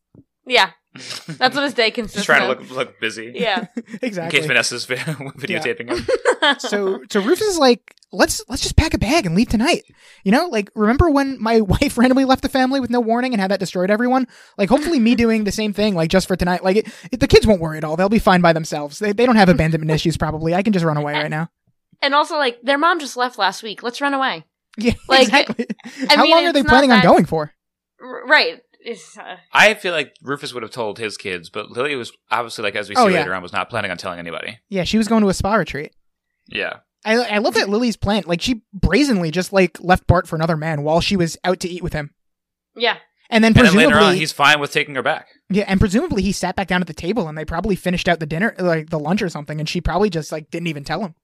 [0.46, 3.32] Yeah, that's what his day consists Just trying to look look busy.
[3.36, 3.66] Yeah.
[4.02, 4.38] Exactly.
[4.38, 6.58] In case Vanessa's vi- videotaping him.
[6.58, 9.82] so so Rufus is like, let's let's just pack a bag and leave tonight.
[10.24, 13.40] You know, like remember when my wife randomly left the family with no warning and
[13.40, 14.26] had that destroyed everyone?
[14.58, 16.64] Like hopefully me doing the same thing, like just for tonight.
[16.64, 17.96] Like it, it- the kids won't worry at all.
[17.96, 18.98] They'll be fine by themselves.
[18.98, 20.54] They they don't have abandonment issues probably.
[20.54, 21.50] I can just run away right now.
[22.02, 23.82] and also, like their mom just left last week.
[23.82, 24.44] Let's run away.
[24.78, 25.66] Yeah, Like, exactly.
[26.08, 27.52] I How mean, long are they not planning on going for?
[28.00, 28.60] R- right.
[28.82, 32.64] It's, uh, I feel like Rufus would have told his kids, but Lily was obviously
[32.64, 33.18] like as we see Oh, yeah.
[33.18, 34.58] later on was not planning on telling anybody.
[34.68, 35.92] Yeah, she was going to a spa retreat.
[36.48, 36.78] Yeah.
[37.04, 38.24] I I love that Lily's plan.
[38.26, 41.68] Like she brazenly just like left Bart for another man while she was out to
[41.68, 42.10] eat with him.
[42.76, 42.96] yeah.
[43.32, 45.28] And then And then presumably later on, he's fine with taking her back.
[45.48, 48.18] Yeah, and presumably he sat back down at the table and they probably finished out
[48.18, 51.02] the dinner, like the lunch or something, and she probably just like didn't even tell
[51.02, 51.14] him.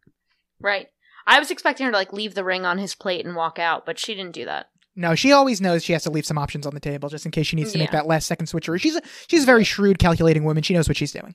[0.61, 0.87] Right.
[1.27, 3.85] I was expecting her to like leave the ring on his plate and walk out,
[3.85, 4.67] but she didn't do that.
[4.99, 7.31] No, she always knows she has to leave some options on the table just in
[7.31, 8.81] case she needs to make that last second switcheroo.
[8.81, 10.63] She's a, she's a very shrewd, calculating woman.
[10.63, 11.35] She knows what she's doing,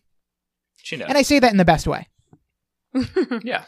[0.81, 1.07] She knows.
[1.07, 2.07] and I say that in the best way.
[3.43, 3.65] yeah.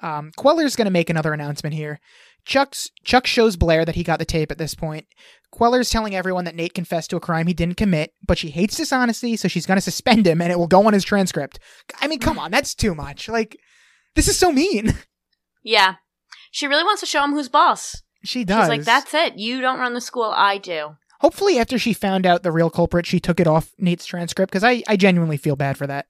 [0.00, 2.00] Um, Queller's going to make another announcement here.
[2.44, 5.06] Chuck's Chuck shows Blair that he got the tape at this point.
[5.52, 8.76] Queller's telling everyone that Nate confessed to a crime he didn't commit, but she hates
[8.76, 11.58] dishonesty, so she's going to suspend him, and it will go on his transcript.
[12.00, 13.28] I mean, come on, that's too much.
[13.28, 13.56] Like,
[14.14, 14.94] this is so mean.
[15.62, 15.96] yeah.
[16.50, 18.02] She really wants to show him who's boss.
[18.24, 18.64] She does.
[18.64, 19.36] She's like, that's it.
[19.38, 20.96] You don't run the school, I do.
[21.20, 24.64] Hopefully, after she found out the real culprit, she took it off Nate's transcript because
[24.64, 26.06] I, I genuinely feel bad for that.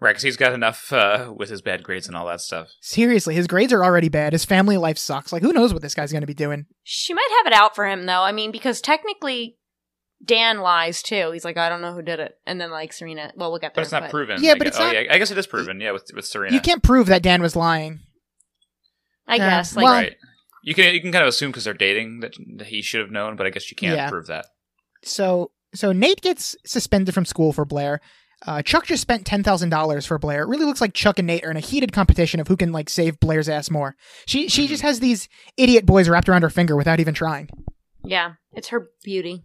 [0.00, 2.68] Right, because he's got enough uh, with his bad grades and all that stuff.
[2.80, 4.32] Seriously, his grades are already bad.
[4.32, 5.32] His family life sucks.
[5.32, 6.66] Like, who knows what this guy's going to be doing?
[6.84, 8.22] She might have it out for him though.
[8.22, 9.58] I mean, because technically
[10.24, 11.30] Dan lies too.
[11.32, 12.32] He's like, I don't know who did it.
[12.46, 13.82] And then like Serena, well, we'll get there.
[13.82, 14.42] But it's not proven.
[14.42, 14.74] Yeah, I but guess.
[14.74, 15.80] it's not- Oh, yeah, I guess it is proven.
[15.80, 16.54] Yeah, with with Serena.
[16.54, 18.00] You can't prove that Dan was lying.
[19.26, 19.50] I Yeah.
[19.58, 19.76] guess.
[19.76, 20.16] Like, Well- right.
[20.62, 23.10] You can you can kind of assume because they're dating that, that he should have
[23.10, 24.08] known, but I guess you can't Yeah.
[24.10, 24.46] prove that.
[25.02, 28.00] So, so Nate gets suspended from school for Blair.
[28.46, 30.42] Uh, Chuck just spent ten thousand dollars for Blair.
[30.42, 32.72] It really looks like Chuck and Nate are in a heated competition of who can
[32.72, 33.96] like save Blair's ass more.
[34.26, 37.48] She she just has these idiot boys wrapped around her finger without even trying.
[38.02, 39.44] yeah, it's her beauty.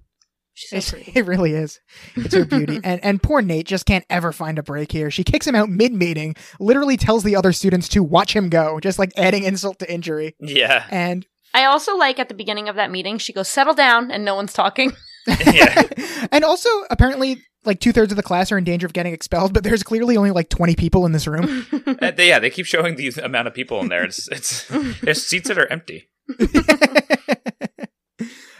[0.56, 1.12] She's so pretty.
[1.14, 1.82] it really is.
[2.16, 2.80] It's her beauty.
[2.84, 5.12] and and poor Nate just can't ever find a break here.
[5.12, 8.80] She kicks him out mid meeting, literally tells the other students to watch him go,
[8.80, 10.34] just like adding insult to injury.
[10.40, 10.86] Yeah.
[10.90, 14.24] And I also like at the beginning of that meeting, she goes, "Settle down," and
[14.24, 14.94] no one's talking.
[15.28, 15.84] yeah.
[16.32, 19.54] and also apparently like two thirds of the class are in danger of getting expelled,
[19.54, 21.66] but there's clearly only like twenty people in this room.
[22.02, 24.06] Uh, they, yeah, they keep showing the amount of people in there.
[24.06, 24.68] It's it's
[25.02, 26.10] there's seats that are empty.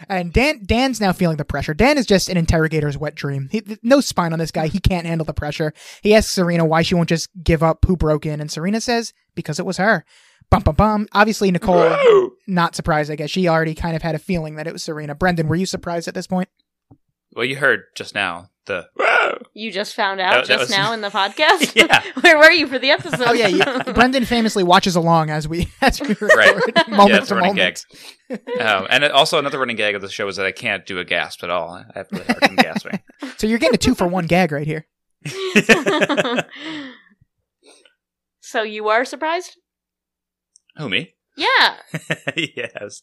[0.08, 1.74] And Dan Dan's now feeling the pressure.
[1.74, 3.48] Dan is just an interrogator's wet dream.
[3.50, 4.68] He, no spine on this guy.
[4.68, 5.72] He can't handle the pressure.
[6.02, 9.12] He asks Serena why she won't just give up who broke in, and Serena says
[9.34, 10.04] because it was her.
[10.50, 11.08] Bum bum bum.
[11.12, 13.10] Obviously Nicole not surprised.
[13.10, 15.14] I guess she already kind of had a feeling that it was Serena.
[15.14, 16.48] Brendan, were you surprised at this point?
[17.34, 18.88] Well, you heard just now the
[19.54, 21.74] You just found out That- that just was- now in the podcast.
[21.76, 22.02] Yeah.
[22.20, 23.24] Where were you for the episode?
[23.26, 26.54] Oh yeah, you, Brendan famously watches along as we as we record Right.
[26.88, 27.78] moment yeah, to a running gag.
[28.30, 28.60] moment.
[28.60, 30.98] Um, and it- also another running gag of the show is that I can't do
[30.98, 31.70] a gasp at all.
[31.70, 33.00] I have really hard time gasping.
[33.38, 34.86] So you're getting a two for one gag right here.
[38.40, 39.56] so you are surprised?
[40.76, 41.14] Who me?
[41.36, 41.76] Yeah.
[42.36, 43.02] yes, I was,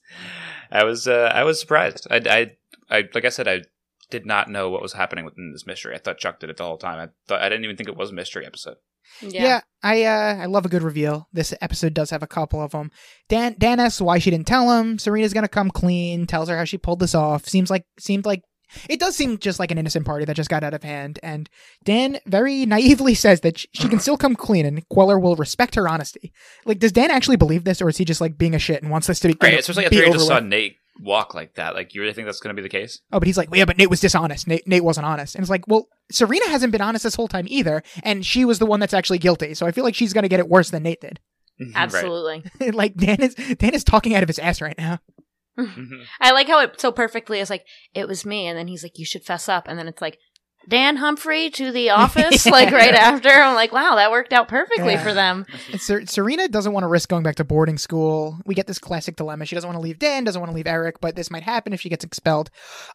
[0.72, 2.08] I was, uh, I was surprised.
[2.10, 2.52] I, I,
[2.98, 3.62] I, like I said, I
[4.14, 5.96] did not know what was happening within this mystery.
[5.96, 7.00] I thought Chuck did it the whole time.
[7.00, 8.76] I thought I didn't even think it was a mystery episode.
[9.22, 11.28] Yeah, I uh, I love a good reveal.
[11.34, 12.92] This episode does have a couple of them.
[13.28, 15.00] Dan Dan asks why she didn't tell him.
[15.00, 16.28] Serena's gonna come clean.
[16.28, 17.48] Tells her how she pulled this off.
[17.48, 18.44] Seems like seemed like
[18.88, 21.20] it does seem just like an innocent party that just got out of hand.
[21.24, 21.50] And
[21.84, 25.76] Dan very naively says that sh- she can still come clean and Queller will respect
[25.76, 26.32] her honesty.
[26.66, 28.92] Like, does Dan actually believe this, or is he just like being a shit and
[28.92, 29.36] wants this to be?
[29.42, 30.46] Right, especially after be you over just saw with?
[30.46, 31.74] Nate walk like that.
[31.76, 33.02] Like, you really think that's going to be the case?
[33.12, 34.48] Oh, but he's like, well, yeah, but Nate was dishonest.
[34.48, 35.36] Nate, Nate wasn't honest.
[35.36, 38.60] And it's like, well, Serena hasn't been honest this whole time either, and she was
[38.60, 39.54] the one that's actually guilty.
[39.54, 41.20] So I feel like she's gonna get it worse than Nate did.
[41.60, 41.72] Right.
[41.76, 42.44] Absolutely.
[42.72, 45.00] like Dan is Dan is talking out of his ass right now.
[45.58, 46.04] Mhm.
[46.20, 47.64] I like how it so perfectly is like,
[47.94, 48.48] it was me.
[48.48, 49.68] And then he's like, you should fess up.
[49.68, 50.18] And then it's like,
[50.68, 53.30] Dan Humphrey to the office, like right after.
[53.30, 55.04] I'm like, wow, that worked out perfectly Yeah.
[55.04, 55.46] for them.
[55.78, 58.40] Ser- Serena doesn't want to risk going back to boarding school.
[58.46, 59.46] We get this classic dilemma.
[59.46, 61.74] She doesn't want to leave Dan, doesn't want to leave Eric, but this might happen
[61.74, 62.50] if she gets expelled.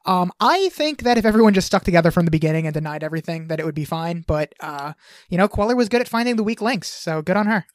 [0.07, 3.49] Um, I think that if everyone just stuck together from the beginning and denied everything,
[3.49, 4.25] that it would be fine.
[4.27, 4.95] But uh,
[5.29, 7.67] you know, Queller was good at finding the weak links, so good on her.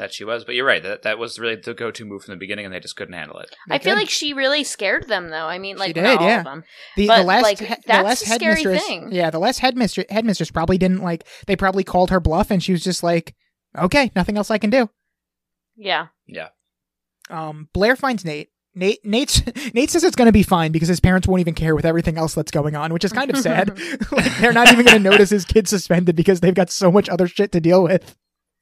[0.00, 0.82] That she was, but you're right.
[0.82, 3.38] That that was really the go-to move from the beginning, and they just couldn't handle
[3.38, 3.54] it.
[3.68, 4.00] They I feel could.
[4.00, 5.44] like she really scared them, though.
[5.46, 6.38] I mean, like did, not all yeah.
[6.38, 6.64] of them.
[6.96, 9.08] The, But, the last, like, he- the that's last a scary headmistress, thing.
[9.12, 11.26] yeah, the last headmistress, headmistress probably didn't like.
[11.46, 13.34] They probably called her bluff, and she was just like,
[13.78, 14.88] "Okay, nothing else I can do."
[15.76, 16.06] Yeah.
[16.26, 16.48] Yeah.
[17.28, 18.48] Um, Blair finds Nate.
[18.74, 19.42] Nate Nate's,
[19.74, 22.16] Nate says it's going to be fine because his parents won't even care with everything
[22.16, 23.78] else that's going on, which is kind of sad.
[24.12, 27.08] like they're not even going to notice his kid suspended because they've got so much
[27.10, 28.16] other shit to deal with.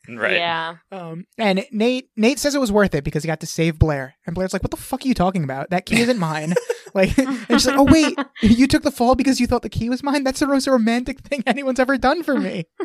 [0.09, 0.37] Right.
[0.37, 0.77] Yeah.
[0.91, 4.15] Um, and Nate Nate says it was worth it because he got to save Blair.
[4.27, 5.71] And Blair's like, "What the fuck are you talking about?
[5.71, 6.55] That key isn't mine."
[6.95, 9.91] like, and she's like, "Oh wait, you took the fall because you thought the key
[9.91, 10.25] was mine?
[10.25, 12.65] That's the most romantic thing anyone's ever done for me."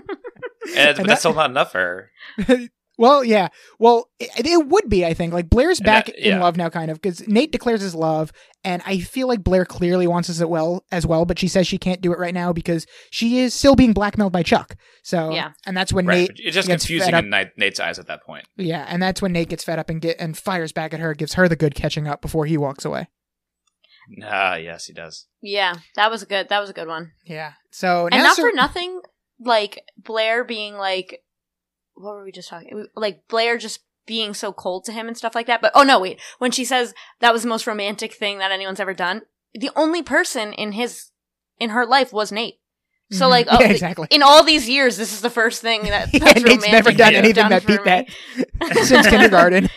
[0.77, 2.59] And, but that- that's still not enough for her.
[2.97, 3.47] Well, yeah.
[3.79, 5.33] Well, it, it would be, I think.
[5.33, 8.31] Like Blair's And back that- in love now, kind of, because Nate declares his love,
[8.63, 11.65] and I feel like Blair clearly wants us as well as well, but she says
[11.67, 14.75] she can't do it right now because she is still being blackmailed by Chuck.
[15.03, 15.53] So, Yeah.
[15.65, 16.17] and that's when Right.
[16.19, 17.41] Nate, but It's just gets confusing fed up.
[17.43, 18.45] in Nate's eyes at that point.
[18.57, 21.13] yeah, and that's when Nate gets fed up and get and fires back at her,
[21.15, 23.07] gives her the good catching up before he walks away.
[24.23, 25.27] Ah, yes, he does.
[25.41, 25.75] Yeah.
[25.95, 26.49] That was a good.
[26.49, 27.13] That was a good one.
[27.25, 27.53] Yeah.
[27.71, 28.99] So and now not Ser- for nothing,
[29.39, 31.19] like Blair being like,
[31.95, 32.87] what were we just talking?
[32.95, 35.61] Like Blair just being so cold to him and stuff like that.
[35.61, 36.19] But oh no, wait.
[36.39, 39.21] When she says that was the most romantic thing that anyone's ever done,
[39.53, 41.11] the only person in his
[41.59, 42.55] in her life was Nate.
[43.11, 43.29] So Mhm.
[43.29, 44.07] like, oh, yeah, exactly.
[44.11, 47.13] in all these years, this is the first thing that Yeah, that's Nate's never done
[47.13, 48.07] you've anything that for beat me.
[48.59, 49.69] that since kindergarten.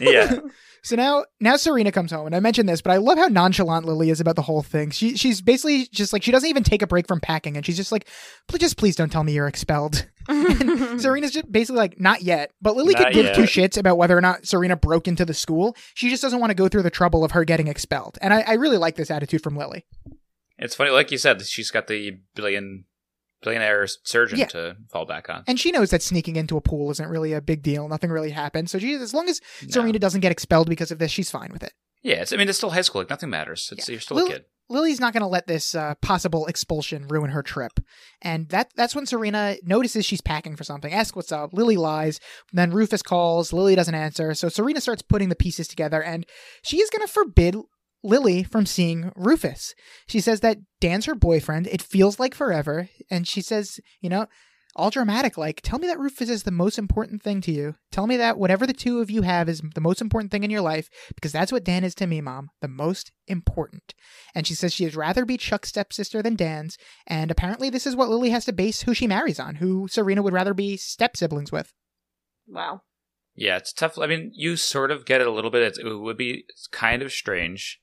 [0.00, 0.38] Yeah.
[0.86, 3.86] So now, now Serena comes home, and I mentioned this, but I love how nonchalant
[3.86, 4.90] Lily is about the whole thing.
[4.90, 7.76] She, she's basically just like she doesn't even take a break from packing, and she's
[7.76, 8.08] just like,
[8.46, 12.52] "Please, just please don't tell me you're expelled." And Serena's just basically like, "Not yet,"
[12.62, 13.34] but Lily could give yet.
[13.34, 15.76] two shits about whether or not Serena broke into the school.
[15.94, 18.42] She just doesn't want to go through the trouble of her getting expelled, and I,
[18.42, 19.86] I really like this attitude from Lily.
[20.58, 22.84] It's funny, like you said, she's got the billion
[23.42, 24.46] billionaire surgeon Yeah.
[24.46, 25.44] to fall back on.
[25.46, 27.88] And she knows that sneaking into a pool isn't really a big deal.
[27.88, 28.70] Nothing really happens.
[28.70, 29.68] So she, as long as No.
[29.70, 31.72] Serena doesn't get expelled because of this, she's fine with it.
[32.02, 33.00] Yeah, it's, I mean, it's still high school.
[33.00, 33.68] Like nothing matters.
[33.72, 33.94] It's, Yeah.
[33.94, 34.44] You're still Lil- a kid.
[34.68, 37.78] Lily's not going to let this uh, possible expulsion ruin her trip,
[38.20, 40.92] and that that's when Serena notices she's packing for something.
[40.92, 41.52] Asks what's up.
[41.52, 42.18] Lily lies.
[42.52, 43.52] Then Rufus calls.
[43.52, 44.34] Lily doesn't answer.
[44.34, 46.26] So Serena starts putting the pieces together, and
[46.64, 47.54] she is going to forbid
[48.06, 49.74] Lily from seeing Rufus.
[50.06, 51.66] She says that Dan's her boyfriend.
[51.66, 54.26] It feels like forever, and she says, you know.
[54.78, 57.76] All dramatic, like, tell me that Rufus is the most important thing to you.
[57.90, 60.50] Tell me that whatever the two of you have is the most important thing in
[60.50, 62.50] your life, because that's what Dan is to me, Mom.
[62.60, 63.94] The most important
[64.36, 66.76] and she says she'd rather be Chuck's stepsister than Dan's,
[67.06, 70.22] and apparently this is what Lily has to base who she marries on, who Serena
[70.22, 71.72] would rather be step siblings with.
[72.46, 72.82] wow.
[73.34, 73.98] Yeah, it's tough.
[73.98, 75.62] I mean, you sort of get it a little bit.
[75.62, 77.80] It's, it would be kind of strange,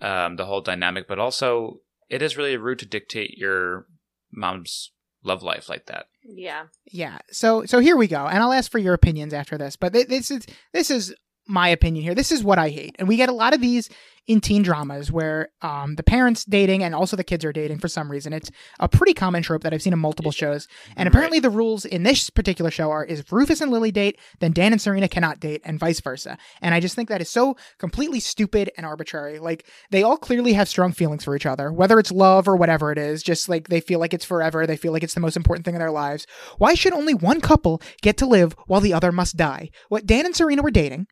[0.00, 3.86] um, the whole dynamic, but also it is really rude to dictate your
[4.32, 4.92] mom's
[5.22, 6.06] love life like that.
[6.22, 6.66] Yeah.
[6.86, 7.18] Yeah.
[7.30, 9.76] So so here we go, and I'll ask for your opinions after this.
[9.76, 11.14] But th- this is this is
[11.46, 12.14] my opinion here.
[12.14, 13.88] This is what I hate, and we get a lot of these
[14.26, 17.86] in teen dramas where um, the parents dating and also the kids are dating for
[17.88, 18.32] some reason.
[18.32, 18.50] It's
[18.80, 20.66] a pretty common trope that I've seen in multiple shows.
[20.96, 24.18] And apparently, the rules in this particular show are: is if Rufus and Lily date,
[24.40, 26.38] then Dan and Serena cannot date, and vice versa.
[26.60, 29.38] And I just think that is so completely stupid and arbitrary.
[29.38, 32.90] Like they all clearly have strong feelings for each other, whether it's love or whatever
[32.90, 33.22] it is.
[33.22, 35.74] Just like they feel like it's forever, they feel like it's the most important thing
[35.74, 36.26] in their lives.
[36.58, 39.70] Why should only one couple get to live while the other must die?
[39.88, 41.06] What Dan and Serena were dating.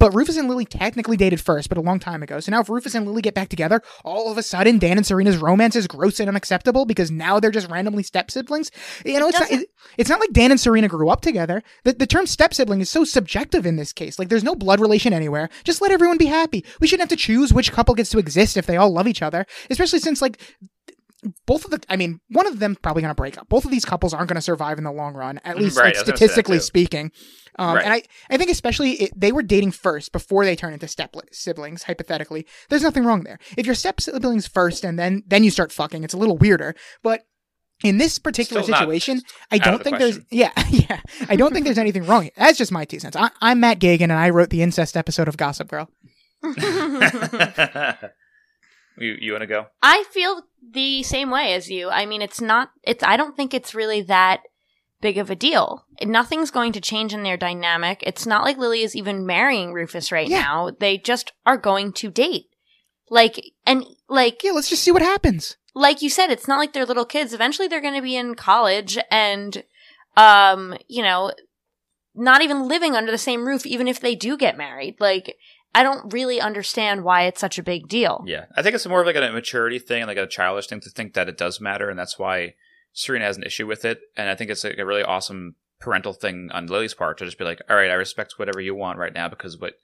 [0.00, 2.40] But Rufus and Lily technically dated first, but a long time ago.
[2.40, 5.06] So now if Rufus and Lily get back together, all of a sudden Dan and
[5.06, 8.72] Serena's romance is gross and unacceptable because now they're just randomly step siblings.
[9.04, 11.62] You know, it's not, it- it's not like Dan and Serena grew up together.
[11.84, 14.18] The, the term step sibling is so subjective in this case.
[14.18, 15.48] Like there's no blood relation anywhere.
[15.64, 16.64] Just let everyone be happy.
[16.80, 19.22] We shouldn't have to choose which couple gets to exist if they all love each
[19.22, 20.40] other, especially since like
[21.46, 23.48] both of the I mean, one of them probably going to break up.
[23.48, 25.86] Both of these couples aren't going to survive in the long run, at least Right,
[25.86, 27.12] like, I was gonna say that statistically speaking.
[27.58, 27.84] Um, Right.
[27.84, 31.14] And I, I think especially it, they were dating first before they turn into step
[31.32, 31.82] siblings.
[31.84, 33.38] Hypothetically, there's nothing wrong there.
[33.56, 36.74] If you're step siblings first and then then you start fucking, it's a little weirder.
[37.02, 37.22] But
[37.82, 41.64] in this particular Still situation, I don't the think there's yeah yeah I don't think
[41.64, 42.22] there's anything wrong.
[42.22, 42.32] here.
[42.36, 43.16] That's just my two cents.
[43.16, 45.90] I, I'm Matt Gagan and I wrote the incest episode of Gossip Girl.
[48.96, 49.66] you you want to go?
[49.82, 50.42] I feel
[50.72, 51.88] the same way as you.
[51.90, 54.42] I mean, it's not, it's, I don't think it's really that
[55.00, 55.86] big of a deal.
[56.02, 58.02] Nothing's going to change in their dynamic.
[58.06, 60.42] It's not like Lily is even marrying Rufus right Yeah.
[60.42, 60.70] now.
[60.78, 62.46] They just are going to date.
[63.08, 65.56] Like, and like, Yeah, let's just see what happens.
[65.74, 67.32] like you said, it's not like they're little kids.
[67.32, 69.64] Eventually they're going to be in college and,
[70.16, 71.32] um, you know,
[72.14, 74.96] not even living under the same roof, even if they do get married.
[75.00, 75.36] Like,
[75.74, 78.24] I don't really understand why it's such a big deal.
[78.26, 80.90] Yeah, I think it's more of like a maturity thing, like a childish thing to
[80.90, 82.54] think that it does matter, and that's why
[82.92, 84.00] Serena has an issue with it.
[84.16, 87.38] And I think it's like a really awesome parental thing on Lily's part to just
[87.38, 89.74] be like, "All right, I respect whatever you want right now because what,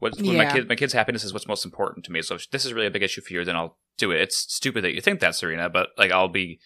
[0.00, 0.52] what, when my Yeah.
[0.52, 2.20] kid, my kid's happiness is what's most important to me.
[2.22, 4.20] So if this is really a big issue for you, then I'll do it.
[4.20, 6.60] It's stupid that you think that, Serena, but like I'll be,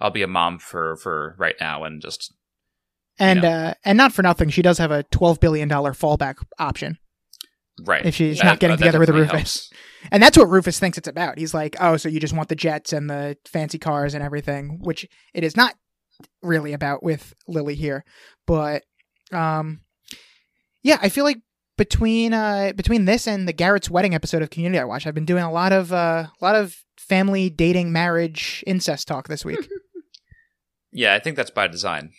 [0.00, 2.34] I'll be a mom for for right now and just
[3.18, 3.48] And know.
[3.48, 6.98] uh, and not for nothing, she does have a twelve billion dollar fallback option
[7.84, 9.70] right if she's That- not getting that together with definitely Rufus.
[9.70, 10.10] helps.
[10.10, 11.38] And that's what Rufus thinks it's about.
[11.38, 14.78] He's like, oh, so you just want the jets and the fancy cars and everything,
[14.82, 15.74] which it is not
[16.42, 18.04] really about with Lily here.
[18.46, 18.82] But
[19.32, 19.80] um,
[20.82, 21.38] yeah, I feel like
[21.78, 25.24] between uh between this and the Garrett's wedding episode of Community I watch, I've been
[25.24, 29.68] doing a lot of uh, a lot of family dating, marriage, incest talk this week.
[30.94, 32.10] Yeah, I think that's by design.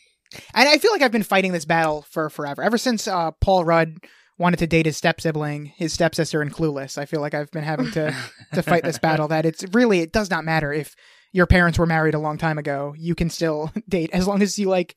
[0.56, 2.64] And I feel like I've been fighting this battle for forever.
[2.64, 3.98] Ever since uh, Paul Rudd
[4.38, 7.64] wanted to date his step sibling, his stepsister in Clueless, I feel like I've been
[7.64, 8.16] having to
[8.54, 9.28] to fight this battle.
[9.28, 10.96] That it's really it does not matter if
[11.32, 12.94] your parents were married a long time ago.
[12.98, 14.96] You can still date as long as you like.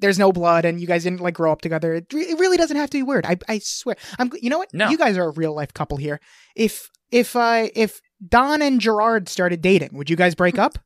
[0.00, 1.94] There's no blood, and you guys didn't like grow up together.
[1.94, 3.26] It, re- it really doesn't have to be weird.
[3.26, 3.96] I I swear.
[4.18, 4.30] I'm.
[4.40, 4.72] You know what?
[4.72, 4.88] No.
[4.88, 6.20] You guys are a real life couple here.
[6.54, 10.78] If if uh if Don and Gerard started dating, would you guys break up?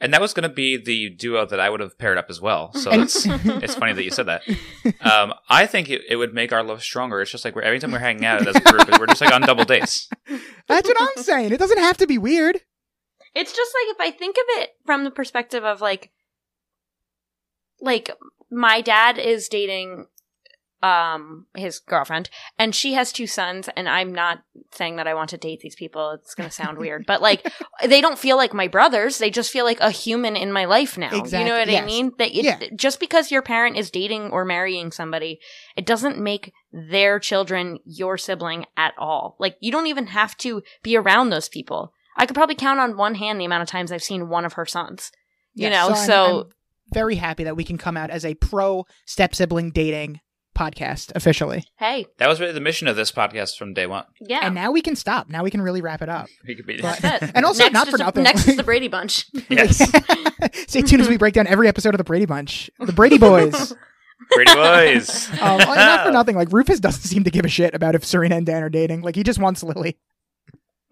[0.00, 2.38] And that was going to be the duo that I would have paired up as
[2.40, 2.72] well.
[2.74, 4.42] So it's, it's funny that you said that.
[5.00, 7.22] Um, I think it, it would make our love stronger.
[7.22, 9.32] It's just like we're, every time we're hanging out as a group, we're just like
[9.32, 10.08] on double dates.
[10.68, 11.52] That's what I'm saying.
[11.52, 12.60] It doesn't have to be weird.
[13.34, 16.10] It's just like if I think of it from the perspective of like
[17.80, 18.10] like
[18.50, 20.06] my dad is dating
[20.86, 24.38] um his girlfriend and she has two sons and I'm not
[24.72, 26.10] saying that I want to date these people.
[26.12, 27.40] It's going to sound weird, but like
[27.84, 29.18] they don't feel like my brothers.
[29.18, 31.10] They just feel like a human in my life now.
[31.12, 31.82] Exactly, You know what yes.
[31.82, 32.12] I mean?
[32.18, 32.60] That it, Yeah.
[32.76, 35.40] just because your parent is dating or marrying somebody,
[35.76, 39.36] it doesn't make their children your sibling at all.
[39.38, 41.92] Like you don't even have to be around those people.
[42.16, 44.54] I could probably count on one hand the amount of times I've seen one of
[44.54, 45.10] her sons.
[45.54, 46.44] You Yes, know, I'm- so, I'm
[46.92, 50.20] very happy that we can come out as a pro step sibling dating
[50.56, 51.64] podcast officially.
[51.76, 54.04] hey, That was really the mission of this podcast from day one.
[54.20, 54.40] yeah.
[54.42, 55.28] And now we can stop.
[55.28, 56.26] Now we can really wrap it up.
[56.48, 57.30] We could be that's it.
[57.34, 58.22] And also, next not for the- nothing.
[58.24, 59.26] Next is the Brady Bunch.
[59.48, 59.78] yes,
[60.66, 63.74] Stay tuned as we break down every episode of the Brady Bunch, the Brady Boys.
[64.34, 65.28] Brady Boys.
[65.40, 68.36] Um, not for nothing, like Rufus doesn't seem to give a shit about if Serena
[68.36, 69.02] and Dan are dating.
[69.02, 69.98] Like he just wants Lily.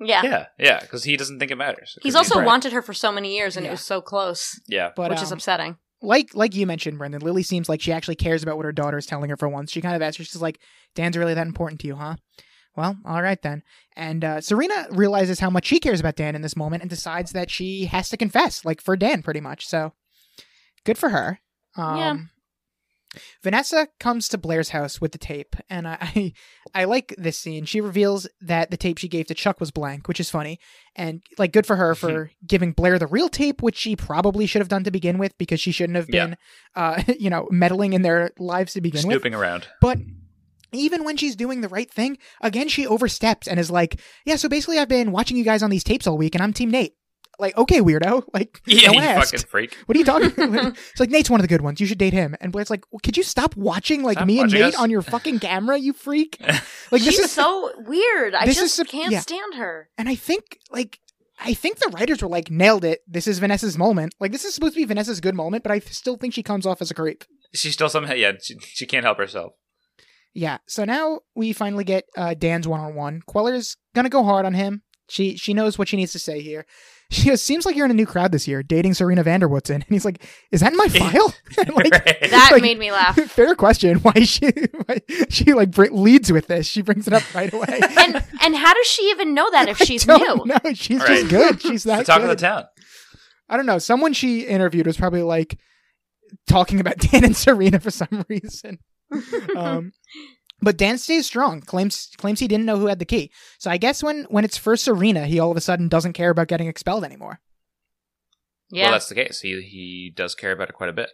[0.00, 0.22] Yeah.
[0.22, 1.96] Yeah, yeah, because he doesn't think it matters.
[2.02, 2.46] He's also Right.
[2.46, 3.70] wanted her for so many years and Yeah.
[3.70, 4.90] it was so close, yeah.
[4.94, 5.78] But which is um, upsetting.
[6.04, 8.98] Like like you mentioned, Brendan, Lily seems like she actually cares about what her daughter
[8.98, 9.72] is telling her for once.
[9.72, 10.60] She kind of asks her, she's like,
[10.94, 12.16] "Dan's really that important to you, huh?"
[12.76, 13.62] Well, all right then.
[13.96, 17.30] And uh, Serena realizes how much she cares about Dan in this moment and decides
[17.32, 19.66] that she has to confess, like for Dan, pretty much.
[19.66, 19.92] So
[20.84, 21.38] good for her.
[21.76, 22.16] Um, Yeah.
[23.42, 26.32] Vanessa comes to Blair's house with the tape, and I,
[26.74, 27.64] I like this scene.
[27.64, 30.58] She reveals that the tape she gave to Chuck was blank, which is funny,
[30.96, 34.60] and like good for her for giving Blair the real tape, which she probably should
[34.60, 36.26] have done to begin with because she shouldn't have Yeah.
[36.26, 36.36] been,
[36.74, 39.12] uh, you know, meddling in their lives to begin with.
[39.14, 39.68] Snooping around.
[39.80, 39.98] But
[40.72, 44.48] even when she's doing the right thing, again she oversteps and is like, "Yeah, so
[44.48, 46.94] basically I've been watching you guys on these tapes all week, and I'm Team Nate."
[47.38, 48.22] Like, okay, weirdo.
[48.34, 49.32] Like, Yeah, no you asked.
[49.32, 49.76] fucking freak.
[49.86, 50.32] What are you talking?
[50.32, 50.76] About?
[50.90, 51.80] it's like Nate's one of the good ones.
[51.80, 52.34] You should date him.
[52.40, 54.90] And Blair's like, well, could you stop watching like Stop me and Nate us." on
[54.90, 56.36] your fucking camera, you freak?
[56.40, 58.34] Like this She's is so weird.
[58.34, 59.20] I this is just can't yeah.
[59.20, 59.88] stand her.
[59.98, 60.98] and I think like
[61.40, 63.00] I think the writers were like nailed it.
[63.06, 64.14] This is Vanessa's moment.
[64.20, 66.64] Like this is supposed to be Vanessa's good moment, but I still think she comes
[66.66, 67.24] off as a creep.
[67.52, 69.52] She still somehow, yeah, she, she can't help herself.
[70.32, 70.58] Yeah.
[70.66, 73.22] So now we finally get uh, Dan's one on one.
[73.26, 74.82] Queller's gonna go hard on him.
[75.08, 76.66] She she knows what she needs to say here.
[77.14, 79.48] She goes, "Seems like you're in a new crowd this year, dating Serena van der
[79.48, 80.22] Woodsen." And he's like,
[80.52, 81.34] "Is that in my file?"
[81.74, 81.90] like,
[82.30, 83.16] That like- made me laugh.
[83.16, 83.98] fair question.
[83.98, 84.50] Why she
[84.86, 85.00] why,
[85.30, 86.66] she like br- leads with this?
[86.66, 87.80] She brings it up right away.
[87.98, 90.24] And and how does she even know that if she's I new?
[90.24, 90.72] don't know.
[90.74, 91.26] She's Right.
[91.26, 91.62] just good.
[91.62, 92.64] She's that the talk of the town.
[93.48, 93.78] I don't know.
[93.78, 95.58] Someone she interviewed was probably like
[96.48, 98.78] talking about Dan and Serena for some reason.
[99.56, 99.92] Um,
[100.60, 101.60] but Dan stays strong.
[101.60, 103.30] Claims claims he didn't know who had the key.
[103.58, 106.30] So I guess when when it's for Serena, he all of a sudden doesn't care
[106.30, 107.40] about getting expelled anymore.
[108.70, 108.84] yeah.
[108.84, 109.40] Well, that's the case.
[109.40, 111.10] He he does care about it quite a bit.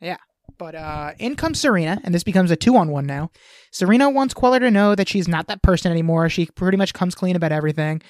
[0.00, 0.16] Yeah.
[0.58, 3.30] But uh, in comes Serena, and this becomes a two on one now.
[3.70, 6.28] Serena wants Queller to know that she's not that person anymore.
[6.28, 8.02] She pretty much comes clean about everything.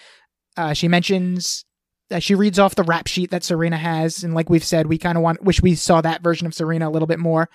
[0.56, 1.64] Uh, she mentions
[2.08, 4.98] that she reads off the rap sheet that Serena has, and like we've said, we
[4.98, 7.48] kind of want wish we saw that version of Serena a little bit more.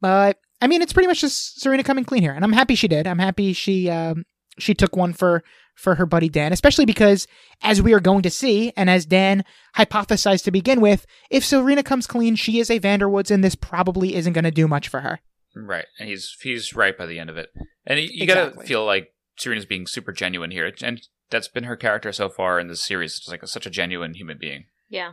[0.00, 2.88] But I mean, it's pretty much just Serena coming clean here, and I'm happy she
[2.88, 3.06] did.
[3.06, 4.24] I'm happy she um,
[4.58, 5.42] she took one for
[5.74, 7.26] for her buddy Dan, especially because
[7.62, 9.44] as we are going to see, and as Dan
[9.76, 13.44] hypothesized to begin with, if Serena comes clean, she is a van der Woodsen, and
[13.44, 15.20] this probably isn't going to do much for her.
[15.54, 17.50] Right, and he's he's right by the end of it.
[17.86, 18.54] And you, you Exactly.
[18.56, 19.08] gotta feel like
[19.38, 23.16] Serena's being super genuine here, and that's been her character so far in this series.
[23.16, 24.64] It's like such a genuine human being.
[24.88, 25.12] yeah.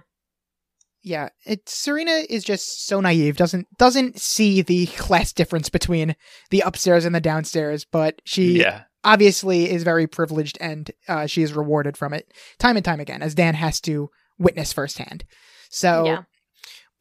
[1.06, 6.16] Yeah, it Serena is just so naive, doesn't doesn't see the class difference between
[6.50, 11.44] the upstairs and the downstairs, but she yeah, obviously is very privileged and uh, she
[11.44, 14.10] is rewarded from it time and time again, as Dan has to
[14.40, 15.26] witness firsthand.
[15.70, 16.24] So Yeah.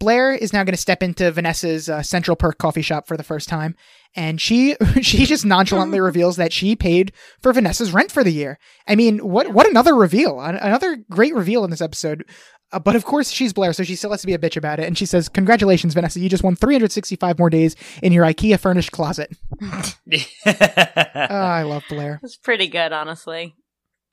[0.00, 3.22] Blair is now going to step into Vanessa's uh, Central Perk coffee shop for the
[3.22, 3.74] first time,
[4.14, 8.58] and she she just nonchalantly reveals that she paid for Vanessa's rent for the year.
[8.88, 10.40] I mean, what what another reveal?
[10.40, 12.24] Another great reveal in this episode.
[12.72, 14.80] Uh, but of course, she's Blair, so she still has to be a bitch about
[14.80, 14.86] it.
[14.86, 16.18] And she says, "Congratulations, Vanessa!
[16.18, 19.30] You just won 365 more days in your IKEA furnished closet."
[19.62, 19.94] Oh,
[20.46, 22.20] I love Blair.
[22.22, 23.54] It's pretty good, honestly.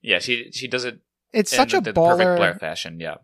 [0.02, 0.20] yeah.
[0.20, 1.00] She she does it
[1.34, 1.98] It's in such a the perfect
[2.28, 2.38] baller.
[2.38, 3.00] Blair fashion.
[3.00, 3.16] Yeah,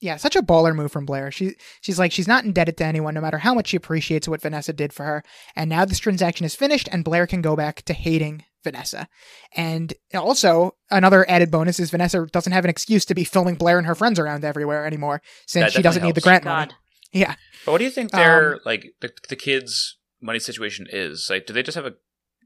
[0.00, 1.30] Yeah, such a baller move from Blair.
[1.30, 4.40] She she's like she's not indebted to anyone, no matter how much she appreciates what
[4.40, 5.22] Vanessa did for her.
[5.54, 9.08] And now this transaction is finished, and Blair can go back to hating Vanessa.
[9.54, 13.76] And also another added bonus is Vanessa doesn't have an excuse to be filming Blair
[13.76, 16.44] and her friends around everywhere anymore, since she doesn't definitely need the helps.
[16.44, 16.72] grant money.
[17.12, 17.34] Yeah,
[17.66, 21.28] but what do you think their Um, like the, the kids' money situation is?
[21.28, 21.94] Like, do they just have a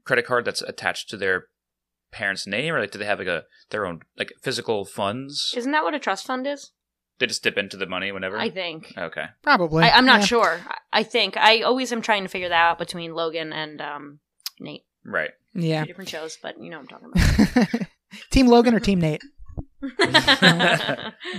[0.03, 1.45] credit card that's attached to their
[2.11, 5.53] parents' name, or like do they have like a their own like physical funds?
[5.55, 6.71] Isn't that what a trust fund is?
[7.19, 8.37] They just dip into the money whenever.
[8.37, 8.93] I think.
[8.97, 9.25] okay.
[9.41, 9.83] probably.
[9.83, 10.25] I, I'm not Yeah.
[10.25, 10.59] sure.
[10.67, 11.35] I- I think.
[11.37, 14.19] I always am trying to figure that out between Logan and um,
[14.61, 14.85] Nate.
[15.03, 15.31] Right.
[15.53, 15.81] Yeah.
[15.81, 17.87] Two different shows, but you know what I'm talking about.
[18.31, 19.21] Team Logan or Team Nate?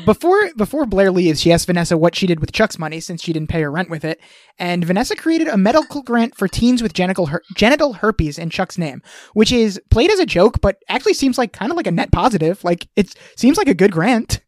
[0.04, 3.32] Before before Blair leaves, she asks Vanessa what she did with Chuck's money since she
[3.32, 4.20] didn't pay her rent with it,
[4.58, 8.78] and Vanessa created a medical grant for teens with genital her- genital herpes in Chuck's
[8.78, 9.02] name,
[9.34, 12.12] which is played as a joke, but actually seems like kind of like a net
[12.12, 12.62] positive.
[12.62, 14.40] Like it seems like a good grant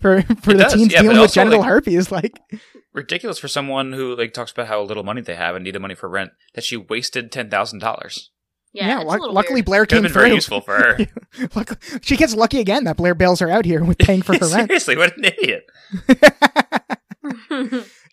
[0.00, 2.10] for for It the does, teens yeah, dealing with also, genital like- herpes.
[2.12, 2.40] Like
[2.92, 5.94] Ridiculous for someone who like talks about how little money they have and needed money
[5.94, 8.30] for rent that she wasted ten thousand dollars.
[8.72, 9.64] yeah, it's a luck- little luckily weird.
[9.66, 10.98] Blair Could have came been very useful for her.
[11.54, 14.46] Luck- she gets lucky again that Blair bails her out here with paying for her
[14.48, 14.68] rent.
[14.68, 15.66] Seriously, what an idiot!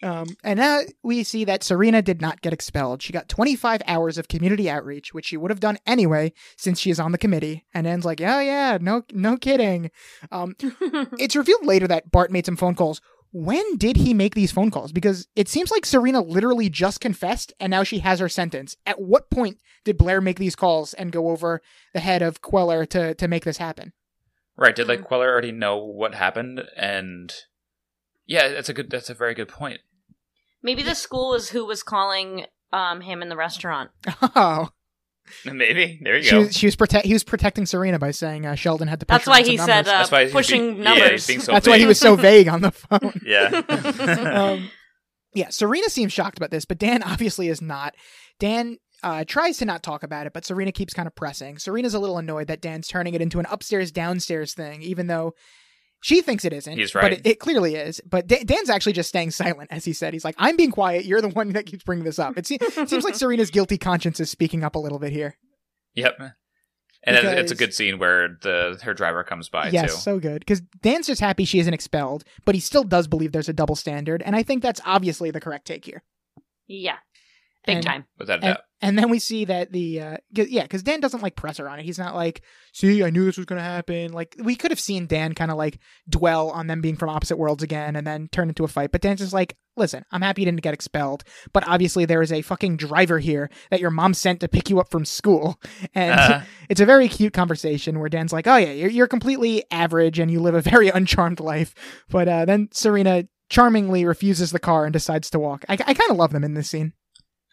[0.03, 3.01] Um, and now we see that Serena did not get expelled.
[3.01, 6.91] She got 25 hours of community outreach, which she would have done anyway since she
[6.91, 7.65] is on the committee.
[7.73, 9.89] And Anne's like, "Oh yeah, no, no kidding."
[10.31, 10.55] Um,
[11.17, 13.01] it's revealed later that Bart made some phone calls.
[13.31, 14.91] When did he make these phone calls?
[14.91, 18.77] Because it seems like Serena literally just confessed, and now she has her sentence.
[18.85, 21.61] At what point did Blair make these calls and go over
[21.93, 23.93] the head of Queller to to make this happen?
[24.55, 24.75] Right?
[24.75, 26.63] Did like Queller already know what happened?
[26.75, 27.33] And
[28.27, 28.89] yeah, that's a good.
[28.89, 29.81] That's a very good point.
[30.67, 33.89] Maybe the school was who was calling um, him in the restaurant.
[34.35, 34.67] Oh,
[35.45, 36.39] Maybe there you she go.
[36.39, 37.05] was, she was protect.
[37.05, 39.05] He was protecting Serena by saying uh, Sheldon had to.
[39.05, 41.11] Push That's why he said uh, That's why he's pushing being- yeah, numbers.
[41.11, 43.13] he's being so That's why he was so vague on the phone.
[43.25, 43.47] yeah.
[44.35, 44.69] um,
[45.33, 47.95] yeah, Serena seems shocked about this, but Dan obviously is not.
[48.39, 51.57] Dan uh, tries to not talk about it, but Serena keeps kind of pressing.
[51.59, 55.33] Serena's a little annoyed that Dan's turning it into an upstairs downstairs thing, even though
[56.01, 56.77] she thinks it isn't.
[56.77, 57.13] He's But right.
[57.13, 57.99] it, it clearly is.
[58.07, 60.13] But Da- Dan's actually just staying silent, as he said.
[60.13, 61.05] He's like, I'm being quiet.
[61.05, 62.37] You're the one that keeps bringing this up.
[62.37, 65.37] It, se- it seems like Serena's guilty conscience is speaking up a little bit here.
[65.95, 66.17] yep.
[67.03, 69.99] And it- it's a good scene where the her driver comes by yes, too.
[70.01, 70.39] so good.
[70.39, 73.75] Because Dan's just happy she isn't expelled, but he still does believe there's a double
[73.75, 74.21] standard.
[74.23, 76.03] And I think that's obviously the correct take here.
[76.67, 76.97] yeah.
[77.67, 78.05] Big And- time.
[78.17, 78.63] Without a And, doubt.
[78.81, 81.69] and then we see that the uh 'cause- yeah, because Dan doesn't like press her
[81.69, 81.85] on it.
[81.85, 82.41] He's not like,
[82.73, 85.51] "See, I knew this was going to happen." Like we could have seen Dan kind
[85.51, 85.79] of like
[86.09, 88.91] dwell on them being from opposite worlds again, and then turn into a fight.
[88.91, 91.23] But Dan's just like, "Listen, I'm happy you didn't get expelled,
[91.53, 94.79] but obviously there is a fucking driver here that your mom sent to pick you
[94.79, 95.59] up from school."
[95.93, 96.41] And Uh-huh.
[96.69, 100.31] it's a very cute conversation where Dan's like, "Oh yeah, you're you're completely average and
[100.31, 101.73] you live a very uncharmed life,"
[102.09, 105.63] but uh, then Serena charmingly refuses the car and decides to walk.
[105.69, 106.91] I, I kind of love them in this scene.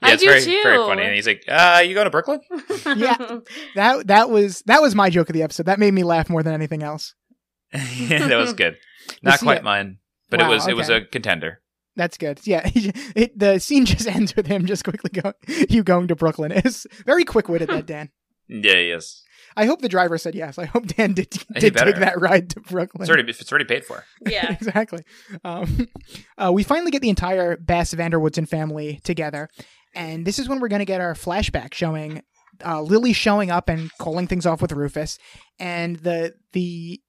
[0.03, 0.61] Yeah, I it's do very, too.
[0.63, 1.03] very funny.
[1.03, 2.41] And he's like, uh, you going to Brooklyn?
[2.97, 3.39] Yeah.
[3.75, 5.67] That that was that was my joke of the episode.
[5.67, 7.15] That made me laugh more than anything else.
[7.73, 8.77] yeah, that was good.
[9.23, 9.65] Not quite it.
[9.65, 9.99] mine,
[10.31, 11.61] but Wow, it was it was a contender.
[11.97, 12.41] That's good.
[12.45, 15.35] Yeah, it, the scene just ends with him just quickly going,
[15.69, 17.69] "You going to Brooklyn?" It's very quick witted.
[17.69, 18.11] That Dan.
[18.49, 19.23] Yeah, yes.
[19.57, 20.59] I hope the driver said yes.
[20.59, 23.03] I hope Dan did did take that ride to Brooklyn.
[23.03, 24.05] It's already it's already paid for.
[24.27, 24.53] yeah.
[24.53, 25.05] exactly.
[25.45, 25.89] Um,
[26.37, 29.49] uh, we finally get the entire Bass van der Woodsen family together,
[29.95, 32.23] and this is when we're going to get our flashback showing
[32.65, 35.19] uh, Lily showing up and calling things off with Rufus,
[35.59, 37.01] and the the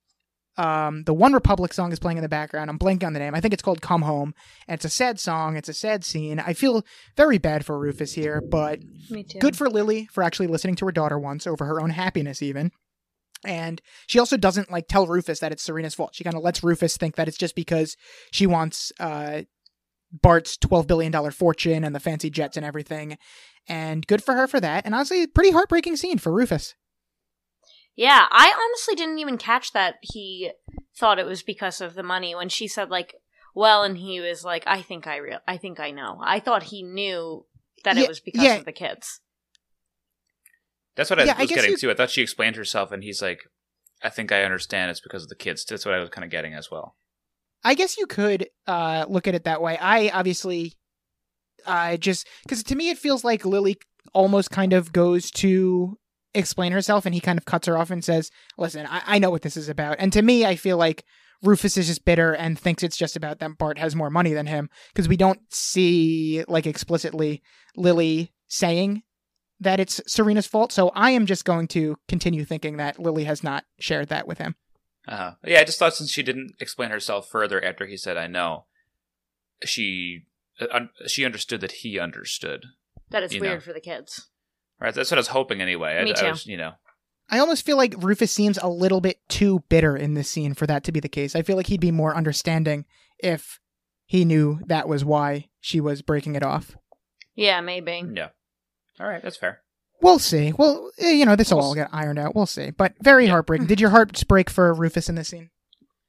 [0.57, 2.69] um, the OneRepublic song is playing in the background.
[2.69, 3.35] I'm blanking on the name.
[3.35, 4.33] I think it's called "Come Home."
[4.67, 5.57] And it's a sad song.
[5.57, 6.39] It's a sad scene.
[6.39, 6.85] I feel
[7.17, 8.79] very bad for Rufus here, but
[9.39, 12.71] good for Lily for actually listening to her daughter once over her own happiness, even.
[13.43, 16.15] And she also doesn't like tell Rufus that it's Serena's fault.
[16.15, 17.95] She kind of lets Rufus think that it's just because
[18.31, 19.41] she wants uh,
[20.21, 23.17] Bart's twelve billion dollar fortune and the fancy jets and everything.
[23.67, 24.85] And good for her for that.
[24.85, 26.75] And honestly, pretty heartbreaking scene for Rufus.
[27.95, 30.51] Yeah, I honestly didn't even catch that he
[30.97, 33.15] thought it was because of the money when she said like,
[33.55, 36.19] well, and he was like, I think I real, I think I know.
[36.21, 37.45] I thought he knew
[37.85, 38.55] that Yeah, it was because yeah.
[38.55, 39.21] of the kids.
[40.95, 41.91] That's what I Yeah, was guess getting you- to.
[41.91, 43.39] I thought she explained herself, and he's like,
[44.01, 44.91] "I think I understand.
[44.91, 46.95] It's because of the kids." That's what I was kind of getting as well.
[47.63, 49.77] I guess you could uh, look at it that way.
[49.77, 50.73] I obviously,
[51.65, 53.77] I just because to me it feels like Lily
[54.13, 55.97] almost kind of goes to
[56.33, 59.31] explain herself, and he kind of cuts her off and says, "Listen, I, I know
[59.31, 61.03] what this is about." And to me, I feel like
[61.41, 64.47] Rufus is just bitter and thinks it's just about that Bart has more money than
[64.47, 67.41] him because we don't see like explicitly
[67.75, 69.03] Lily saying
[69.59, 70.71] that it's Serena's fault.
[70.71, 74.37] So I am just going to continue thinking that Lily has not shared that with
[74.37, 74.55] him.
[75.07, 75.33] Uh-huh.
[75.43, 78.65] Yeah, I just thought since she didn't explain herself further after he said, "I know,"
[79.63, 80.25] she
[80.59, 82.65] uh, she understood that he understood.
[83.09, 83.59] That is weird know.
[83.59, 84.29] for the kids.
[84.79, 84.93] Right?
[84.93, 85.97] That's what I was hoping anyway.
[85.97, 86.27] I, Me I too.
[86.27, 86.73] was, you know,
[87.29, 90.67] I almost feel like Rufus seems a little bit too bitter in this scene for
[90.67, 91.35] that to be the case.
[91.35, 92.85] I feel like he'd be more understanding
[93.19, 93.59] if
[94.05, 96.75] he knew that was why she was breaking it off.
[97.35, 98.03] Yeah, maybe.
[98.13, 98.29] yeah.
[98.99, 99.61] All right, that's fair.
[100.01, 100.53] We'll see.
[100.57, 102.35] Well, eh, you know, this will We'll all get ironed out.
[102.35, 102.71] We'll see.
[102.71, 103.31] But very Yeah.
[103.31, 103.67] heartbreaking.
[103.67, 105.49] Did your heart break for Rufus in this scene?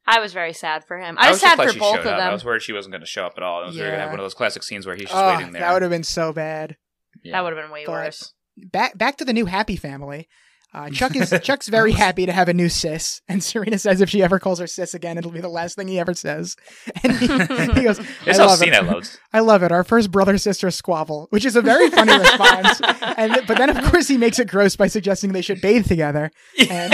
[0.07, 1.17] I was very sad for him.
[1.19, 2.21] I was, sad for both showed of up.
[2.21, 3.63] I was worried she wasn't going to show up at all.
[3.63, 4.03] It was going to Yeah.
[4.03, 5.63] have one of those classic scenes where he's just Oh, waiting there.
[5.63, 6.77] that would have been so bad.
[7.25, 7.33] Yeah.
[7.33, 8.33] That would have been way But- worse.
[8.57, 10.29] Back back to the new happy family.
[10.77, 14.11] Uh, Chuck is Chuck's very happy to have a new sis, and Serena says if
[14.11, 16.55] she ever calls her sis again, it'll be the last thing he ever says.
[17.03, 18.75] And he, he goes, It's "I love it.
[18.75, 19.39] I.
[19.39, 19.73] I love it.
[19.73, 22.81] Our first brother sister squabble, which is a very funny response.
[23.17, 26.31] And but then of course he makes it gross by suggesting they should bathe together.
[26.69, 26.93] And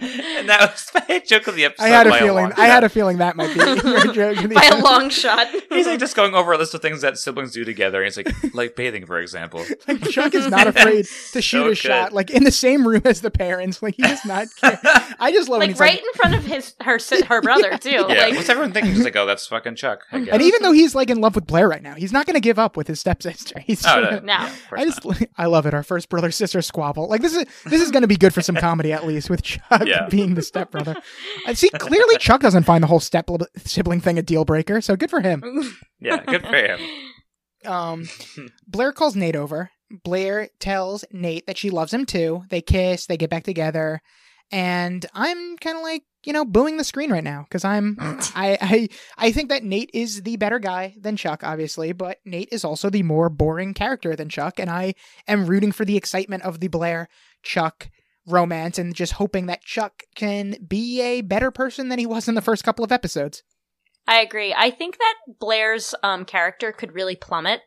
[0.00, 1.84] and that was my joke of the episode.
[1.84, 2.44] I had a feeling.
[2.44, 3.76] long I had a feeling that might be your
[4.12, 4.36] joke.
[4.38, 5.48] of the By a long shot.
[5.70, 8.02] He's like just going over a list of things that siblings do together.
[8.02, 9.64] And he's like, like bathing, for example.
[9.86, 11.78] Like, Chuck is not afraid to shoot So a good.
[11.78, 13.82] shot, like in the same room as the parents.
[13.82, 14.78] Like he does not care.
[15.18, 16.98] I just love when like he's right like, in front of his her
[17.28, 17.90] her brother too.
[17.90, 18.02] Yeah.
[18.02, 18.92] Like What's everyone thinking?
[18.94, 20.00] He's like, oh, that's fucking Chuck.
[20.12, 20.28] I guess.
[20.32, 22.40] and even though he's like in love with Blair right now, he's not going to
[22.40, 23.58] give up with his stepsister.
[23.60, 24.20] He's Oh, gonna- no.
[24.20, 24.32] No.
[24.34, 25.74] Yeah, of course I just, I love it.
[25.74, 27.08] Our first brother sister squabble.
[27.08, 29.42] Like this is this is going to be good for some comedy at least with
[29.42, 30.08] Chuck Yeah.
[30.08, 30.96] being the stepbrother.
[31.46, 31.68] I see.
[31.70, 33.28] Clearly, Chuck doesn't find the whole step
[33.58, 34.80] sibling thing a deal breaker.
[34.80, 35.42] So good for him.
[36.00, 36.80] Yeah, good for him.
[37.64, 38.08] Um,
[38.66, 39.70] Blair calls Nate over.
[40.02, 42.42] Blair tells Nate that she loves him too.
[42.50, 43.06] They kiss.
[43.06, 44.00] They get back together,
[44.50, 48.58] and I'm kind of like you know booing the screen right now because I'm I
[48.60, 52.64] I I think that Nate is the better guy than Chuck, obviously, but Nate is
[52.64, 54.94] also the more boring character than Chuck, and I
[55.28, 57.08] am rooting for the excitement of the Blair
[57.42, 57.90] Chuck
[58.26, 62.34] romance and just hoping that Chuck can be a better person than he was in
[62.34, 63.42] the first couple of episodes.
[64.06, 64.54] I agree.
[64.56, 67.62] I think that Blair's um, character could really plummet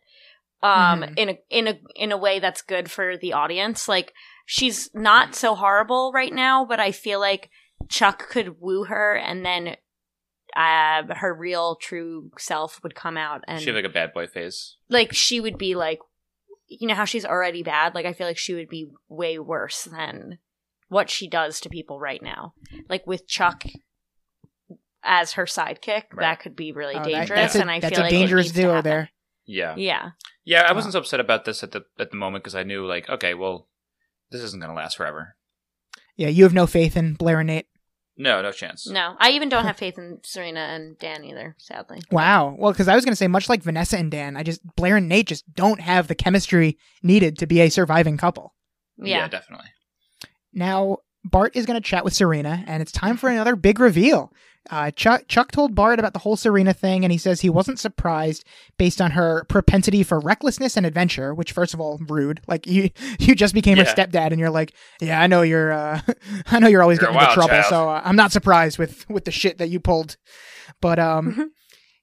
[0.64, 1.14] um, Mhm.
[1.18, 3.88] in a in a in a way that's good for the audience.
[3.88, 4.14] Like
[4.46, 7.50] she's not so horrible right now, but I feel like
[7.90, 9.76] Chuck could woo her, and then
[10.56, 14.26] uh, her real true self would come out, and She had like a bad boy
[14.28, 14.78] phase.
[14.90, 16.00] like she would be like,
[16.68, 17.94] you know how she's already bad.
[17.94, 20.40] Like I feel like she would be way worse than
[20.90, 22.54] what she does to people right now.
[22.90, 23.66] Like with Chuck
[25.04, 26.22] as her sidekick, Right.
[26.22, 27.30] that could be really Oh, that- dangerous.
[27.54, 29.12] that's and I feel a like it dangerous duo there.
[29.46, 29.76] Yeah.
[29.78, 30.10] Yeah,
[30.48, 32.86] Yeah, I wasn't so upset about this at the at the moment because I knew
[32.86, 33.68] like, okay, well,
[34.32, 35.36] this isn't going to last forever.
[36.16, 37.66] Yeah, you have no faith in Blair and Nate.
[38.16, 38.88] No, no chance.
[38.88, 41.58] No, I even don't have faith in Serena and Dan either.
[41.60, 42.00] Sadly.
[42.12, 42.56] Wow.
[42.58, 44.96] Well, because I was going to say, much like Vanessa and Dan, I just Blair
[44.96, 48.56] and Nate just don't have the chemistry needed to be a surviving couple.
[48.98, 49.28] Yeah.
[49.28, 49.68] definitely.
[50.54, 54.32] Now, Bart is going to chat with Serena, and it's time for another big reveal.
[54.70, 57.80] Uh, Chuck, Chuck told Bart about the whole Serena thing, and he says he wasn't
[57.80, 58.44] surprised
[58.78, 61.34] based on her propensity for recklessness and adventure.
[61.34, 62.42] Which, first of all, rude.
[62.48, 62.90] Like you,
[63.20, 66.02] you just became her stepdad, and you're like, yeah, I know you're, uh,
[66.48, 67.66] I know you're always You're getting into trouble, child.
[67.66, 70.18] so uh, I'm not surprised with with the shit that you pulled.
[70.82, 71.52] But um,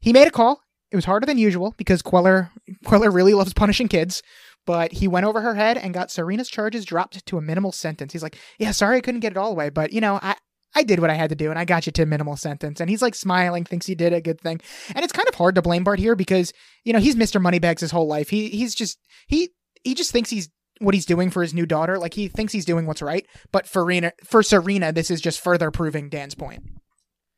[0.00, 0.60] he made a call.
[0.90, 2.50] It was harder than usual because Queller
[2.84, 4.22] Queller really loves punishing kids.
[4.66, 8.14] But he went over her head and got Serena's charges dropped to a minimal sentence.
[8.14, 10.36] He's like, "Yeah, sorry I couldn't get it all away, but you know, I
[10.74, 12.80] I did what I had to do and I got you to a minimal sentence."
[12.80, 14.60] And he's like smiling, thinks he did a good thing.
[14.94, 16.52] And it's kind of hard to blame Bart here because
[16.84, 17.40] you know he's Mr.
[17.40, 18.30] Moneybags his whole life.
[18.30, 18.98] He he's just
[19.28, 19.50] he
[19.82, 20.48] he just thinks he's
[20.80, 21.98] what he's doing for his new daughter.
[21.98, 23.24] Like he thinks he's doing what's right.
[23.52, 26.64] But for Serena, for Serena, this is just further proving Dan's point.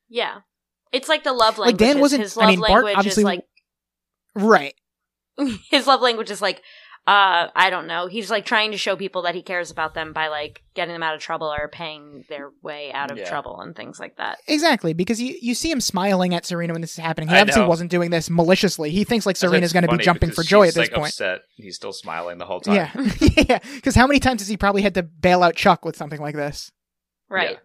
[0.08, 0.38] Yeah.
[0.92, 1.80] It's like the love language.
[1.80, 1.94] Like.
[1.94, 3.40] Dan wasn't- His I love mean, Bart language obviously- is like
[4.34, 4.74] Right.
[5.70, 6.62] his love language is like
[7.06, 8.08] uh I don't know.
[8.08, 11.02] He's like trying to show people that he cares about them by like getting them
[11.04, 13.28] out of trouble or paying their way out of Yeah.
[13.28, 14.38] trouble and things like that.
[14.48, 17.28] Exactly, because you, you see him smiling at Serena when this is happening.
[17.28, 17.68] He I obviously know.
[17.68, 18.90] wasn't doing this maliciously.
[18.90, 21.08] He thinks like Serena's going to be jumping for joy at she's, this like, point.
[21.12, 21.40] Upset.
[21.54, 22.74] He's still smiling the whole time.
[23.20, 23.58] Yeah, yeah.
[23.74, 26.34] Because how many times has he probably had to bail out Chuck with something like
[26.34, 26.70] this?
[27.30, 27.58] Right.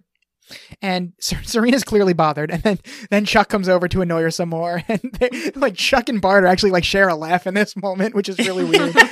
[0.81, 2.79] And Ser- Serena's clearly bothered, and then
[3.09, 6.43] then Chuck comes over to annoy her some more, and they, like Chuck and Bart
[6.43, 8.95] are actually like share a laugh in this moment, which is really weird.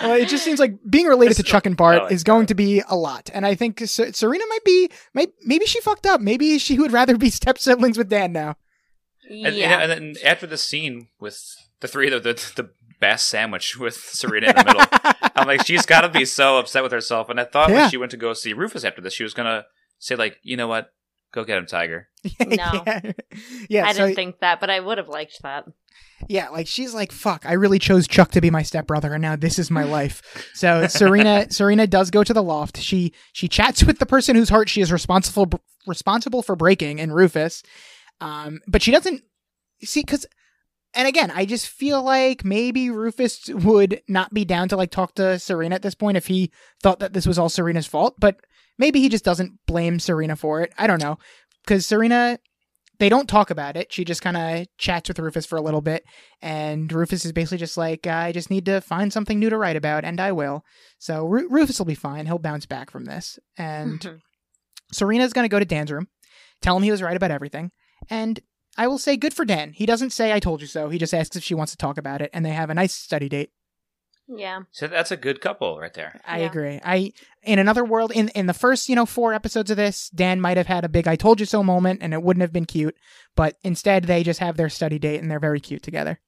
[0.00, 2.54] Well, it just seems like being related to Chuck and Bart like is going to
[2.54, 6.20] be a lot, and I think Serena might be, might, maybe she fucked up.
[6.20, 8.54] Maybe she would rather be step siblings with Dan now.
[9.28, 9.48] Yeah.
[9.80, 11.42] and, and then after the scene with
[11.80, 12.70] the three the the, the
[13.00, 16.82] Bass sandwich with Serena in the middle, I'm like, she's got to be so upset
[16.82, 17.28] with herself.
[17.28, 17.82] And I thought Yeah.
[17.82, 19.66] when she went to go see Rufus after this, she was gonna
[19.98, 20.92] say like, you know what,
[21.32, 22.08] go get him, Tiger.
[22.40, 22.82] No.
[22.86, 23.12] yeah,
[23.68, 23.86] yeah.
[23.86, 25.64] I so, didn't think that, but I would have liked that.
[26.28, 29.36] yeah, like she's like, "Fuck, I really chose Chuck to be my stepbrother, and now
[29.36, 32.78] this is my life." So Serena, Serena does go to the loft.
[32.78, 35.48] She she chats with the person whose heart she is responsible
[35.86, 37.62] responsible for breaking, and Rufus.
[38.20, 39.22] Um, but she doesn't
[39.82, 40.26] see because,
[40.94, 45.14] and again, I just feel like maybe Rufus would not be down to like talk
[45.14, 46.50] to Serena at this point if he
[46.82, 48.16] thought that this was all Serena's fault.
[48.18, 48.40] But
[48.78, 50.72] maybe he just doesn't blame Serena for it.
[50.78, 51.18] I don't know
[51.64, 52.38] because Serena
[52.98, 53.92] they don't talk about it.
[53.92, 56.04] She just kind of chats with Rufus for a little bit,
[56.42, 59.76] and Rufus is basically just like, "I just need to find something new to write
[59.76, 60.64] about, and I will."
[60.98, 62.26] So Ru- Rufus will be fine.
[62.26, 64.16] He'll bounce back from this, and mm-hmm.
[64.92, 66.08] Serena's gonna go to Dan's room,
[66.60, 67.70] tell him he was right about everything,
[68.10, 68.40] and
[68.76, 69.72] I will say, good for Dan.
[69.72, 71.98] He doesn't say "I told you so." He just asks if she wants to talk
[71.98, 73.50] about it, and they have a nice study date.
[74.28, 74.60] Yeah.
[74.70, 76.20] So that's a good couple right there.
[76.26, 76.46] I Yeah.
[76.46, 76.80] agree.
[76.84, 80.40] I in another world in in the first, you know, four episodes of this, Dan
[80.40, 82.66] might have had a big I told you so moment and it wouldn't have been
[82.66, 82.96] cute,
[83.36, 86.20] but instead they just have their study date and they're very cute together.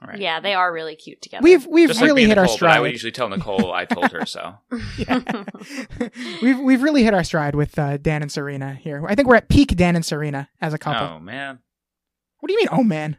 [0.00, 0.20] All right.
[0.20, 1.42] Yeah, they are really cute together.
[1.42, 2.80] We've we've Just like really me and hit our Nicole, but I stride.
[2.82, 4.54] would usually tell Nicole I told her so.
[6.42, 9.04] We've we've really hit our stride with uh, Dan and Serena here.
[9.08, 11.06] I think we're at peak Dan and Serena as a couple.
[11.16, 11.58] Oh man.
[12.40, 13.18] What do you mean, oh man?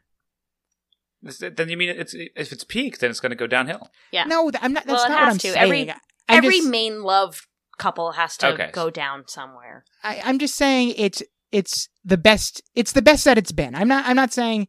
[1.22, 3.90] This- Then you mean it's if it's peak, then it's going to go downhill.
[4.12, 4.24] yeah.
[4.26, 4.86] No, th- I'm not.
[4.86, 5.52] That's Well, not what I'm to.
[5.52, 5.58] saying.
[5.58, 5.98] Every- I'm
[6.38, 7.42] Every just, main love
[7.78, 8.70] couple has to Okay.
[8.72, 9.84] go down somewhere.
[10.04, 12.62] I, I'm just saying it's it's the best.
[12.76, 13.74] It's the best that it's been.
[13.76, 14.06] I'm not.
[14.06, 14.68] I'm not saying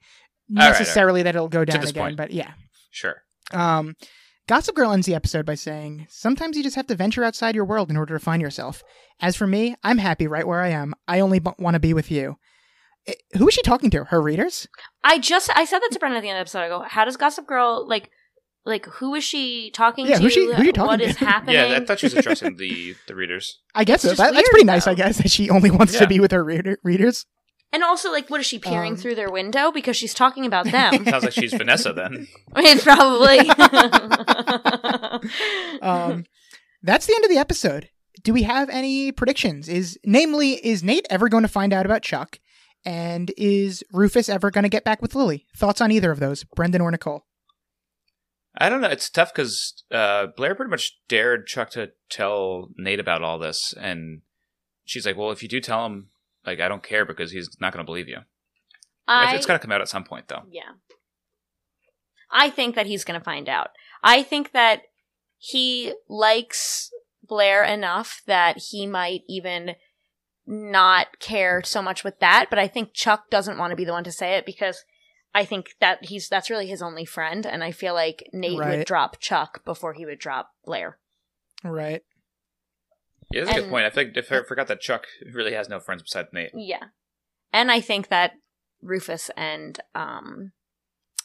[0.51, 0.79] All right, all right.
[0.81, 2.17] necessarily that it'll go down again, point.
[2.17, 2.53] but yeah.
[2.91, 3.23] Sure.
[3.53, 3.95] Um,
[4.49, 7.65] Gossip Girl ends the episode by saying, Sometimes you just have to venture outside your
[7.65, 8.83] world in order to find yourself.
[9.21, 10.95] As for me, I'm happy right where I am.
[11.07, 12.37] I only b- want to be with you.
[13.07, 14.05] Eh, Who is she talking to?
[14.05, 14.69] Her readers?
[15.05, 16.61] I just I said that to Brendan at the end of the episode.
[16.61, 18.11] I go, how does Gossip Girl like
[18.67, 20.23] like who is she talking Yeah, to?
[20.23, 21.05] who's she- who's she talking What to?
[21.09, 21.55] is happening?
[21.55, 23.59] Yeah, I thought she was addressing the the readers.
[23.75, 24.23] I guess It's so.
[24.23, 24.91] That, that's weird, pretty nice, though.
[24.93, 27.25] I guess, that she only wants to be with her reader- readers.
[27.73, 30.67] and also, like, what is she peering Um, through their window because she's talking about
[30.67, 31.05] them?
[31.07, 32.27] Sounds like she's Vanessa then.
[32.53, 33.39] I it's probably.
[35.81, 36.25] Um,
[36.83, 37.89] that's the end of the episode.
[38.23, 39.69] Do we have any predictions?
[39.69, 42.39] Is namely, is Nate ever going to find out about Chuck?
[42.85, 45.47] And is Rufus ever going to get back with Lily?
[45.57, 47.27] Thoughts on either of those, Brendan or Nicole?
[48.57, 48.89] I don't know.
[48.89, 53.75] It's tough because uh, Blair pretty much dared Chuck to tell Nate about all this,
[53.79, 54.23] and
[54.85, 56.09] she's like, "Well, if you do tell him,
[56.45, 58.19] like, I don't care because he's not going to believe you."
[59.07, 60.43] I, It's got to come out at some point, though.
[60.51, 60.73] Yeah.
[62.31, 63.71] I think that he's going to find out.
[64.03, 64.83] I think that
[65.37, 66.91] he likes
[67.23, 69.75] Blair enough that he might even
[70.51, 73.93] not care so much with that, but I think Chuck doesn't want to be the
[73.93, 74.85] one to say it because
[75.33, 78.79] I think that he's that's really his only friend, and I feel like Nate Right.
[78.79, 80.99] would drop Chuck before he would drop Blair.
[81.63, 82.03] Right.
[83.31, 83.85] Yeah, that's a good point.
[83.87, 86.51] I think if I forgot that Chuck really has no friends besides Nate.
[86.53, 86.87] Yeah,
[87.53, 88.33] and I think that
[88.83, 90.51] Rufus and um,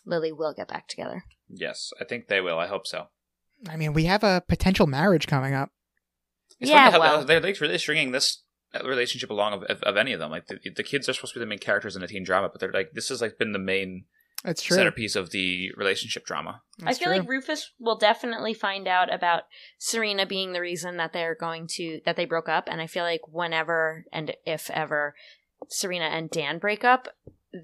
[0.06, 1.24] Lily will get back together.
[1.50, 2.60] Yes, I think they will.
[2.60, 3.08] I hope so.
[3.68, 5.72] I mean, we have a potential marriage coming up.
[6.60, 7.26] It's Yeah, funny how well.
[7.26, 8.44] they're like really stringing this
[8.84, 10.32] relationship along of, of, of any of them.
[10.32, 12.50] Like the, the kids are supposed to be the main characters in a teen drama,
[12.50, 14.06] but they're like this has like been the main
[14.44, 14.76] That's true.
[14.76, 16.62] centerpiece of the relationship drama.
[16.80, 17.20] That's I feel true.
[17.20, 19.44] like Rufus will definitely find out about
[19.78, 23.04] Serena being the reason that they're going to that they broke up, and I feel
[23.04, 25.16] like whenever and if ever
[25.70, 27.08] Serena and Dan break up,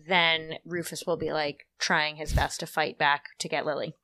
[0.07, 3.95] then Rufus will be like trying his best to fight back to get Lily.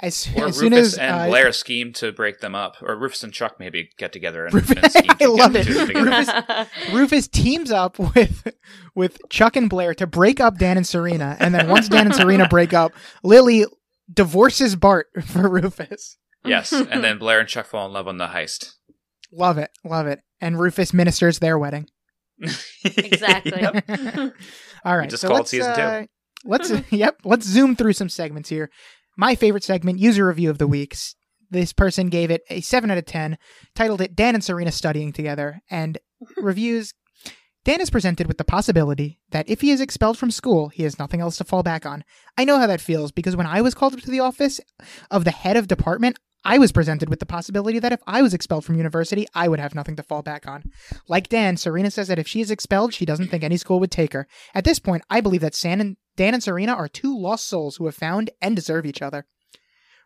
[0.00, 2.96] As, Or as Rufus soon as and uh, Blair scheme to break them up, or
[2.96, 5.94] Rufus and Chuck maybe get together and, Rufus- and scheme to I love get it.
[5.94, 8.48] Rufus- Rufus teams up with
[8.94, 12.14] with Chuck and Blair to break up Dan and Serena, and then once Dan and
[12.14, 12.92] Serena break up,
[13.22, 13.64] Lily
[14.12, 16.18] divorces Bart for Rufus.
[16.44, 18.74] yes, and then Blair and Chuck fall in love on the heist.
[19.32, 20.20] Love it, love it.
[20.40, 21.88] And Rufus ministers their wedding.
[22.84, 23.52] Exactly.
[23.62, 23.84] Yep.
[24.84, 25.80] All right, just so called let's season two.
[25.80, 26.04] uh,
[26.44, 28.70] let's yep, let's zoom through some segments here.
[29.16, 30.96] My favorite segment, user review of the week.
[31.50, 33.38] This person gave it a seven out of ten,
[33.74, 35.98] titled it "Dan and Serena studying together," and
[36.36, 36.92] reviews.
[37.64, 41.00] Dan is presented with the possibility that if he is expelled from school, he has
[41.00, 42.04] nothing else to fall back on.
[42.38, 44.60] I know how that feels because when I was called up to the office
[45.10, 48.32] of the head of department, I was presented with the possibility that if I was
[48.32, 50.62] expelled from university, I would have nothing to fall back on.
[51.08, 53.90] Like Dan, Serena says that if she is expelled, she doesn't think any school would
[53.90, 54.28] take her.
[54.54, 57.76] At this point, I believe that San and, Dan and Serena are two lost souls
[57.76, 59.26] who have found and deserve each other.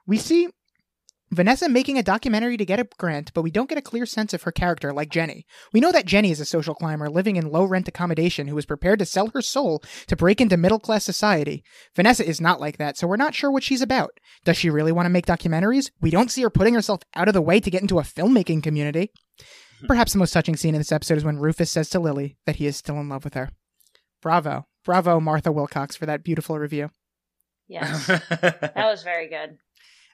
[0.07, 0.49] We see
[1.33, 4.35] Vanessa making a documentary to get a grant, but we don't get a clear sense
[4.35, 5.47] of her character like Jenny.
[5.73, 8.67] We know that Jenny is a social climber living in low rent accommodation who is
[8.67, 11.63] prepared to sell her soul to break into middle class society.
[11.95, 14.11] Vanessa is not like that, so we're not sure what she's about.
[14.45, 15.93] Does she really want to make documentaries?
[16.01, 18.65] We don't see her putting herself out of the way to get into a filmmaking
[18.65, 19.13] community.
[19.39, 19.87] Mm-hmm.
[19.87, 22.57] Perhaps the most touching scene in this episode is when Rufus says to Lily that
[22.57, 23.51] he is still in love with her.
[24.21, 24.67] Bravo.
[24.85, 26.91] Bravo, Martha Wilcox, for that beautiful review.
[27.69, 29.59] Yes, that was very good.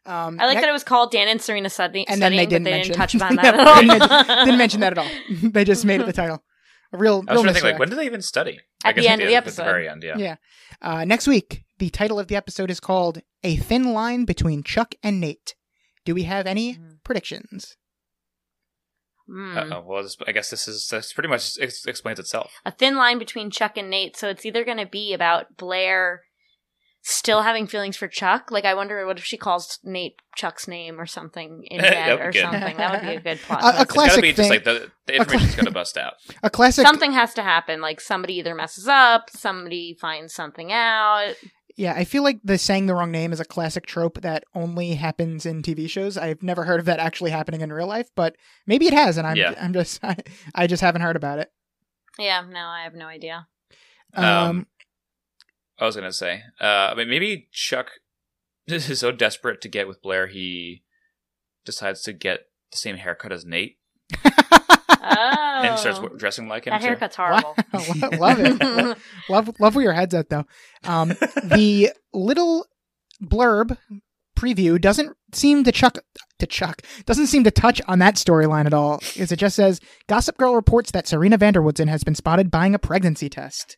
[0.05, 2.47] Um, I like next- that it was called Dan and Serena study- And then they
[2.47, 3.75] didn't but they mention- didn't touch upon Yep, that at all.
[3.81, 5.09] didn't mention- didn't mention that at all.
[5.51, 6.45] they just made it the title.
[6.93, 8.61] A real, I was real trying to think, like, when do they even study?
[8.85, 9.73] At I guess the end of the episode, At the episode.
[9.73, 10.17] very end, yeah.
[10.19, 10.37] Yeah.
[10.81, 14.95] Uh, next week, the title of the episode is called A Thin Line Between Chuck
[15.03, 15.57] and Nate.
[16.05, 17.03] Do we have any Mhm.
[17.03, 17.77] predictions?
[19.29, 19.83] Uh-oh.
[19.87, 22.53] Well, I guess this is this pretty much ex- explains itself.
[22.65, 24.17] a thin line between Chuck and Nate.
[24.17, 26.23] So it's either going to be about Blair
[27.03, 28.51] still having feelings for Chuck.
[28.51, 32.21] Like, I wonder what if she calls Nate Chuck's name or something in That bed
[32.21, 32.43] or good.
[32.43, 32.77] something.
[32.77, 33.63] That would be a good plot.
[33.63, 33.85] A- a twist.
[33.85, 36.15] It's Classic gotta be just like the, the A cla- information's gonna bust out.
[36.43, 36.85] A classic.
[36.87, 37.81] Something has to happen.
[37.81, 41.35] Like somebody either messes up, somebody finds something out.
[41.77, 44.95] Yeah, I feel like the saying the wrong name is a classic trope that only
[44.95, 46.17] happens in TV shows.
[46.17, 48.37] I've never heard of that actually happening in real life, but
[48.67, 49.55] maybe it has, and I'm Yeah.
[49.61, 50.17] I'm just I,
[50.55, 51.53] I just haven't heard about it.
[52.19, 53.47] Yeah, no, I have no idea.
[54.15, 54.67] Um, Um,
[55.79, 57.91] I was gonna say, uh, I mean, maybe Chuck
[58.67, 60.83] is so desperate to get with Blair, he
[61.67, 63.77] decides to get the same haircut as Nate
[65.09, 66.73] Oh, and starts dressing like him.
[66.73, 66.87] that too.
[66.89, 67.55] haircut's horrible.
[68.19, 68.99] Love it.
[69.29, 70.45] love love where your head's at though.
[70.85, 71.09] Um,
[71.45, 72.67] the little
[73.23, 73.77] blurb
[74.37, 75.99] preview doesn't seem to chuck
[76.39, 79.01] to chuck doesn't seem to touch on that storyline at all.
[79.17, 82.51] Is it just says Gossip Girl reports that Serena van der Woodsen has been spotted
[82.51, 83.77] buying a pregnancy test.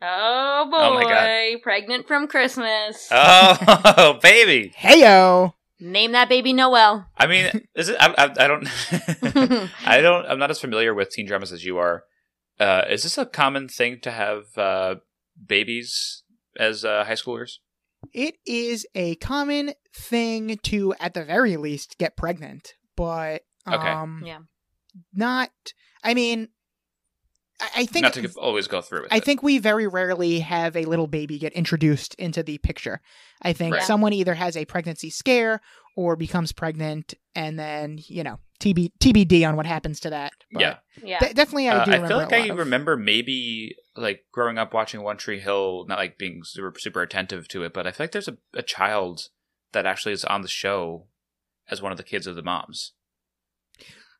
[0.00, 1.62] Oh boy, Oh my God.
[1.62, 3.08] pregnant from Christmas.
[3.10, 4.72] Oh, baby!
[4.78, 5.54] Heyo.
[5.80, 7.08] Name that baby Noel.
[7.16, 7.96] I mean, is it?
[8.00, 9.70] I, I, I don't.
[9.86, 10.26] I don't.
[10.26, 12.04] I'm not as familiar with teen dramas as you are.
[12.58, 14.96] Uh, is this a common thing to have uh,
[15.46, 16.24] babies
[16.58, 17.58] as uh, high schoolers?
[18.12, 23.88] It is a common thing to, at the very least, get pregnant, but Okay.
[23.88, 24.38] um, Yeah.
[25.12, 25.50] not.
[26.02, 26.48] I mean,
[27.60, 29.24] I, I think Not to always go through with I it.
[29.24, 33.00] think we very rarely have a little baby get introduced into the picture.
[33.42, 33.82] I think Right.
[33.82, 35.60] someone either has a pregnancy scare
[35.96, 40.32] or becomes pregnant, and then you know TB, TBD on what happens to that.
[40.52, 40.76] But Yeah.
[41.02, 41.18] Yeah.
[41.20, 44.24] de- definitely, I Uh, do I feel like a I lot of- remember maybe like
[44.32, 47.86] growing up watching One Tree Hill, not like being super super attentive to it, but
[47.86, 49.28] I feel like there's a, a child
[49.72, 51.08] that actually is on the show
[51.68, 52.92] as one of the kids of the moms.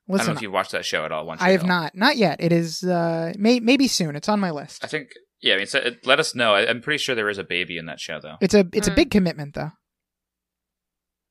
[0.09, 1.27] I don't Listen, know if you've watched that show at all.
[1.27, 1.69] Once I have Hill.
[1.69, 2.41] not, not yet.
[2.41, 4.17] It is uh, may maybe soon.
[4.17, 4.83] It's on my list.
[4.83, 5.11] I think
[5.43, 5.55] yeah.
[5.55, 6.55] I mean, so, it, let us know.
[6.55, 8.37] I, I'm pretty sure there is a baby in that show, though.
[8.41, 8.97] It's a it's a Mm.
[8.97, 9.73] big commitment though.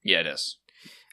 [0.03, 0.57] Yeah, it is.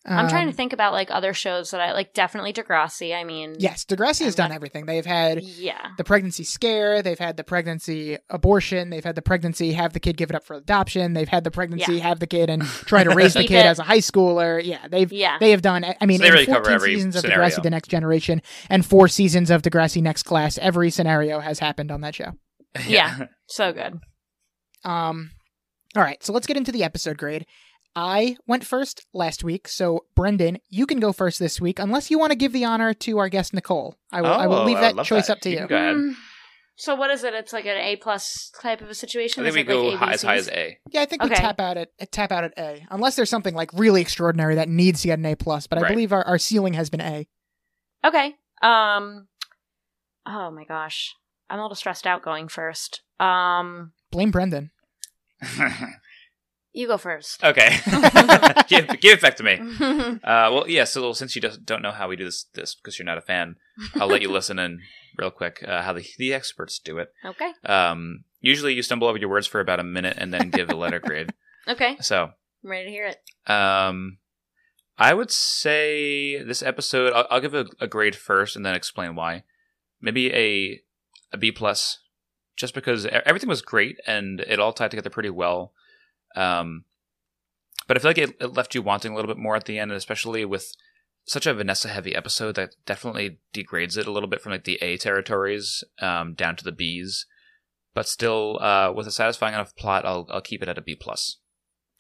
[0.07, 2.13] I'm trying to Um, think about like other shows that I like.
[2.13, 3.15] Definitely Degrassi.
[3.19, 4.85] I mean, Yes, Degrassi has done that- everything.
[4.85, 9.73] They've had yeah, the pregnancy scare, they've had the pregnancy abortion, they've had the pregnancy
[9.73, 12.51] have the kid give it up for adoption, they've had the pregnancy have the kid
[12.51, 13.67] and try to raise the kid it.
[13.67, 14.63] as a high schooler.
[14.63, 15.39] Yeah, they've yeah.
[15.39, 15.85] they have done.
[15.99, 17.25] I mean, So they really 14 every seasons of.
[17.25, 21.91] Degrassi: The Next Generation and four seasons of Degrassi Next Class, every scenario has happened
[21.91, 22.33] on that show.
[22.87, 23.27] Yeah.
[23.47, 24.01] so good.
[24.85, 25.31] Um,
[25.97, 27.47] all right, so let's get into the episode grade.
[27.97, 32.19] I went first last week, so Brendan, you can go first this week, unless you
[32.19, 33.97] want to give the honor to our guest Nicole.
[34.13, 34.31] I will.
[34.33, 35.35] I will Oh, leave I that choice that.
[35.35, 35.67] up to You you.
[35.69, 35.95] Go ahead.
[35.97, 36.15] Mm,
[36.77, 37.35] So what is it?
[37.35, 39.43] It's like an A plus type of a situation.
[39.45, 40.77] I think Is we it like go high, as high as A.
[40.91, 43.71] Yeah, I think we tap out at tap out at A, unless there's something like
[43.73, 45.69] really extraordinary that needs to get an A plus.
[45.69, 45.91] But I Right.
[45.93, 47.29] believe our, our ceiling has been A.
[48.05, 48.35] Okay.
[48.61, 49.29] Um.
[50.27, 51.15] Oh my gosh,
[51.49, 53.03] I'm a little stressed out going first.
[53.21, 53.93] Um.
[54.11, 54.73] Blame Brendan.
[56.75, 57.43] You go first.
[57.45, 57.77] okay.
[58.69, 59.61] give, give it back to me.
[60.25, 60.85] Uh, well, yeah.
[60.85, 63.21] So since you just don't know how we do this, this because you're not a
[63.23, 63.57] fan,
[63.95, 64.81] I'll let you listen in
[65.17, 67.13] real quick uh, how the the experts do it.
[67.25, 67.53] okay.
[67.65, 70.75] Um, usually, you stumble over your words for about a minute and then give a
[70.77, 71.33] letter grade.
[71.69, 71.97] Okay.
[72.01, 72.31] So,
[72.65, 73.51] I'm ready to hear it.
[73.51, 74.19] um,
[74.99, 77.13] I would say this episode.
[77.13, 79.45] I'll, I'll give a, a grade first and then explain why.
[80.01, 80.81] Maybe a
[81.33, 81.99] a B plus,
[82.57, 85.73] just because everything was great and it all tied together pretty well.
[86.35, 86.85] Um,
[87.87, 89.79] but I feel like it, it left you wanting a little bit more at the
[89.79, 90.73] end, and especially with
[91.27, 94.79] such a Vanessa heavy episode that definitely degrades it a little bit from like the
[94.83, 97.27] A territories um, down to the B's.
[97.95, 100.97] But still, uh, with a satisfying enough plot, I'll I'll keep it at a B
[100.97, 101.39] plus.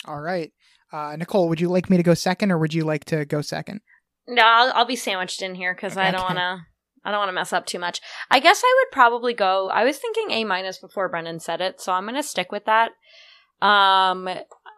[0.06, 0.52] All right,
[0.92, 3.40] uh, Nicole, would you like me to go second, or would you like to go
[3.40, 3.80] second?
[4.26, 6.60] No, I'll, I'll be sandwiched in here because I don't want to.
[7.06, 8.00] I don't want to mess up too much.
[8.30, 9.68] I guess I would probably go.
[9.68, 12.64] I was thinking A minus before Brendan said it, so I'm going to stick with
[12.64, 12.92] that.
[13.64, 14.28] Um,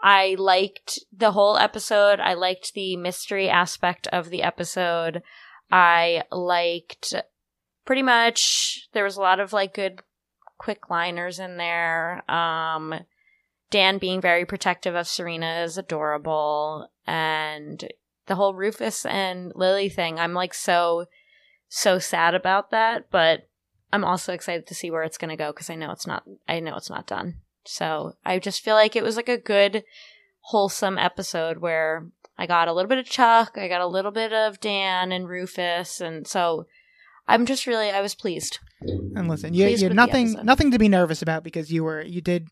[0.01, 2.21] I liked the whole episode.
[2.21, 5.23] I liked the mystery aspect of the episode.
[5.73, 7.13] I liked
[7.85, 8.89] pretty much.
[8.93, 10.03] There was a lot of like good,
[10.59, 12.23] quick liners in there.
[12.31, 12.95] Um,
[13.71, 17.85] Dan being very protective of Serena is adorable, and
[18.27, 20.21] the whole Rufus and Lily thing.
[20.21, 21.07] I'm like so
[21.69, 23.49] so sad about that, but
[23.93, 26.23] I'm also excited to see where it's going to go because I know it's not
[26.49, 27.41] I know it's not done.
[27.67, 29.85] So, I just feel like it was like a good
[30.41, 32.07] wholesome episode where
[32.39, 35.29] I got a little bit of Chuck, I got a little bit of Dan and
[35.29, 36.67] Rufus and so
[37.29, 38.61] I'm just really I was pleased.
[38.81, 42.03] And listen, you Pleased you with nothing nothing to be nervous about because you were
[42.03, 42.49] you did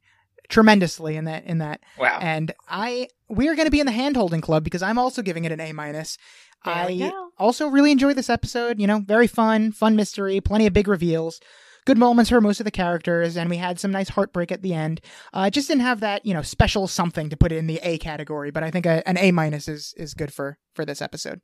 [0.48, 2.18] tremendously in that in that Wow.
[2.20, 5.22] and I we are going to be in the hand holding club because I'm also
[5.22, 6.18] giving it an A minus.
[6.64, 7.28] I go.
[7.38, 8.80] also really enjoyed this episode.
[8.80, 11.40] You know, very fun, fun mystery, plenty of big reveals,
[11.84, 14.74] good moments for most of the characters, and we had some nice heartbreak at the
[14.74, 15.00] end.
[15.32, 17.98] Uh, just didn't have that you know special something to put it in the A
[17.98, 21.40] category, but I think a, an A minus is is good for for this episode.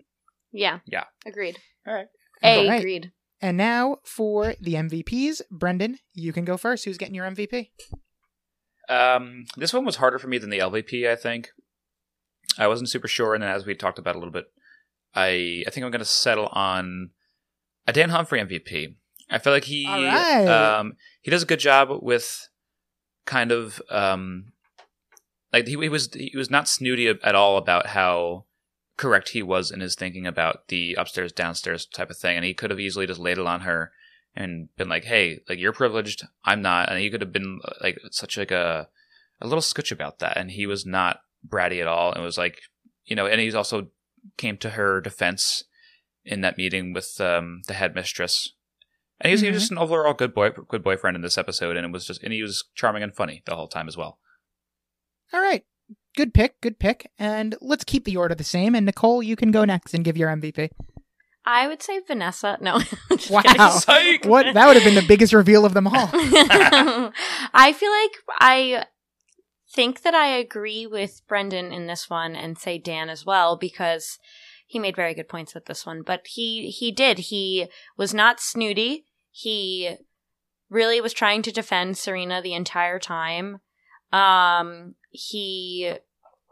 [0.52, 0.80] Yeah.
[0.86, 1.04] Yeah.
[1.26, 1.58] Agreed.
[1.86, 2.06] All right.
[2.42, 2.80] A All right.
[2.80, 3.12] agreed.
[3.42, 6.84] And now for the MVPs, Brendan, you can go first.
[6.84, 7.70] Who's getting your MVP?
[8.88, 11.08] Um, this one was harder for me than the LVP.
[11.08, 11.50] I think
[12.58, 14.46] I wasn't super sure, and then as we talked about a little bit,
[15.14, 17.10] I I think I'm going to settle on
[17.86, 18.96] a Dan Humphrey MVP.
[19.30, 20.46] I feel like he right.
[20.46, 22.48] um he does a good job with
[23.26, 24.52] kind of um
[25.52, 28.44] like he, he was he was not snooty at all about how
[28.96, 32.52] correct he was in his thinking about the upstairs downstairs type of thing, and he
[32.54, 33.92] could have easily just laid it on her
[34.34, 37.98] and been like, "Hey, like you're privileged, I'm not," and he could have been like
[38.10, 38.88] such like a
[39.40, 42.60] a little scutch about that, and he was not bratty at all, and was like,
[43.06, 43.88] you know, and he's also
[44.36, 45.64] came to her defense
[46.24, 48.52] in that meeting with um, the headmistress,
[49.20, 49.60] and he was, he was Mhm.
[49.60, 52.32] just an overall good boy, good boyfriend in this episode, and it was just, and
[52.32, 54.18] he was charming and funny the whole time as well.
[55.32, 55.64] All right.
[56.16, 57.10] Good pick, good pick.
[57.18, 58.74] And let's keep the order the same.
[58.74, 60.70] And Nicole, you can go next and give your MVP.
[61.44, 62.58] I would say Vanessa.
[62.60, 62.80] No.
[63.30, 63.42] Wow.
[63.80, 64.24] Psych!
[64.24, 66.10] What that would have been the biggest reveal of them all.
[66.12, 68.10] I feel like
[68.40, 68.86] I
[69.72, 74.18] think that I agree with Brendan in this one and say Dan as well because
[74.66, 76.02] he made very good points with this one.
[76.04, 77.18] But he he did.
[77.18, 79.04] He was not snooty.
[79.30, 79.96] He
[80.68, 83.60] really was trying to defend Serena the entire time.
[84.12, 85.92] Um he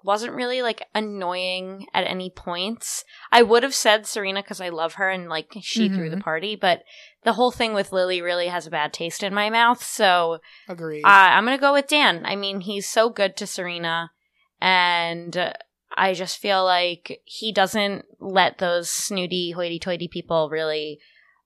[0.05, 3.05] wasn't really like annoying at any points.
[3.33, 6.23] I would have said Serena because I love her and like she threw the Mhm.
[6.23, 6.85] party, but
[7.25, 9.83] the whole thing with Lily really has a bad taste in my mouth.
[9.83, 10.39] So
[10.69, 11.05] Agreed.
[11.05, 12.25] uh, I'm gonna go with Dan.
[12.25, 14.13] I mean, he's so good to Serena,
[14.61, 15.53] and uh,
[15.97, 21.01] I just feel like he doesn't let those snooty, hoity-toity people really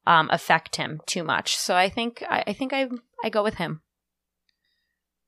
[0.07, 1.57] um, affect him too much.
[1.57, 2.89] So I think I, I think I
[3.25, 3.83] I go with him.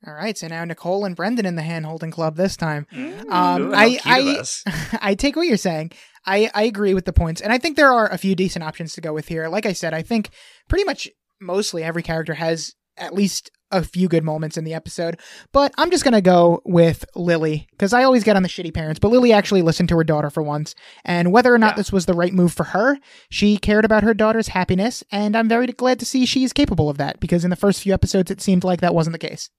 [0.07, 2.87] All right, so now Nicole and Brendan in the hand holding club this time.
[2.95, 4.45] Ooh, Um, how I, I.
[5.01, 5.93] I take what you're saying.
[6.27, 8.93] I, I agree with the points, and I think there are a few decent options
[8.95, 9.49] to go with here.
[9.49, 10.29] Like I said, I think
[10.69, 11.09] pretty much
[11.41, 15.19] mostly every character has at least a few good moments in the episode.
[15.53, 18.99] But I'm just gonna go with Lily because I always get on the shitty parents,
[19.01, 20.75] but Lily actually listened to her daughter for once,
[21.05, 21.77] and whether or not Yeah.
[21.77, 22.99] this was the right move for her,
[23.31, 26.97] she cared about her daughter's happiness, and I'm very glad to see she's capable of
[26.99, 29.51] that because in the first few episodes it seemed like that wasn't the case.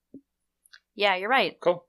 [0.96, 1.60] Yeah, you're right.
[1.60, 1.84] Cool.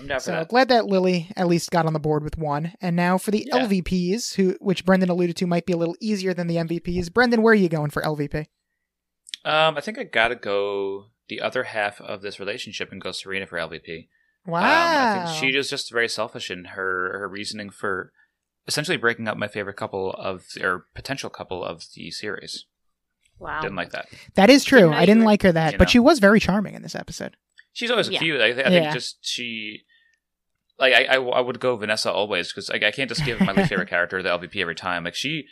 [0.00, 0.48] I'm down for So that.
[0.48, 2.72] glad that Lily at least got on the board with one.
[2.80, 3.64] And now for the Yeah.
[3.66, 7.08] LVPs, who which Brendan alluded to might be a little easier than the MVPs.
[7.12, 8.46] Brendan, where are you going for LVP?
[9.44, 13.46] Um, I think I gotta go the other half of this relationship and go Serena
[13.46, 14.08] for LVP.
[14.46, 14.60] Wow.
[14.60, 18.12] Um, I think she was just very selfish in her her reasoning for
[18.66, 22.64] essentially breaking up my favorite couple of or potential couple of the series.
[23.38, 23.60] Wow.
[23.60, 24.08] Didn't like that.
[24.34, 24.80] that is true.
[24.80, 25.90] Didn't I didn't like her that, You but know.
[25.92, 27.36] she was very charming in this episode.
[27.72, 28.18] She's always Yeah.
[28.18, 28.40] cute.
[28.40, 29.82] I, I think just she.
[30.78, 33.52] Like I, I, I would go Vanessa always because like, I can't just give my
[33.52, 35.04] least favorite character the LVP every time.
[35.04, 35.44] Like she,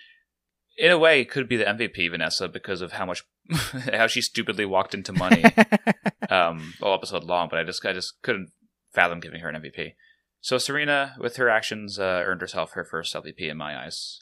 [0.78, 3.23] in a way, it could be the MVP Vanessa because of how much
[3.93, 5.44] how she stupidly walked into money.
[6.31, 8.51] um, all episode long, but I just I just couldn't
[8.93, 9.94] fathom giving her an MVP.
[10.40, 14.20] So Serena, with her actions, uh, earned herself her first LVP in my eyes.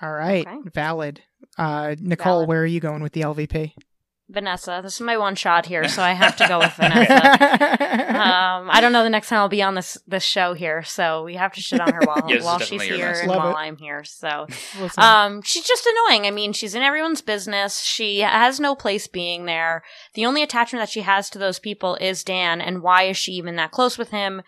[0.00, 0.68] All right, Okay.
[0.72, 1.22] valid.
[1.56, 2.48] Uh, Nicole, Valid.
[2.48, 3.72] where are you going with the LVP?
[4.30, 4.80] Vanessa.
[4.82, 7.76] This is my one shot here, so I have to go with Vanessa.
[8.18, 11.22] Um, I don't know the next time I'll be on this this show here, so
[11.22, 13.38] we have to shit on her while Yeah, this is while she's here and Love
[13.38, 13.58] while it.
[13.58, 14.02] I'm here.
[14.02, 14.46] So,
[14.98, 16.26] um, she's just annoying.
[16.26, 17.80] I mean, she's in everyone's business.
[17.80, 19.84] She has no place being there.
[20.14, 23.32] The only attachment that she has to those people is Dan, and why is she
[23.32, 24.42] even that close with him?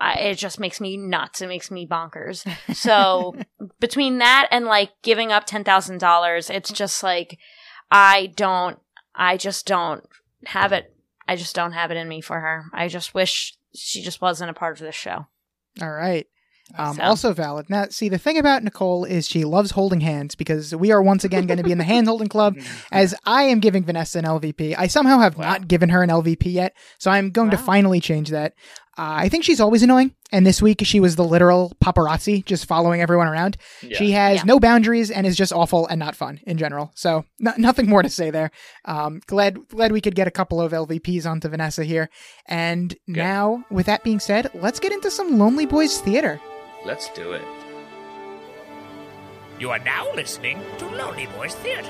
[0.00, 1.40] It just makes me nuts.
[1.40, 2.44] It makes me bonkers.
[2.74, 3.36] So
[3.78, 7.38] between that and like giving up ten thousand dollars, it's just like
[7.90, 8.78] I don't.
[9.14, 10.04] I just don't
[10.46, 10.92] have it.
[11.28, 12.64] I just don't have it in me for her.
[12.72, 15.26] I just wish she just wasn't a part of this show.
[15.82, 16.26] all right.
[16.76, 17.70] Um, So- Also valid.
[17.70, 21.22] Now, see, the thing about Nicole is she loves holding hands because we are once
[21.22, 22.56] again going to be in the hand holding club.
[22.92, 25.44] As I am giving Vanessa an LVP, I somehow have Wow.
[25.50, 28.54] not given her an LVP yet, so I'm going to finally change that.
[28.98, 32.64] Uh, I think she's always annoying, and this week she was the literal paparazzi, just
[32.66, 33.58] following everyone around.
[33.82, 33.98] Yeah.
[33.98, 34.42] She has Yeah.
[34.44, 36.92] no boundaries and is just awful and not fun in general.
[36.94, 38.50] So no- nothing more to say there.
[38.86, 42.08] Um, glad glad we could get a couple of LVPs onto Vanessa here.
[42.46, 46.40] And now, with that being said, let's get into some Lonely Boys theater.
[46.86, 47.42] Let's do it.
[49.58, 51.88] You are now listening to Lonely Boys Theater.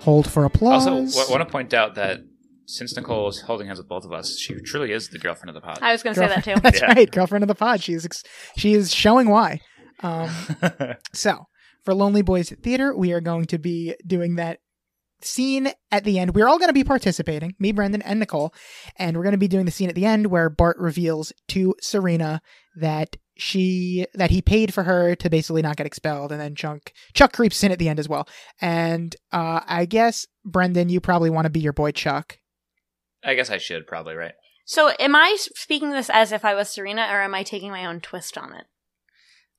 [0.00, 0.86] Hold for applause.
[0.86, 2.20] Also, I want to point out that
[2.66, 5.54] since Nicole is holding hands with both of us, she truly is the girlfriend of
[5.54, 5.78] the pod.
[5.82, 6.54] I was going to say that too.
[6.62, 6.92] That's Yeah.
[6.92, 7.82] right, girlfriend of the pod.
[7.82, 8.22] She's ex-
[8.56, 9.60] she is showing why.
[10.02, 10.30] Um,
[11.12, 11.46] so
[11.84, 14.60] for Lonely Boys Theater, we are going to be doing that
[15.22, 16.34] scene at the end.
[16.34, 18.54] We're all going to be participating, me, Brendan, and Nicole,
[18.96, 21.74] and we're going to be doing the scene at the end where Bart reveals to
[21.82, 22.40] Serena
[22.76, 26.92] that she that he paid for her to basically not get expelled, and then Chuck
[27.14, 28.28] Chuck creeps in at the end as well.
[28.60, 32.38] And uh, I guess Brendan, you probably want to be your boy Chuck.
[33.24, 34.32] I guess I should probably right.
[34.64, 37.84] So, am I speaking this as if I was Serena, or am I taking my
[37.86, 38.66] own twist on it?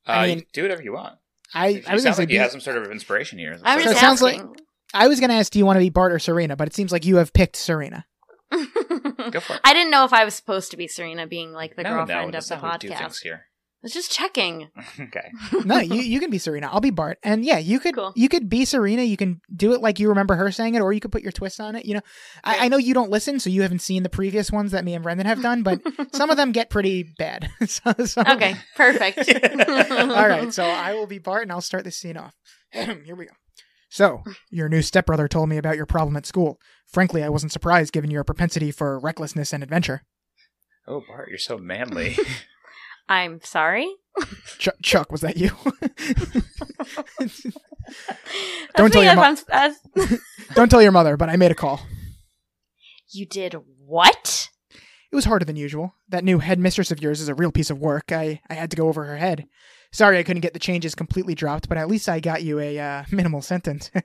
[0.07, 1.15] Uh, I mean, do whatever you want.
[1.53, 3.37] I, You I was going sound to say like you have some sort of inspiration
[3.37, 3.59] here.
[3.63, 4.55] I'm So just it sounds like- asking.
[4.93, 6.55] I was going to ask, do you want to be Bart or Serena?
[6.57, 8.05] But it seems like you have picked Serena.
[8.51, 9.61] Go for it.
[9.63, 12.31] I didn't know if I was supposed to be Serena, being like the no, girlfriend
[12.31, 13.21] no, of the not how do things podcast.
[13.81, 13.85] Here.
[13.85, 14.69] I was just checking.
[14.99, 15.31] okay.
[15.65, 16.69] No, you, you can be Serena.
[16.71, 17.17] I'll be Bart.
[17.23, 18.13] And yeah, you could Cool.
[18.15, 19.03] you could be Serena.
[19.03, 21.31] You can do it like you remember her saying it, or you could put your
[21.31, 21.85] twist on it.
[21.85, 22.01] You know,
[22.43, 24.93] I, I know you don't listen, so you haven't seen the previous ones that me
[24.93, 25.81] and Brendan have done, but
[26.13, 27.49] some of them get pretty bad.
[27.67, 29.19] so, so- Okay, perfect.
[29.29, 32.33] All right, so I will be Bart, and I'll start this scene off.
[32.71, 33.31] Here we go.
[33.89, 36.57] So, your new stepbrother told me about your problem at school.
[36.87, 40.03] Frankly, I wasn't surprised given your propensity for recklessness and adventure.
[40.87, 42.17] Oh, Bart, you're so manly.
[43.11, 43.93] I'm sorry.
[44.57, 45.49] Ch- Chuck, was that you?
[48.77, 50.17] Don't tell your if mo-
[50.55, 51.81] Don't tell your mother, but I made a call.
[53.11, 53.55] you did
[53.85, 54.47] what?
[55.11, 55.93] It was harder than usual.
[56.07, 58.13] That new headmistress of yours is a real piece of work.
[58.13, 59.45] I, I had to go over her head.
[59.91, 62.79] Sorry I couldn't get the changes completely dropped, but at least I got you a
[62.79, 63.91] uh, minimal sentence.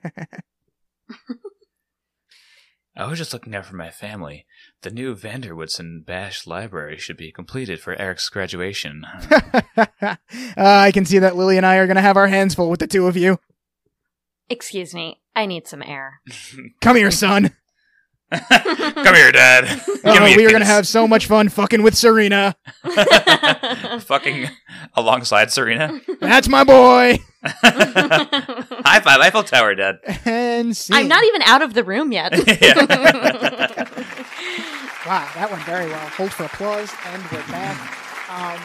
[2.97, 4.47] I was just looking out for my family.
[4.81, 9.03] The new van der Woodsen Bass Library should be completed for Eric's graduation.
[9.77, 10.15] uh,
[10.57, 12.79] I can see that Lily and I are going to have our hands full with
[12.79, 13.39] the two of you.
[14.49, 15.21] Excuse me.
[15.35, 16.21] I need some air.
[16.81, 17.51] Come here, son.
[18.49, 19.81] Come here, Dad.
[20.09, 22.55] Oh, me we are gonna have so much fun fucking with Serena.
[23.99, 24.49] fucking
[24.93, 25.99] alongside Serena.
[26.21, 27.19] That's my boy.
[27.43, 29.97] High five, Eiffel Tower, Dad.
[30.23, 30.95] And scene.
[30.95, 32.31] I'm not even out of the room yet.
[35.05, 36.07] Wow, that went very well.
[36.09, 38.29] Hold for applause, and we're back.
[38.29, 38.59] Um,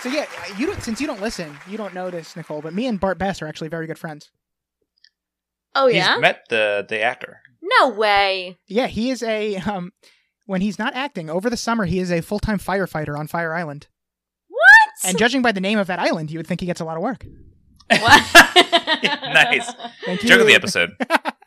[0.00, 0.26] so yeah,
[0.58, 3.18] you don't, since you don't listen, you don't know this, Nicole, but me and Bart
[3.18, 4.30] Bass are actually very good friends.
[5.74, 6.18] oh yeah, He's yeah?
[6.18, 7.40] met the the actor.
[7.80, 8.56] No way.
[8.66, 9.92] Yeah, he is a um,
[10.46, 13.52] when he's not acting over the summer, he is a full time firefighter on Fire
[13.54, 13.88] Island.
[14.48, 15.08] What?
[15.08, 16.96] And judging by the name of that island, you would think he gets a lot
[16.96, 17.26] of work.
[17.90, 18.34] What?
[19.04, 19.70] nice.
[20.04, 20.28] Thank you.
[20.28, 20.90] Joke of the episode.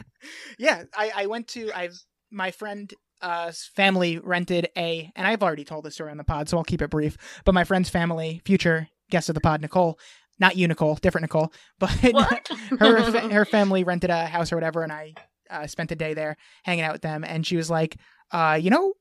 [0.59, 1.99] yeah, I, I went to I've
[2.31, 6.49] my friend uh family rented a and I've already told this story on the pod,
[6.49, 7.17] so I'll keep it brief.
[7.45, 9.99] But my friend's family, future guest of the pod, Nicole,
[10.39, 14.91] not you, Nicole, different Nicole, but her her family rented a house or whatever, and
[14.91, 15.15] I
[15.49, 17.23] uh, spent the day there hanging out with them.
[17.23, 17.97] And she was like,
[18.31, 18.93] uh, you know,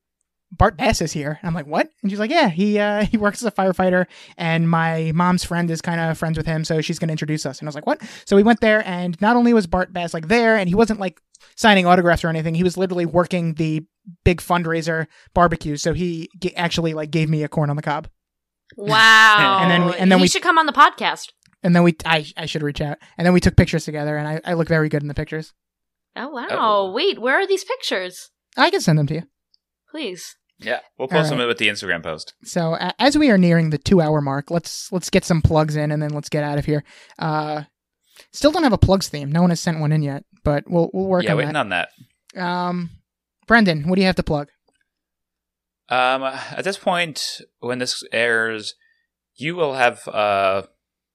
[0.51, 1.39] Bart Bass is here.
[1.43, 1.91] And I'm like, what?
[2.03, 4.07] And she's like, yeah, he uh, he works as a firefighter,
[4.39, 7.45] and my mom's friend is kind of friends with him, so she's going to introduce
[7.45, 7.59] us.
[7.59, 8.01] And I was like, what?
[8.25, 11.01] So we went there, and not only was Bart Bass like there, and he wasn't
[11.01, 11.21] like
[11.57, 12.55] signing autographs or anything.
[12.55, 13.85] He was literally working the
[14.25, 15.77] big fundraiser barbecue.
[15.77, 18.09] So he g- actually like gave me a corn on the cob.
[18.77, 19.59] wow.
[19.61, 21.29] And then we- and then he we- should come on the podcast.
[21.63, 22.99] And then we, I, I should reach out.
[23.19, 25.53] And then we took pictures together, and I, I look very good in the pictures.
[26.19, 26.47] Oh wow.
[26.51, 26.93] Oh.
[26.93, 28.31] Wait, where are these pictures?
[28.57, 29.23] I can send them to you.
[29.91, 30.37] Please.
[30.61, 32.35] Yeah, we'll post All them with the Instagram post.
[32.43, 35.77] So a as we are nearing the two hour mark, let's let's get some plugs
[35.77, 36.83] in, and then let's get out of here.
[37.19, 37.63] Uh,
[38.33, 39.31] still don't have a plugs theme.
[39.31, 41.29] No one has sent one in yet, but we'll we'll work on that.
[41.29, 41.61] yeah, on waiting that.
[41.61, 41.69] on
[42.35, 42.43] that.
[42.43, 42.91] Um,
[43.47, 44.49] Brendan, what do you have to plug?
[45.89, 48.75] Um, at this point, when this airs,
[49.37, 50.63] you will have uh,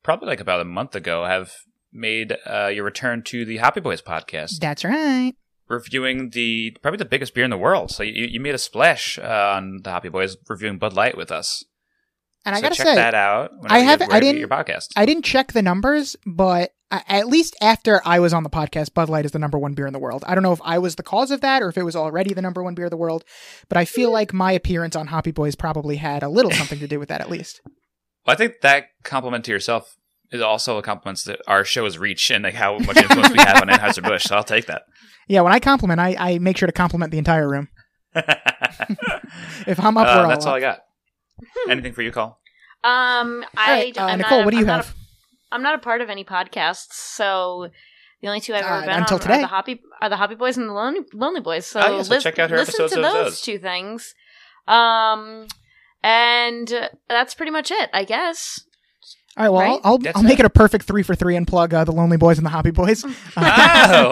[0.04, 1.52] probably like about a month ago have
[1.94, 5.34] made uh, your return to the Hoppy Boys podcast, That's right.
[5.70, 7.92] reviewing the probably the biggest beer in the world.
[7.92, 11.32] So you, you made a splash uh, on the Hoppy Boys reviewing Bud Light with
[11.32, 11.64] us.
[12.46, 13.52] And I gotta check say, that out.
[13.68, 14.88] I haven't- I didn't- your podcast.
[14.98, 18.94] I didn't check the numbers, but I, at least after I was on the podcast,
[18.94, 20.26] Bud Light is the number one beer in the world.
[20.28, 22.34] I don't know if I was the cause of that or if it was already
[22.34, 23.24] the number one beer in the world,
[23.70, 26.88] but I feel like my appearance on Hoppy Boys probably had a little something to
[26.88, 27.62] do with that, at least.
[28.26, 29.98] Well, I think that compliment to yourself
[30.34, 33.62] is also a compliment to our show's reach and like how much influence we have
[33.62, 34.24] on Anheuser Busch.
[34.26, 34.84] So I'll take that.
[35.30, 37.70] Yeah, when I compliment, I, I make sure to compliment the entire room.
[39.66, 40.58] If I'm up, Uh, we're all that's all up.
[40.58, 40.80] I got.
[41.70, 42.38] Anything for you, Cole?
[42.84, 44.94] Um, I, All right, uh, I'm Nicole, not, what do you I'm not have?
[44.94, 47.70] a- I'm not a part of any podcasts, so
[48.22, 49.36] the only two I've ever Uh, been until on today.
[49.36, 51.66] are the Hoppy are the Hoppy Boys and the Lonely, Lonely Boys.
[51.66, 53.42] So, Oh, yeah, so lis- check out her listen episodes to those, those.
[53.42, 54.14] two things.
[54.68, 55.48] Um,
[56.04, 58.60] and that's pretty much it, I guess.
[59.36, 59.80] All right, well, Right?
[59.84, 60.42] I'll, I'll, I'll make it.
[60.42, 62.72] it a perfect three for three and plug uh, the Lonely Boys and the Hoppy
[62.72, 63.04] Boys.
[63.36, 63.42] Oh.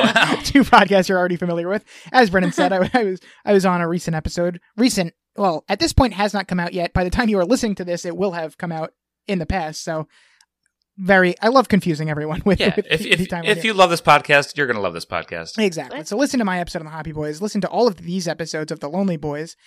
[0.03, 1.83] Uh, two podcasts you're already familiar with.
[2.11, 4.59] As Brendan said, I, I was I was on a recent episode.
[4.77, 6.93] Recent, well, at this point has not come out yet.
[6.93, 8.93] By the time you are listening to this, it will have come out
[9.27, 9.83] in the past.
[9.83, 10.07] So,
[11.01, 12.59] very, I love confusing everyone with.
[12.59, 15.05] Yeah, with if the if, time if you love this podcast, you're gonna love this
[15.05, 15.57] podcast.
[15.57, 16.03] Exactly.
[16.05, 17.41] So listen to my episode on the Hoppy Boys.
[17.41, 19.57] Listen to all of these episodes of the Lonely Boys.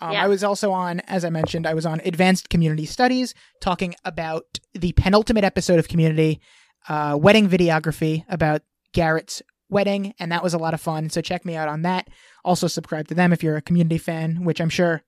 [0.00, 0.24] Um, Yeah.
[0.24, 4.60] I was also on, as I mentioned, I was on Advanced Community Studies, talking about
[4.72, 6.40] the penultimate episode of Community,
[6.88, 8.62] uh, wedding videography about
[8.92, 11.10] Garrett's wedding, and that was a lot of fun.
[11.10, 12.08] So check me out on that.
[12.44, 15.02] Also subscribe to them if you're a Community fan, which I'm sure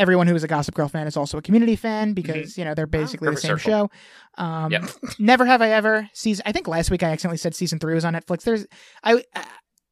[0.00, 2.74] everyone who is a Gossip Girl fan is also a Community fan because you know
[2.74, 3.46] they're basically the Mm-hmm.
[3.46, 3.90] Same circle.
[4.36, 4.42] show.
[4.42, 4.82] Um, Yep.
[5.18, 6.42] Never have I ever season.
[6.46, 8.42] I think last week I accidentally said season three was on Netflix.
[8.42, 8.66] There's
[9.04, 9.22] I,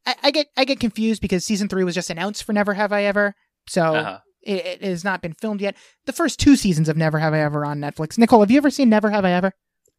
[0.07, 2.93] I I get I get confused because season three was just announced for Never Have
[2.93, 3.35] I Ever,
[3.69, 4.19] so Uh-huh.
[4.43, 5.77] it, it has not been filmed yet.
[6.07, 8.17] The first two seasons of Never Have I Ever on Netflix.
[8.19, 9.53] Nicole, have you ever seen Never Have I Ever?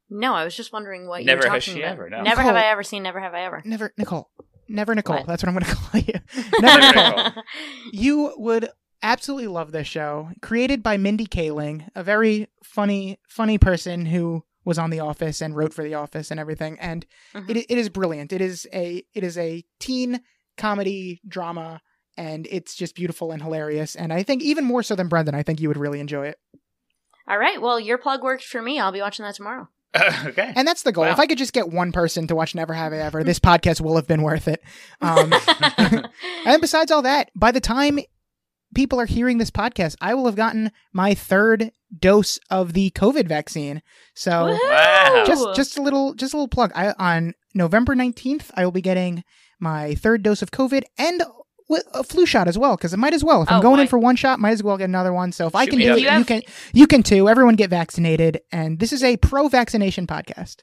[0.10, 1.94] No, I was just wondering what Never you were has talking she about.
[1.94, 2.24] ever, no.
[2.24, 3.04] Never have I ever seen.
[3.04, 3.62] Never have I ever.
[3.64, 4.32] Never, Nicole.
[4.68, 5.18] Never Nicole.
[5.18, 5.28] What?
[5.28, 6.14] That's what I'm going to call you.
[6.60, 7.24] Never Never Nicole.
[7.26, 7.44] Nicole.
[7.92, 8.70] You would
[9.02, 10.30] absolutely love this show.
[10.42, 15.56] Created by Mindy Kaling, a very funny, funny person who was on The Office and
[15.56, 16.78] wrote for The Office and everything.
[16.80, 17.50] And Mhm.
[17.50, 18.32] it, it is brilliant.
[18.34, 20.22] It is a it is a teen
[20.58, 21.82] comedy drama,
[22.18, 23.96] and it's just beautiful and hilarious.
[23.96, 26.38] And I think even more so than Brendan, I think you would really enjoy it.
[27.28, 27.62] All right.
[27.62, 28.80] Well, your plug worked for me.
[28.80, 29.70] I'll be watching that tomorrow.
[30.26, 30.52] okay.
[30.56, 31.06] And that's the goal.
[31.06, 31.12] Wow.
[31.12, 33.82] If I could just get one person to watch Never Have I Ever, this podcast
[33.82, 34.62] will have been worth it.
[35.02, 35.34] Um,
[36.46, 38.00] and besides all that, by the time
[38.76, 43.28] people are hearing this podcast, I will have gotten my third dose of the COVID
[43.28, 43.82] vaccine.
[44.14, 45.24] So Wow.
[45.26, 46.72] just just a little just a little plug.
[46.76, 49.24] I on November 19th, I will be getting
[49.60, 51.24] my third dose of COVID and
[51.68, 53.44] with a flu shot as well because it might as well.
[53.44, 55.32] If I'm Oh, going in for one shot, might as well get another one.
[55.32, 56.42] So if I can do it, You you can
[56.74, 57.30] you can too.
[57.30, 60.58] Everyone get vaccinated and this is a pro vaccination podcast.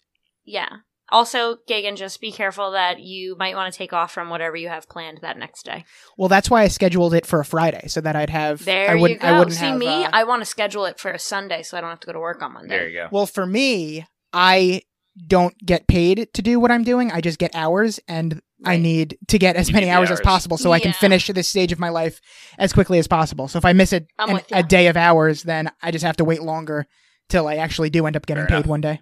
[0.45, 0.69] yeah.
[1.13, 4.69] Also, Gagan, just be careful that you might want to take off from whatever you
[4.69, 5.85] have planned that next day.
[6.19, 8.65] Well, that's why I scheduled it for a Friday so that I'd have.
[8.65, 9.29] There I you wouldn't, go.
[9.29, 11.79] I wouldn't See have, me, uh, I want to schedule it for a Sunday so
[11.79, 12.77] I don't have to go to work on Monday.
[12.77, 13.09] There you go.
[13.13, 14.83] well, for me, I
[15.29, 17.11] don't get paid to do what I'm doing.
[17.13, 20.11] I just get hours, and I need to get as You many need the hours,
[20.11, 22.21] as possible so I can finish this stage of my life
[22.59, 23.49] as quickly as possible.
[23.49, 26.17] So if I miss a, I'm an- a day of hours, then I just have
[26.17, 26.87] to wait longer
[27.29, 28.67] till I actually do end up getting Fair paid enough.
[28.67, 29.01] one day.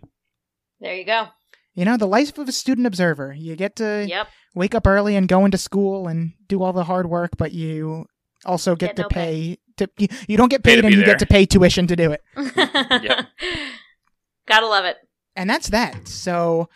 [0.81, 1.29] There you go.
[1.75, 3.33] You know, the life of a student observer.
[3.33, 4.29] You get to Yep.
[4.55, 8.07] wake up early and go into school and do all the hard work, but you
[8.45, 9.59] also get, Get to no pay.
[9.79, 11.15] To, you, you don't get Pay paid and be you there.
[11.15, 12.23] get to pay tuition to do it.
[14.47, 14.99] Gotta love it.
[15.37, 16.07] And that's that.
[16.07, 16.69] So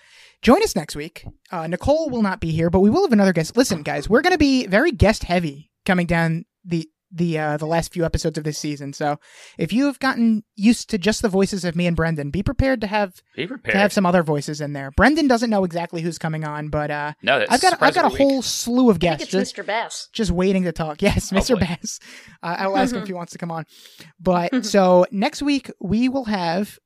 [0.42, 1.24] join us next week.
[1.52, 3.56] Uh, Nicole will not be here, but we will have another guest.
[3.56, 7.66] Listen, guys, we're going to be very guest heavy coming down the the uh, the
[7.66, 8.92] last few episodes of this season.
[8.92, 9.18] So
[9.58, 12.80] if you have gotten used to just the voices of me and Brendan, be prepared
[12.82, 13.72] to have Be prepared.
[13.72, 14.90] to have some other voices in there.
[14.90, 18.04] Brendan doesn't know exactly who's coming on, but uh, no, that's I've got I've got
[18.04, 18.18] a week.
[18.18, 19.30] whole slew of I guests.
[19.30, 19.64] think Just, Mr.
[19.64, 20.08] Bass.
[20.12, 21.00] just waiting to talk.
[21.02, 21.36] Yes, Mr.
[21.58, 21.60] Hopefully.
[21.80, 21.98] Bass.
[22.42, 23.64] Uh, I'll ask him if he wants to come on.
[24.20, 26.78] But so next week we will have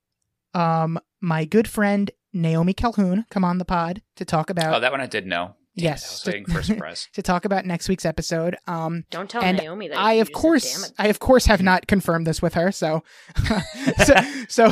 [0.54, 4.92] um my good friend Naomi Calhoun come on the pod to talk about Oh, that
[4.92, 5.56] one I did know.
[5.76, 7.08] Damn it, I yes was to, waiting for a surprise.
[7.14, 8.56] to talk about next week's episode.
[8.66, 9.98] Um, Don't tell and Naomi that.
[9.98, 10.92] I you of used it, course damn it.
[10.98, 13.02] I of course have not confirmed this with her, so
[14.04, 14.14] so,
[14.48, 14.70] so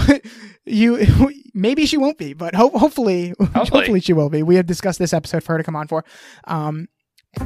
[0.67, 4.43] you maybe she won't be, but ho- hopefully hopefully she will be.
[4.43, 6.05] We have discussed this episode for her to come on for.
[6.45, 6.89] Um,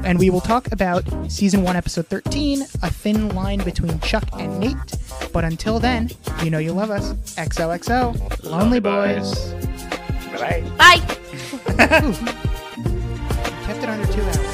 [0.03, 4.59] and we will talk about season one, episode 13, a thin line between Chuck and
[4.59, 4.77] Nate.
[5.31, 6.09] But until then,
[6.43, 7.13] you know you love us.
[7.37, 9.53] XOXO, Lonely Boys.
[10.39, 10.65] Bye.
[11.77, 12.51] Bye
[13.65, 14.54] kept it under two hours.